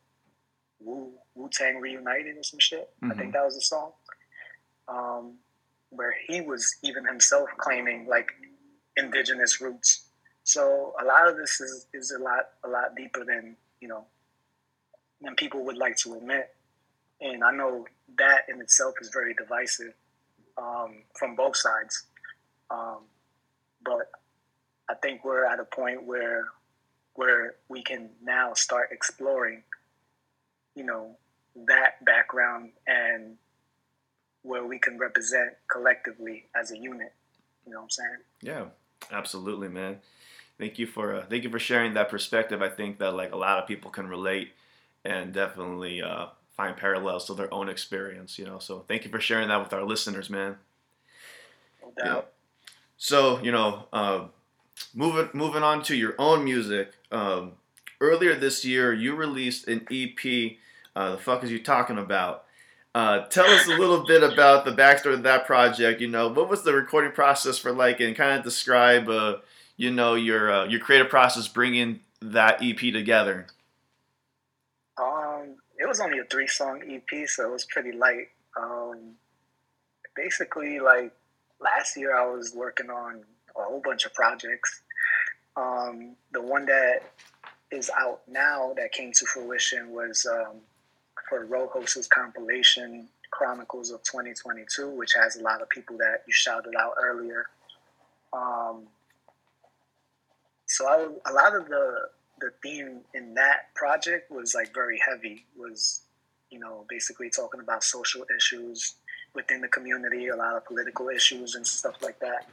[0.80, 2.88] Wu Wu Tang Reunited or some shit.
[3.02, 3.92] I think that was the song.
[4.88, 5.34] Um,
[5.90, 8.30] where he was even himself claiming like
[8.96, 10.06] indigenous roots.
[10.44, 14.04] So a lot of this is, is a lot a lot deeper than you know
[15.20, 16.48] than people would like to admit.
[17.20, 17.86] And I know
[18.16, 19.92] that in itself is very divisive
[20.56, 22.04] um, from both sides.
[22.70, 22.98] Um,
[23.84, 24.10] but
[24.88, 26.46] I think we're at a point where
[27.14, 29.64] where we can now start exploring,
[30.78, 31.16] you know,
[31.66, 33.36] that background and
[34.42, 37.12] where we can represent collectively as a unit.
[37.66, 38.16] You know what I'm saying?
[38.40, 38.64] Yeah,
[39.10, 39.98] absolutely, man.
[40.56, 42.62] Thank you for uh, thank you for sharing that perspective.
[42.62, 44.52] I think that like a lot of people can relate
[45.04, 46.26] and definitely uh,
[46.56, 48.38] find parallels to their own experience.
[48.38, 50.56] You know, so thank you for sharing that with our listeners, man.
[51.82, 52.32] No doubt.
[52.96, 54.26] So you know, uh,
[54.94, 56.92] moving moving on to your own music.
[57.10, 57.52] Um,
[58.00, 60.58] earlier this year, you released an EP.
[60.98, 62.44] Uh, the fuck is you talking about?
[62.92, 66.00] Uh, tell us a little bit about the backstory of that project.
[66.00, 69.36] You know, what was the recording process for like, and kind of describe, uh,
[69.76, 73.46] you know, your uh, your creative process bringing that EP together.
[75.00, 78.30] Um, it was only a three song EP, so it was pretty light.
[78.60, 79.12] Um,
[80.16, 81.12] basically, like
[81.60, 83.22] last year, I was working on
[83.56, 84.82] a whole bunch of projects.
[85.56, 87.02] Um, the one that
[87.70, 90.56] is out now that came to fruition was um,
[91.28, 96.74] for Rojoz's compilation Chronicles of 2022, which has a lot of people that you shouted
[96.78, 97.46] out earlier.
[98.32, 98.86] Um,
[100.66, 102.08] so I, a lot of the
[102.40, 105.44] the theme in that project was like very heavy.
[105.58, 106.02] Was
[106.50, 108.94] you know basically talking about social issues
[109.34, 112.48] within the community, a lot of political issues and stuff like that.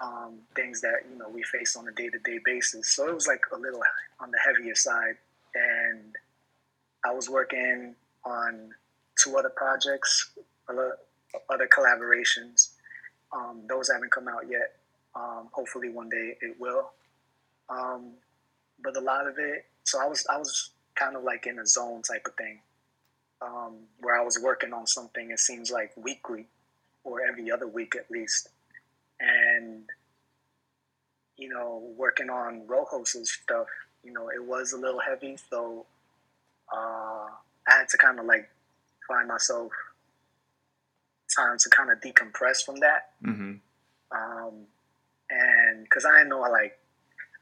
[0.00, 2.88] Um, things that you know we face on a day to day basis.
[2.88, 3.82] So it was like a little
[4.20, 5.16] on the heavier side,
[5.54, 6.16] and
[7.04, 8.70] I was working on
[9.22, 10.30] two other projects,
[10.68, 10.98] other,
[11.50, 12.70] collaborations.
[13.32, 14.76] Um, those haven't come out yet.
[15.14, 16.90] Um, hopefully one day it will.
[17.68, 18.12] Um,
[18.82, 21.66] but a lot of it, so I was I was kind of like in a
[21.66, 22.60] zone type of thing,
[23.42, 25.30] um, where I was working on something.
[25.30, 26.46] It seems like weekly,
[27.04, 28.48] or every other week at least,
[29.20, 29.84] and
[31.40, 33.66] you know, working on Rojoz's stuff.
[34.04, 35.86] You know, it was a little heavy, so
[36.72, 37.28] uh,
[37.68, 38.48] I had to kind of like
[39.06, 39.72] find myself
[41.34, 43.10] time to kind of decompress from that.
[43.24, 43.54] Mm-hmm.
[44.12, 44.54] Um,
[45.30, 46.78] and because I didn't know, like,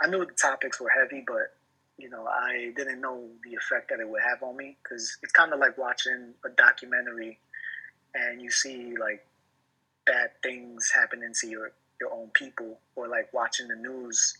[0.00, 1.54] I knew the topics were heavy, but
[1.96, 4.76] you know, I didn't know the effect that it would have on me.
[4.82, 7.38] Because it's kind of like watching a documentary,
[8.14, 9.26] and you see like
[10.06, 14.38] bad things happening to your your own people, or like watching the news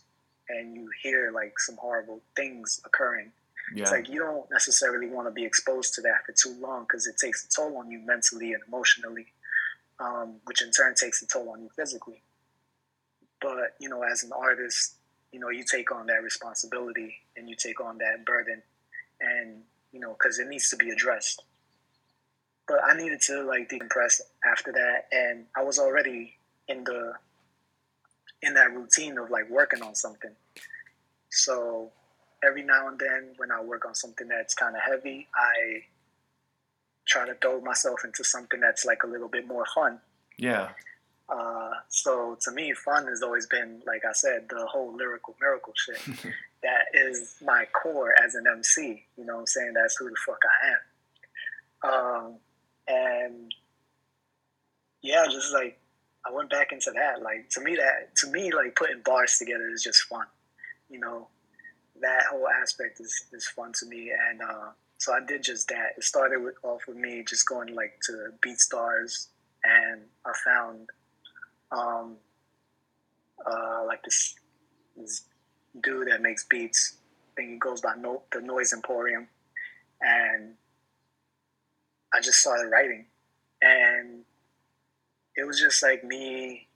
[0.49, 3.31] and you hear like some horrible things occurring.
[3.73, 3.83] Yeah.
[3.83, 7.07] It's like you don't necessarily want to be exposed to that for too long because
[7.07, 9.27] it takes a toll on you mentally and emotionally,
[9.99, 12.21] um, which in turn takes a toll on you physically.
[13.41, 14.95] But you know, as an artist,
[15.31, 18.61] you know, you take on that responsibility and you take on that burden,
[19.21, 21.43] and you know, because it needs to be addressed.
[22.67, 26.37] But I needed to like decompress after that, and I was already
[26.67, 27.13] in the
[28.41, 30.31] in that routine of like working on something.
[31.29, 31.91] So
[32.43, 35.83] every now and then when I work on something that's kind of heavy, I
[37.07, 39.99] try to throw myself into something that's like a little bit more fun.
[40.37, 40.69] Yeah.
[41.27, 45.73] Uh, so to me, fun has always been, like I said, the whole lyrical miracle
[45.75, 45.99] shit.
[46.63, 49.03] that is my core as an MC.
[49.17, 49.73] You know what I'm saying?
[49.75, 51.91] That's who the fuck I am.
[51.91, 52.35] Um,
[52.87, 53.53] and
[55.01, 55.79] yeah, just like
[56.25, 57.21] I went back into that.
[57.21, 60.25] Like to me, that to me, like putting bars together is just fun.
[60.89, 61.27] You know,
[62.01, 64.11] that whole aspect is, is fun to me.
[64.29, 65.93] And uh, so I did just that.
[65.97, 69.27] It started with, off with me just going like to BeatStars,
[69.63, 70.89] and I found
[71.71, 72.15] um,
[73.45, 74.35] uh, like this
[74.97, 75.23] this
[75.81, 76.95] dude that makes beats.
[77.33, 79.27] I think he goes by no, the Noise Emporium,
[80.01, 80.53] and
[82.13, 83.05] I just started writing,
[83.61, 84.21] and
[85.37, 86.67] it was just like me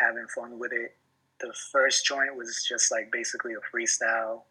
[0.00, 0.94] having fun with it
[1.40, 4.42] the first joint was just like basically a freestyle,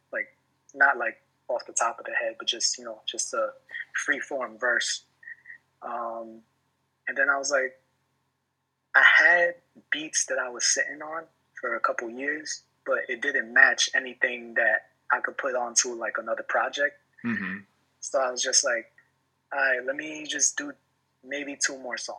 [0.73, 3.49] not like off the top of the head, but just you know just a
[4.05, 5.03] free form verse.
[5.81, 6.41] Um,
[7.07, 7.79] and then I was like,
[8.95, 9.55] I had
[9.91, 11.23] beats that I was sitting on
[11.59, 16.17] for a couple years, but it didn't match anything that I could put onto like
[16.17, 16.97] another project.
[17.25, 17.59] Mm-hmm.
[17.99, 18.91] So I was just like,
[19.53, 20.71] all right, let me just do
[21.23, 22.17] maybe two more songs.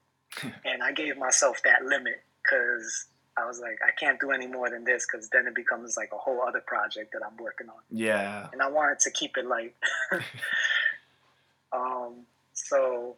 [0.64, 3.06] and I gave myself that limit because
[3.40, 6.10] I was like, I can't do any more than this because then it becomes like
[6.12, 7.80] a whole other project that I'm working on.
[7.90, 8.48] Yeah.
[8.52, 9.74] And I wanted to keep it light.
[11.72, 13.16] um, so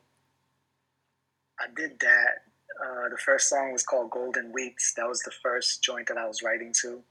[1.60, 2.44] I did that.
[2.82, 4.94] Uh, the first song was called Golden Weeks.
[4.94, 7.02] That was the first joint that I was writing to.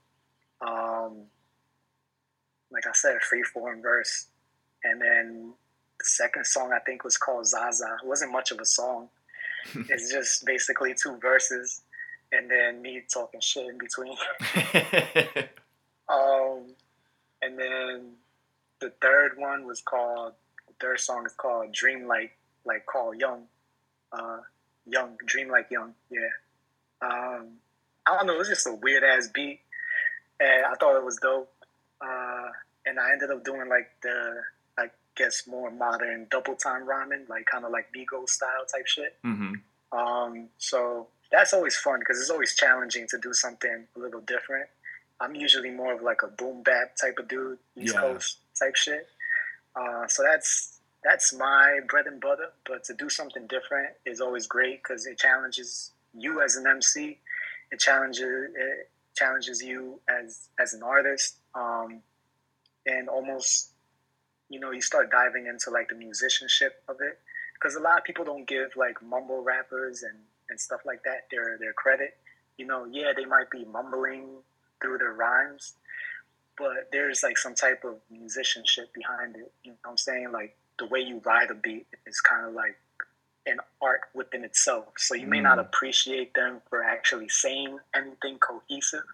[0.66, 1.26] Um,
[2.72, 4.26] like I said, a free form verse.
[4.84, 5.52] And then
[5.98, 7.96] the second song I think was called Zaza.
[8.02, 9.08] It wasn't much of a song.
[9.88, 11.82] it's just basically two verses
[12.32, 14.16] and then me talking shit in between.
[16.08, 16.74] um,
[17.42, 18.12] and then
[18.80, 20.32] the third one was called.
[20.66, 23.44] The third song is called "Dream Like Like Carl Jung."
[24.12, 24.38] Uh,
[24.86, 25.94] young, dream like young.
[26.10, 26.28] Yeah.
[27.00, 27.48] Um,
[28.06, 28.34] I don't know.
[28.34, 29.60] It was just a weird ass beat,
[30.40, 31.52] and I thought it was dope.
[32.00, 32.48] Uh,
[32.84, 34.42] and I ended up doing like the
[34.78, 34.86] I
[35.16, 39.16] guess more modern double time rhyming, like kind of like Migos style type shit.
[39.24, 39.98] Mm-hmm.
[39.98, 44.68] Um, so that's always fun because it's always challenging to do something a little different.
[45.20, 48.00] I'm usually more of like a boom bap type of dude, East Yeah.
[48.00, 49.08] Coast type shit.
[49.74, 52.48] Uh, so that's that's my bread and butter.
[52.66, 57.18] But to do something different is always great because it challenges you as an MC.
[57.70, 62.00] It challenges it challenges you as as an artist, um,
[62.84, 63.70] and almost
[64.50, 67.18] you know you start diving into like the musicianship of it
[67.54, 70.18] because a lot of people don't give like mumble rappers and
[70.52, 72.16] and stuff like that their their credit.
[72.56, 74.26] You know, yeah, they might be mumbling
[74.80, 75.72] through their rhymes,
[76.56, 79.50] but there's like some type of musicianship behind it.
[79.64, 80.30] You know what I'm saying?
[80.30, 82.76] Like the way you ride a beat is kind of like
[83.46, 84.86] an art within itself.
[84.98, 85.62] So you may not mm.
[85.62, 89.04] appreciate them for actually saying anything cohesive,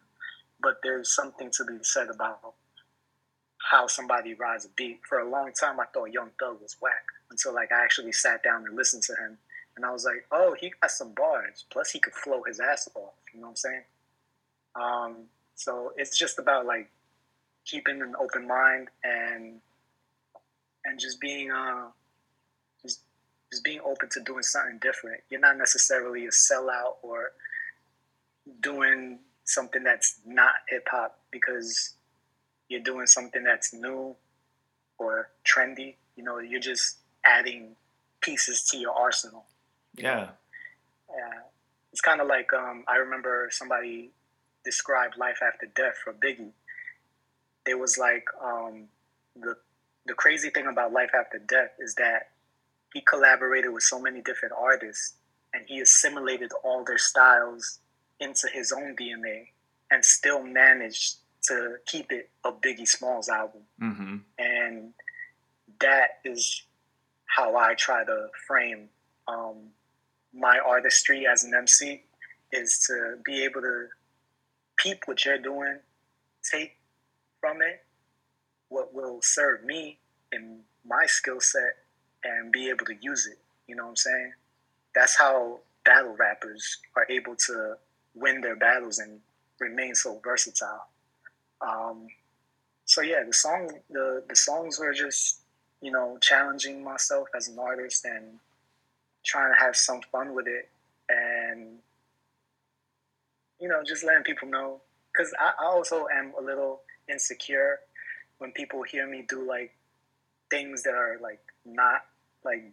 [0.60, 2.54] but there's something to be said about
[3.70, 5.00] how somebody rides a beat.
[5.08, 8.42] For a long time, I thought Young Thug was whack until like I actually sat
[8.42, 9.38] down and listened to him,
[9.78, 11.64] and I was like, oh, he got some bars.
[11.70, 13.14] Plus, he could flow his ass off.
[13.32, 13.82] You know what I'm saying?
[14.74, 15.16] Um,
[15.54, 16.90] so it's just about like
[17.64, 19.60] keeping an open mind and
[20.84, 21.86] and just being uh
[22.82, 23.02] just
[23.52, 25.20] just being open to doing something different.
[25.30, 27.30] You're not necessarily a sellout or
[28.60, 31.94] doing something that's not hip hop because
[32.68, 34.16] you're doing something that's new
[34.98, 35.94] or trendy.
[36.16, 37.76] You know, you're just adding
[38.20, 39.44] pieces to your arsenal.
[39.98, 40.28] Yeah.
[41.10, 41.40] Yeah.
[41.92, 44.10] It's kind of like um, I remember somebody
[44.64, 46.52] described life after death for Biggie.
[47.66, 48.88] It was like um,
[49.34, 49.56] the
[50.06, 52.30] the crazy thing about life after death is that
[52.94, 55.14] he collaborated with so many different artists
[55.52, 57.78] and he assimilated all their styles
[58.20, 59.48] into his own DNA
[59.90, 63.62] and still managed to keep it a Biggie Smalls album.
[63.80, 64.16] Mm-hmm.
[64.38, 64.92] And
[65.80, 66.62] that is
[67.26, 68.88] how I try to frame
[69.28, 69.56] um,
[70.32, 72.02] my artistry as an MC
[72.52, 73.86] is to be able to
[74.76, 75.78] peep what you're doing,
[76.50, 76.76] take
[77.40, 77.84] from it
[78.68, 79.98] what will serve me
[80.32, 81.76] in my skill set,
[82.24, 83.38] and be able to use it.
[83.66, 84.32] You know what I'm saying?
[84.94, 87.76] That's how battle rappers are able to
[88.14, 89.20] win their battles and
[89.60, 90.86] remain so versatile.
[91.60, 92.08] Um,
[92.84, 95.40] so yeah, the song, the the songs were just
[95.80, 98.38] you know challenging myself as an artist and
[99.28, 100.68] trying to have some fun with it,
[101.08, 101.78] and
[103.60, 104.80] you know just letting people know
[105.12, 106.80] because I, I also am a little
[107.10, 107.80] insecure
[108.38, 109.74] when people hear me do like
[110.50, 112.04] things that are like not
[112.44, 112.72] like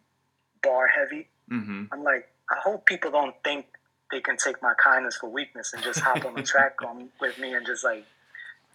[0.64, 1.28] bar heavy.
[1.52, 1.86] Mm-hmm.
[1.92, 3.66] I'm like, I hope people don't think
[4.12, 7.38] they can take my kindness for weakness and just hop on the track on, with
[7.40, 8.06] me and just like,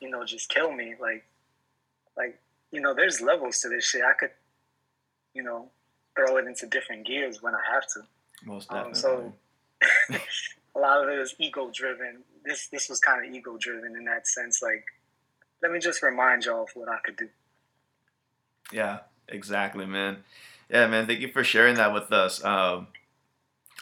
[0.01, 0.95] you know, just kill me.
[1.01, 1.25] Like,
[2.17, 2.39] like
[2.71, 4.03] you know, there's levels to this shit.
[4.03, 4.31] I could,
[5.35, 5.71] you know,
[6.17, 8.01] throw it into different gears when I have to.
[8.45, 9.33] Most Um, definitely.
[10.09, 10.19] so
[10.75, 12.23] a lot of it is ego driven.
[12.45, 14.63] This this was kind of ego driven in that sense.
[14.63, 14.85] Like,
[15.63, 17.29] let me just remind y'all of what I could do.
[18.73, 20.19] Yeah, exactly, man.
[20.69, 21.07] Yeah, man.
[21.07, 22.43] Thank you for sharing that with us.
[22.45, 22.89] Um,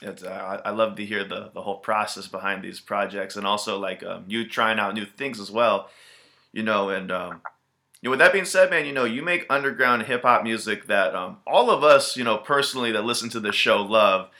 [0.00, 3.46] it's, uh, I I love to hear the the whole process behind these projects, and
[3.46, 5.88] also like um, you trying out new things as well.
[6.52, 7.42] You know, and um,
[8.00, 10.86] you know, with that being said, man, you know, you make underground hip hop music
[10.86, 14.30] that um, all of us, you know, personally that listen to the show love.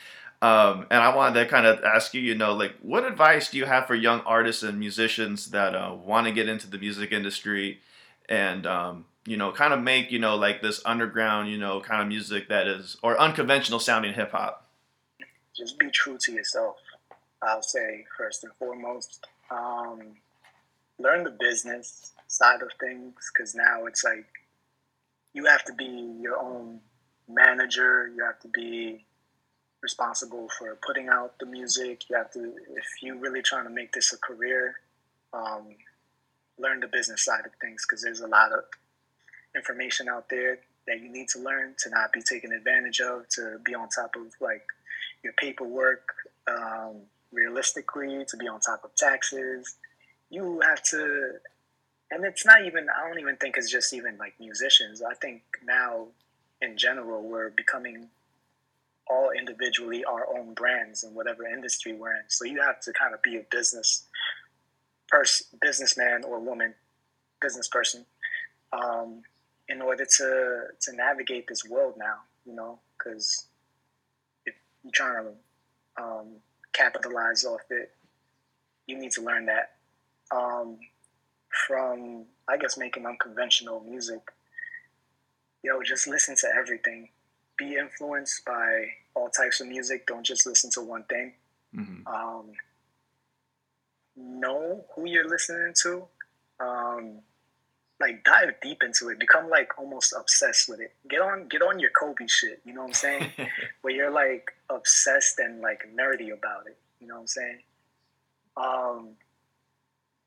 [0.40, 3.58] Um, and I wanted to kind of ask you, you know, like, what advice do
[3.58, 7.10] you have for young artists and musicians that uh, want to get into the music
[7.10, 7.80] industry
[8.28, 12.00] and, um, you know, kind of make, you know, like this underground, you know, kind
[12.00, 14.68] of music that is, or unconventional sounding hip hop?
[15.58, 16.76] just be true to yourself.
[17.42, 20.00] I'll say first and foremost, um,
[20.98, 24.26] learn the business side of things because now it's like
[25.32, 26.80] you have to be your own
[27.28, 28.10] manager.
[28.14, 29.04] You have to be
[29.82, 32.08] responsible for putting out the music.
[32.08, 34.76] You have to, if you're really trying to make this a career,
[35.32, 35.66] um,
[36.58, 38.64] learn the business side of things because there's a lot of
[39.54, 43.58] information out there that you need to learn to not be taken advantage of, to
[43.64, 44.64] be on top of like
[45.22, 46.08] your paperwork
[46.48, 46.96] um,
[47.32, 49.76] realistically, to be on top of taxes.
[50.30, 51.34] You have to,
[52.10, 55.02] and it's not even, I don't even think it's just even like musicians.
[55.02, 56.06] I think now
[56.60, 58.08] in general, we're becoming
[59.08, 62.22] all individually our own brands in whatever industry we're in.
[62.28, 64.04] So you have to kind of be a business
[65.08, 66.74] person, businessman or woman,
[67.40, 68.04] business person,
[68.72, 69.22] um,
[69.68, 72.18] in order to to navigate this world now.
[72.44, 73.46] You know, because
[74.46, 76.26] if you're trying to um,
[76.72, 77.92] capitalize off it,
[78.86, 79.72] you need to learn that.
[80.30, 80.78] Um,
[81.66, 84.20] from I guess making unconventional music,
[85.62, 87.08] yo, just listen to everything.
[87.56, 90.06] Be influenced by all types of music.
[90.06, 91.34] Don't just listen to one thing.
[91.74, 92.52] hmm Um,
[94.16, 96.04] know who you're listening to.
[96.60, 97.18] Um,
[98.00, 99.18] like dive deep into it.
[99.18, 100.92] Become like almost obsessed with it.
[101.08, 102.60] Get on, get on your Kobe shit.
[102.64, 103.30] You know what I'm saying?
[103.82, 106.76] Where you're like obsessed and like nerdy about it.
[107.00, 107.58] You know what I'm saying?
[108.56, 109.08] Um,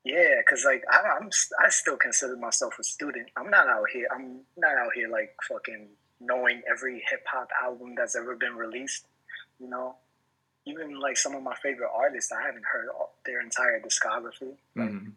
[0.04, 1.30] yeah, cause like I, I'm,
[1.64, 3.28] I still consider myself a student.
[3.36, 4.08] I'm not out here.
[4.14, 5.88] I'm not out here like fucking
[6.20, 9.06] knowing every hip hop album that's ever been released.
[9.60, 9.96] You know,
[10.64, 14.54] even like some of my favorite artists, I haven't heard all, their entire discography.
[14.74, 15.08] Like, hmm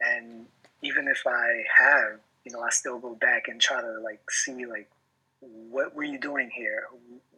[0.00, 0.46] and
[0.82, 4.66] even if I have, you know, I still go back and try to like see
[4.66, 4.90] like
[5.40, 6.84] what were you doing here,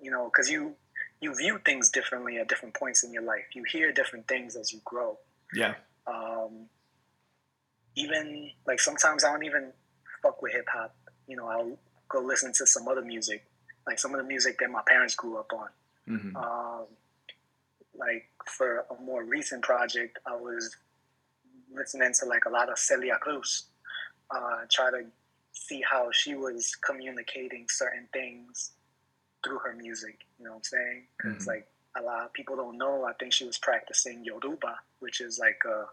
[0.02, 0.74] you know, because you
[1.20, 3.44] you view things differently at different points in your life.
[3.54, 5.18] You hear different things as you grow.
[5.54, 5.74] Yeah.
[6.06, 6.68] Um,
[7.98, 9.72] even like sometimes I don't even
[10.22, 10.94] fuck with hip hop.
[11.26, 13.44] You know, I'll go listen to some other music,
[13.86, 15.68] like some of the music that my parents grew up on.
[16.06, 16.86] hmm Um,
[17.94, 20.76] like for a more recent project, I was
[21.72, 23.66] listening to like a lot of Celia Cruz,
[24.34, 25.02] uh, try to
[25.52, 28.72] see how she was communicating certain things
[29.44, 30.16] through her music.
[30.38, 31.06] You know what I'm saying?
[31.18, 31.46] Because Mhm.
[31.48, 31.66] like
[31.96, 33.04] a lot of people don't know.
[33.04, 35.86] I think she was practicing Yoruba, which is like uh,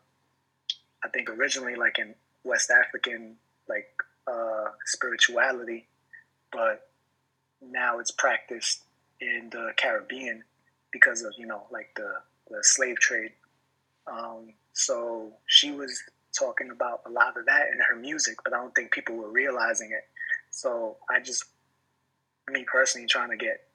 [1.05, 3.35] I think originally like in West African
[3.69, 3.87] like
[4.27, 5.87] uh, spirituality,
[6.51, 6.89] but
[7.61, 8.81] now it's practiced
[9.21, 10.43] in the Caribbean
[10.91, 12.11] because of you know like the
[12.49, 13.31] the slave trade.
[14.07, 16.01] Um, so she was
[16.37, 19.31] talking about a lot of that in her music, but I don't think people were
[19.31, 20.03] realizing it.
[20.51, 21.45] So I just,
[22.49, 23.67] me personally, trying to get,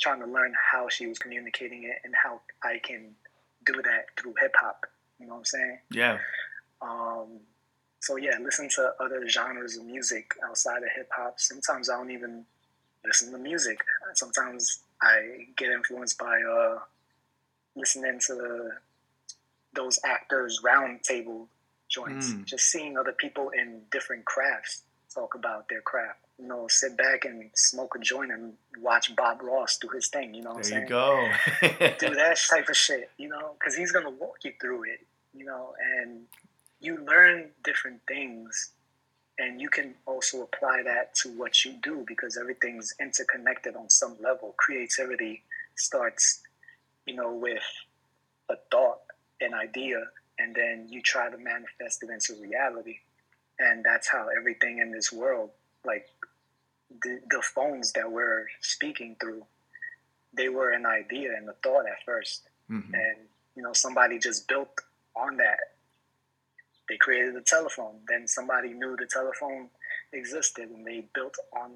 [0.00, 3.14] trying to learn how she was communicating it and how I can
[3.64, 4.86] do that through hip hop.
[5.20, 5.78] You know what I'm saying?
[5.90, 6.18] Yeah.
[6.82, 7.40] Um,
[8.00, 11.40] so yeah, listen to other genres of music outside of hip hop.
[11.40, 12.44] Sometimes I don't even
[13.04, 13.78] listen to music.
[14.14, 16.78] Sometimes I get influenced by uh,
[17.76, 18.70] listening to
[19.74, 21.48] those actors round table
[21.88, 22.30] joints.
[22.32, 22.44] Mm.
[22.44, 24.82] Just seeing other people in different crafts
[25.14, 26.20] talk about their craft.
[26.38, 30.34] You know, sit back and smoke a joint and watch Bob Ross do his thing.
[30.34, 30.88] You know what There I'm you
[31.60, 31.90] saying?
[31.98, 31.98] go.
[32.08, 35.00] do that type of shit, you know, because he's gonna walk you through it,
[35.34, 36.22] you know, and
[36.80, 38.72] you learn different things,
[39.38, 44.16] and you can also apply that to what you do because everything's interconnected on some
[44.22, 44.54] level.
[44.56, 45.42] Creativity
[45.76, 46.40] starts,
[47.06, 47.62] you know, with
[48.48, 49.00] a thought,
[49.40, 50.02] an idea,
[50.38, 52.98] and then you try to manifest it into reality,
[53.58, 55.50] and that's how everything in this world,
[55.84, 56.06] like
[57.02, 59.44] the, the phones that we're speaking through
[60.34, 62.48] they were an idea and a thought at first.
[62.68, 63.16] Hmm and
[63.56, 64.70] you know somebody just built
[65.16, 65.58] on that
[66.88, 67.96] they created the telephone.
[68.08, 69.68] Then somebody knew the telephone
[70.12, 71.70] existed and they built on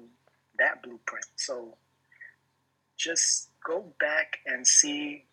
[0.57, 1.25] that blueprint.
[1.35, 1.77] So
[2.97, 5.25] just go back and see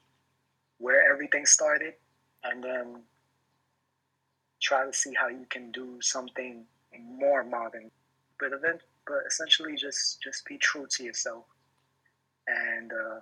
[0.79, 1.95] where everything started
[2.45, 3.03] and then
[4.61, 6.65] try to see how you can do something
[6.99, 7.91] more modern.
[8.39, 11.45] But event but essentially just just be true to yourself
[12.47, 13.21] and uh,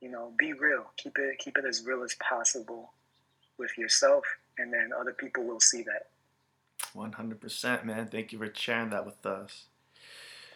[0.00, 0.90] you know be real.
[0.96, 2.92] Keep it keep it as real as possible
[3.58, 4.24] with yourself
[4.58, 6.08] and then other people will see that
[6.96, 8.08] 100%, man.
[8.08, 9.64] Thank you for sharing that with us.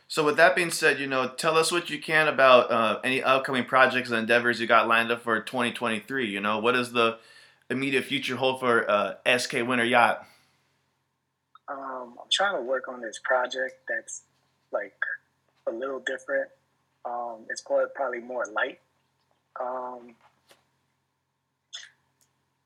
[0.08, 3.22] So, with that being said, you know, tell us what you can about uh, any
[3.22, 6.28] upcoming projects and endeavors you got lined up for 2023.
[6.28, 7.18] You know, what does the
[7.70, 10.26] immediate future hold for uh, SK Winter Yat?
[11.68, 14.22] um, i'm trying to work on this project that's
[14.72, 14.94] like
[15.66, 16.48] a little different
[17.04, 18.80] um, it's probably, probably more light
[19.60, 20.14] um,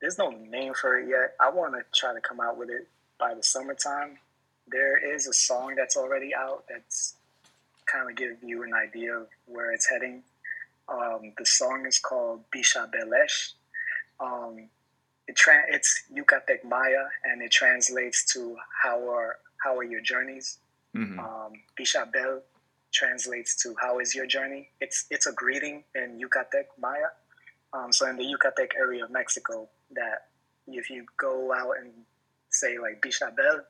[0.01, 1.35] there's no name for it yet.
[1.40, 4.18] I want to try to come out with it by the summertime.
[4.66, 7.14] There is a song that's already out that's
[7.86, 10.22] kind of give you an idea of where it's heading.
[10.89, 13.52] Um, the song is called bisha belesh.
[14.20, 14.68] Um,
[15.27, 20.59] it tra- it's Yucatec Maya and it translates to how are how are your journeys?
[20.94, 22.43] Hmm um, Bisha Bel
[22.93, 24.70] translates to how is your journey.
[24.81, 27.10] It's it's a greeting in Yucatec Maya.
[27.72, 30.28] Um, so in the Yucatec area of Mexico, that
[30.66, 31.90] if you go out and
[32.50, 33.60] say like Bishabel,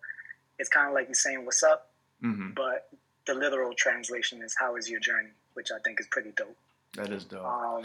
[0.59, 1.90] it's kind of like you're saying what's up,
[2.20, 2.88] hmm but
[3.26, 6.56] the literal translation is how is your journey, which I think is pretty dope.
[6.94, 7.44] That is dope.
[7.44, 7.84] Um,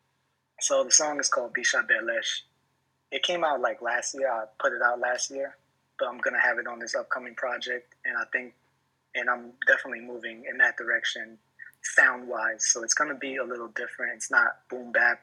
[0.60, 2.42] so the song is called Bisha Belesh.
[3.10, 4.30] It came out like last year.
[4.30, 5.56] I put it out last year,
[5.98, 8.54] but I'm gonna have it on this upcoming project, and I think,
[9.14, 11.38] and I'm definitely moving in that direction,
[11.82, 12.66] sound wise.
[12.72, 14.14] So it's gonna be a little different.
[14.14, 15.22] It's not boom bap,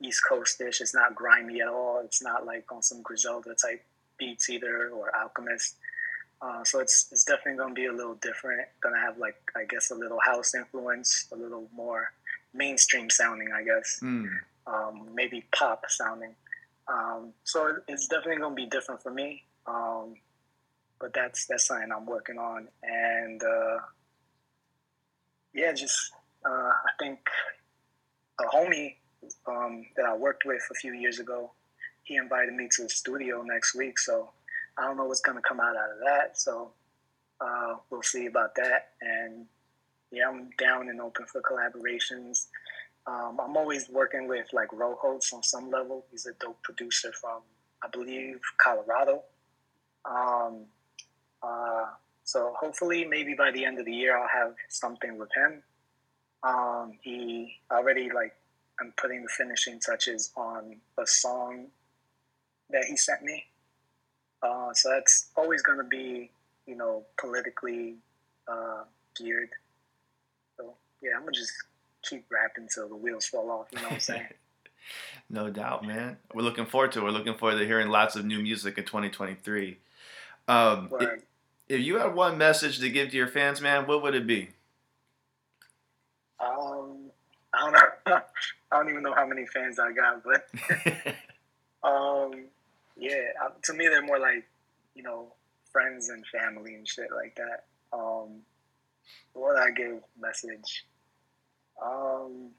[0.00, 0.80] East Coastish.
[0.80, 2.02] It's not grimy at all.
[2.04, 3.84] It's not like on some Griselda type
[4.18, 5.76] beats either or Alchemist.
[6.40, 8.68] Uh, so it's it's definitely gonna be a little different.
[8.82, 12.12] Gonna have like I guess a little house influence, a little more
[12.52, 14.00] mainstream sounding, I guess.
[14.02, 14.28] Mm.
[14.66, 16.34] Um, maybe pop sounding.
[16.88, 19.44] Um, so it's definitely gonna be different for me.
[19.66, 20.16] Um,
[21.00, 23.78] but that's that's something I'm working on, and uh,
[25.54, 26.12] yeah, just
[26.44, 27.18] uh, I think
[28.40, 28.94] a homie
[29.46, 31.52] um, that I worked with a few years ago,
[32.02, 33.98] he invited me to the studio next week.
[33.98, 34.30] So
[34.78, 36.38] I don't know what's gonna come out out of that.
[36.38, 36.70] So
[37.40, 38.90] uh, we'll see about that.
[39.00, 39.46] And
[40.10, 42.46] yeah, I'm down and open for collaborations.
[43.06, 46.04] Um, I'm always working with like Rojoz on some level.
[46.10, 47.40] He's a dope producer from,
[47.82, 49.22] I believe, Colorado.
[50.04, 50.64] Um,
[51.42, 51.86] uh,
[52.24, 55.62] so hopefully, maybe by the end of the year, I'll have something with him.
[56.42, 58.34] Um, he already like
[58.80, 61.66] I'm putting the finishing touches on a song
[62.70, 63.44] that he sent me.
[64.42, 66.30] Uh, so that's always going to be,
[66.66, 67.96] you know, politically
[68.48, 68.84] uh,
[69.16, 69.50] geared.
[70.56, 71.52] So yeah, I'm gonna just
[72.02, 73.66] keep rapping till the wheels fall off.
[73.72, 74.26] You know what I'm saying?
[75.30, 76.18] no doubt, man.
[76.34, 77.00] We're looking forward to.
[77.00, 77.04] it.
[77.04, 79.78] We're looking forward to hearing lots of new music in 2023.
[80.48, 81.22] Um, if,
[81.68, 84.50] if you had one message to give to your fans, man, what would it be?
[86.38, 87.10] Um,
[87.52, 88.20] I don't know.
[88.70, 90.46] I don't even know how many fans I got, but
[91.88, 92.46] um,
[92.96, 93.28] yeah,
[93.64, 94.44] to me they're more like
[94.94, 95.32] you know
[95.70, 97.64] friends and family and shit like that.
[97.92, 98.40] Um,
[99.32, 100.86] what I give message?
[101.82, 102.50] Um,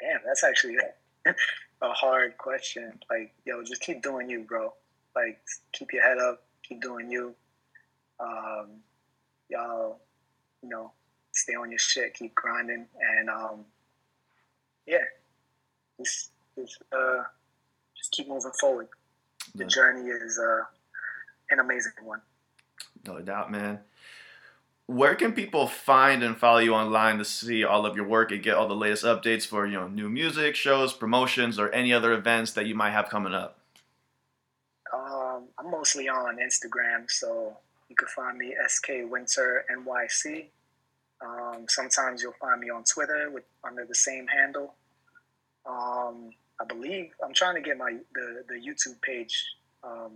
[0.00, 0.76] damn, that's actually
[1.82, 2.98] a hard question.
[3.10, 4.72] Like, yo, just keep doing you, bro.
[5.14, 5.38] Like,
[5.72, 7.34] keep your head up, keep doing you.
[8.18, 8.80] Um,
[9.48, 10.00] y'all,
[10.62, 10.92] you know,
[11.32, 13.64] stay on your shit, keep grinding, and um,
[14.86, 14.98] yeah,
[16.00, 17.22] just, just, uh,
[17.96, 18.88] just keep moving forward.
[19.54, 20.64] The No- journey is uh,
[21.50, 22.20] an amazing one.
[23.06, 23.80] No doubt, man.
[24.88, 28.40] Where can people find and follow you online to see all of your work and
[28.42, 32.12] get all the latest updates for you know new music, shows, promotions, or any other
[32.12, 33.58] events that you might have coming up?
[34.92, 37.56] Um, I'm mostly on Instagram, so
[37.88, 40.46] you can find me SK Winter NYC.
[41.24, 44.74] Um, sometimes you'll find me on Twitter with under the same handle.
[45.66, 46.30] Um,
[46.60, 49.44] I believe I'm trying to get my the, the YouTube page
[49.84, 50.12] um,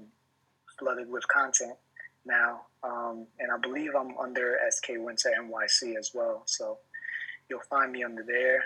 [0.78, 1.74] flooded with content
[2.24, 6.42] now, um, and I believe I'm under SK Winter NYC as well.
[6.46, 6.78] So
[7.48, 8.64] you'll find me under there.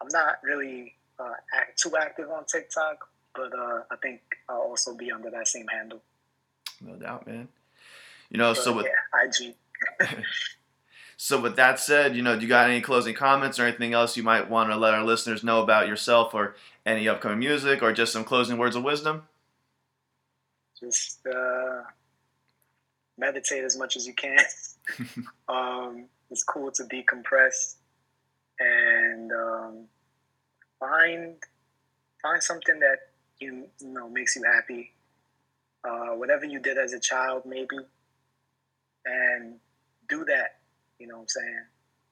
[0.00, 4.94] I'm not really uh, act, too active on TikTok, but uh, I think I'll also
[4.94, 6.02] be under that same handle.
[6.80, 7.48] No doubt, man.
[8.30, 9.54] You know, so with yeah, IG.
[11.22, 14.16] so with that said, you know, do you got any closing comments or anything else
[14.16, 17.92] you might want to let our listeners know about yourself or any upcoming music or
[17.92, 19.22] just some closing words of wisdom?
[20.80, 21.82] Just uh,
[23.16, 24.40] meditate as much as you can.
[25.48, 27.76] um, it's cool to decompress
[28.58, 29.84] and um,
[30.80, 31.36] find
[32.20, 32.98] find something that
[33.38, 34.90] you you know makes you happy.
[35.84, 37.78] Uh, whatever you did as a child, maybe,
[39.06, 39.60] and
[40.08, 40.56] do that.
[41.02, 41.64] You know what I'm saying?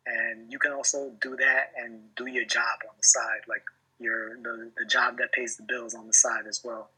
[0.06, 3.62] And you can also do that and do your job on the side, like
[4.00, 6.90] your the, the job that pays the bills on the side as well.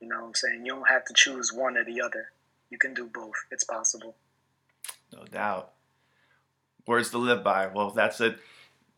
[0.00, 0.64] You know what I'm saying?
[0.64, 2.28] You don't have to choose one or the other.
[2.70, 3.34] You can do both.
[3.50, 4.14] It's possible.
[5.12, 5.72] No doubt.
[6.86, 7.66] Words to live by.
[7.66, 8.38] Well, that's it.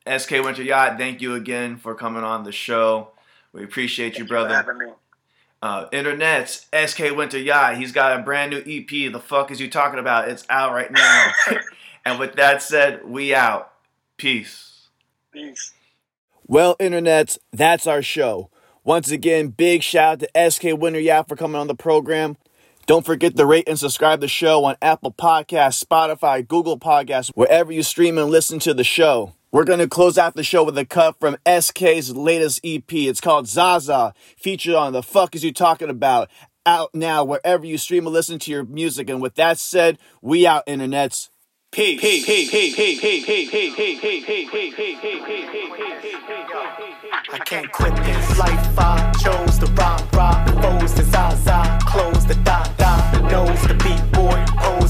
[0.06, 3.12] SK Winter Yat, thank you again for coming on the show.
[3.54, 4.54] We appreciate you, Thank for brother.
[4.54, 4.86] having me.
[5.62, 7.78] Uh, internet's SK Winter Yat.
[7.78, 9.10] He's got a brand new EP.
[9.10, 10.28] The fuck is you talking about?
[10.28, 11.32] It's out right now.
[12.06, 13.72] and with that said, we out.
[14.16, 14.90] Peace.
[15.32, 15.72] Peace.
[16.46, 18.48] Well, internets, that's our show.
[18.84, 22.36] Once again, big shout out to SK Winter Yat for coming on the program.
[22.86, 27.72] Don't forget to rate and subscribe the show on Apple Podcasts, Spotify, Google Podcasts, wherever
[27.72, 29.34] you stream and listen to the show.
[29.50, 32.92] We're going to close out the show with a cut from SK's latest EP.
[32.92, 36.30] It's called Zaza, featured on The Fuck Is You Talking About?
[36.64, 39.10] Out now wherever you stream and listen to your music.
[39.10, 41.30] And with that said, we out, internets.
[41.76, 42.00] Peace.
[42.00, 42.24] Peace.
[42.24, 42.50] Peace.
[42.50, 42.74] Peace.
[42.74, 43.00] Peace.
[43.00, 43.26] Peace.
[43.26, 43.26] Peace.
[43.26, 43.76] Peace.
[43.76, 44.00] Peace.
[44.00, 44.00] Peace.
[44.00, 44.50] Peace.
[44.50, 44.98] Peace.
[45.02, 45.28] Peace.
[45.28, 45.36] Peace.
[45.36, 45.92] Peace.
[46.00, 47.32] Peace.
[47.34, 48.78] I can't quit this life.
[48.78, 54.00] I chose the rock, rock, foes the zaza, close the dot, the nose the beat
[54.12, 54.85] boy, pose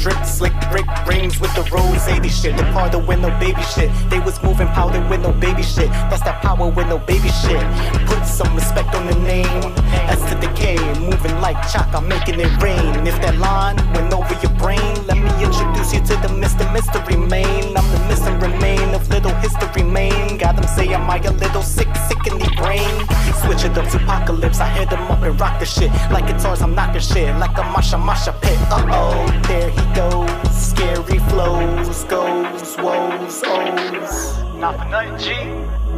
[0.00, 2.56] drip, slick, brick, rings with the rose 80 shit.
[2.56, 3.90] The part with no baby shit.
[4.10, 5.88] They was moving powder with no baby shit.
[6.10, 7.62] That's that power with no baby shit.
[8.06, 9.62] Put some respect on the name.
[10.10, 13.06] S to the K, moving like chalk, I'm making it rain.
[13.06, 16.66] If that line went over your brain, let me introduce you to the Mr.
[16.72, 17.76] Mystery Main.
[17.76, 20.38] I'm the missing remain of little history main.
[20.38, 23.06] Got them saying, am I a little sick, sick in the brain?
[23.44, 25.90] Switch Picture the apocalypse, I hit them up and rock the shit.
[26.10, 27.36] Like guitars, I'm knocking shit.
[27.36, 28.56] Like a Masha Masha pit.
[28.70, 30.30] Uh oh, there he goes.
[30.50, 34.54] Scary flows, goes, woes, ohs.
[34.56, 35.32] Not for nothing, G.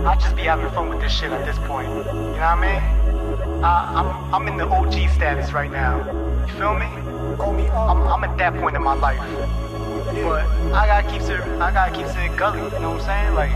[0.05, 1.89] I just be having fun with this shit at this point.
[1.89, 3.65] You know what I mean?
[3.65, 5.99] I, I'm, I'm in the OG status right now.
[6.47, 6.87] You feel me?
[7.71, 9.21] I'm, I'm at that point in my life.
[10.23, 10.45] But
[10.75, 13.35] I gotta keep it, I gotta keep it gully, you know what I'm saying?
[13.35, 13.53] Like,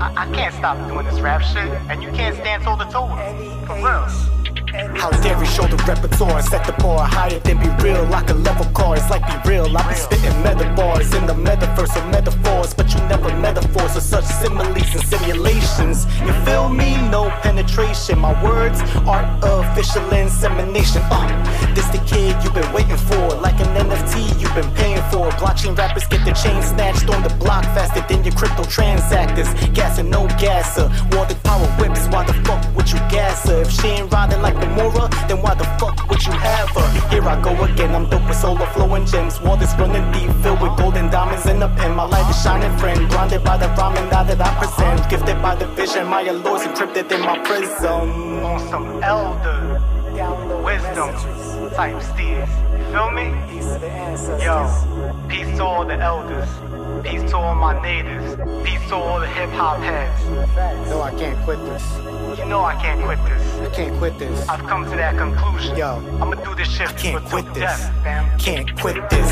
[0.00, 3.06] I, I can't stop doing this rap shit, and you can't stand toe to toe
[3.06, 3.66] with me.
[3.66, 4.38] For real.
[4.74, 8.34] How dare we show the repertoire, set the bar higher than be real, like a
[8.34, 8.96] level car.
[8.96, 9.64] It's like be real.
[9.76, 14.24] I be spitting metaphors in the metaverse of metaphors, but you never metaphors or such
[14.24, 16.04] similes and simulations.
[16.20, 16.96] You feel me?
[17.08, 18.18] No penetration.
[18.18, 21.02] My words, artificial insemination.
[21.10, 25.30] Uh, this the kid you've been waiting for, like an NFT you've been paying for.
[25.40, 29.48] Blockchain rappers get the chain snatched on the block faster than your crypto transactors.
[29.74, 32.06] Gas and no gasser, water power whips.
[32.08, 33.62] Why the fuck would you gas her?
[33.62, 34.57] If she ain't riding like
[35.28, 37.08] Then why the fuck would you have her?
[37.10, 39.40] Here I go again, I'm dope with solar flowing gems.
[39.40, 41.94] Waters running deep, filled with golden diamonds in the pen.
[41.94, 43.08] My light is shining, friend.
[43.08, 45.10] Blinded by the now that I present.
[45.10, 48.42] Gifted by the vision, my allures encrypted in my prism.
[48.44, 49.80] On some elder
[50.64, 51.14] wisdom
[51.74, 52.48] type steers.
[52.92, 53.28] Feel me?
[54.42, 54.66] Yo,
[55.28, 56.48] peace to all the elders.
[57.04, 58.36] Peace to all my natives.
[58.66, 60.24] Peace to all the hip hop heads.
[60.88, 61.84] No, I can't quit this.
[62.38, 63.42] You know I can't quit this.
[63.60, 64.48] I can't quit this.
[64.48, 65.76] I've come to that conclusion.
[65.76, 66.88] Yo, I'ma do this shit.
[66.88, 67.62] I can't quit this.
[67.62, 68.38] Death, fam.
[68.38, 69.30] Can't quit this.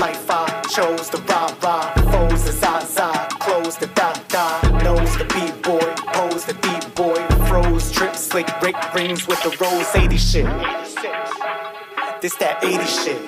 [0.00, 1.92] Life I chose the rah rah.
[2.10, 3.28] Foes the zaza.
[3.38, 4.82] Close the dot dot.
[4.82, 5.94] Knows the beat boy.
[6.12, 7.20] Pose the deep boy.
[7.46, 8.48] Froze trip slick.
[8.60, 11.45] Rick rings with the rose 80 shit.
[12.22, 13.20] This that 80 shit.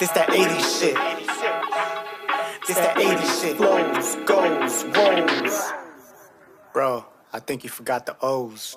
[0.00, 0.96] This that 80 shit.
[2.66, 3.56] This that 80 shit.
[3.56, 5.72] Flows, goes, rolls.
[6.72, 8.76] Bro, I think you forgot the O's.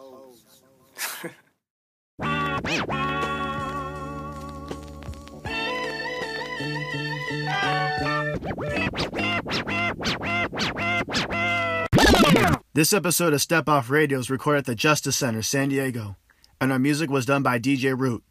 [12.74, 16.16] This episode of Step Off Radio is recorded at the Justice Center, San Diego,
[16.60, 18.24] and our music was done by DJ Root.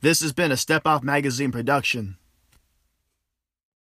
[0.00, 2.16] This has been a Step Off Magazine production.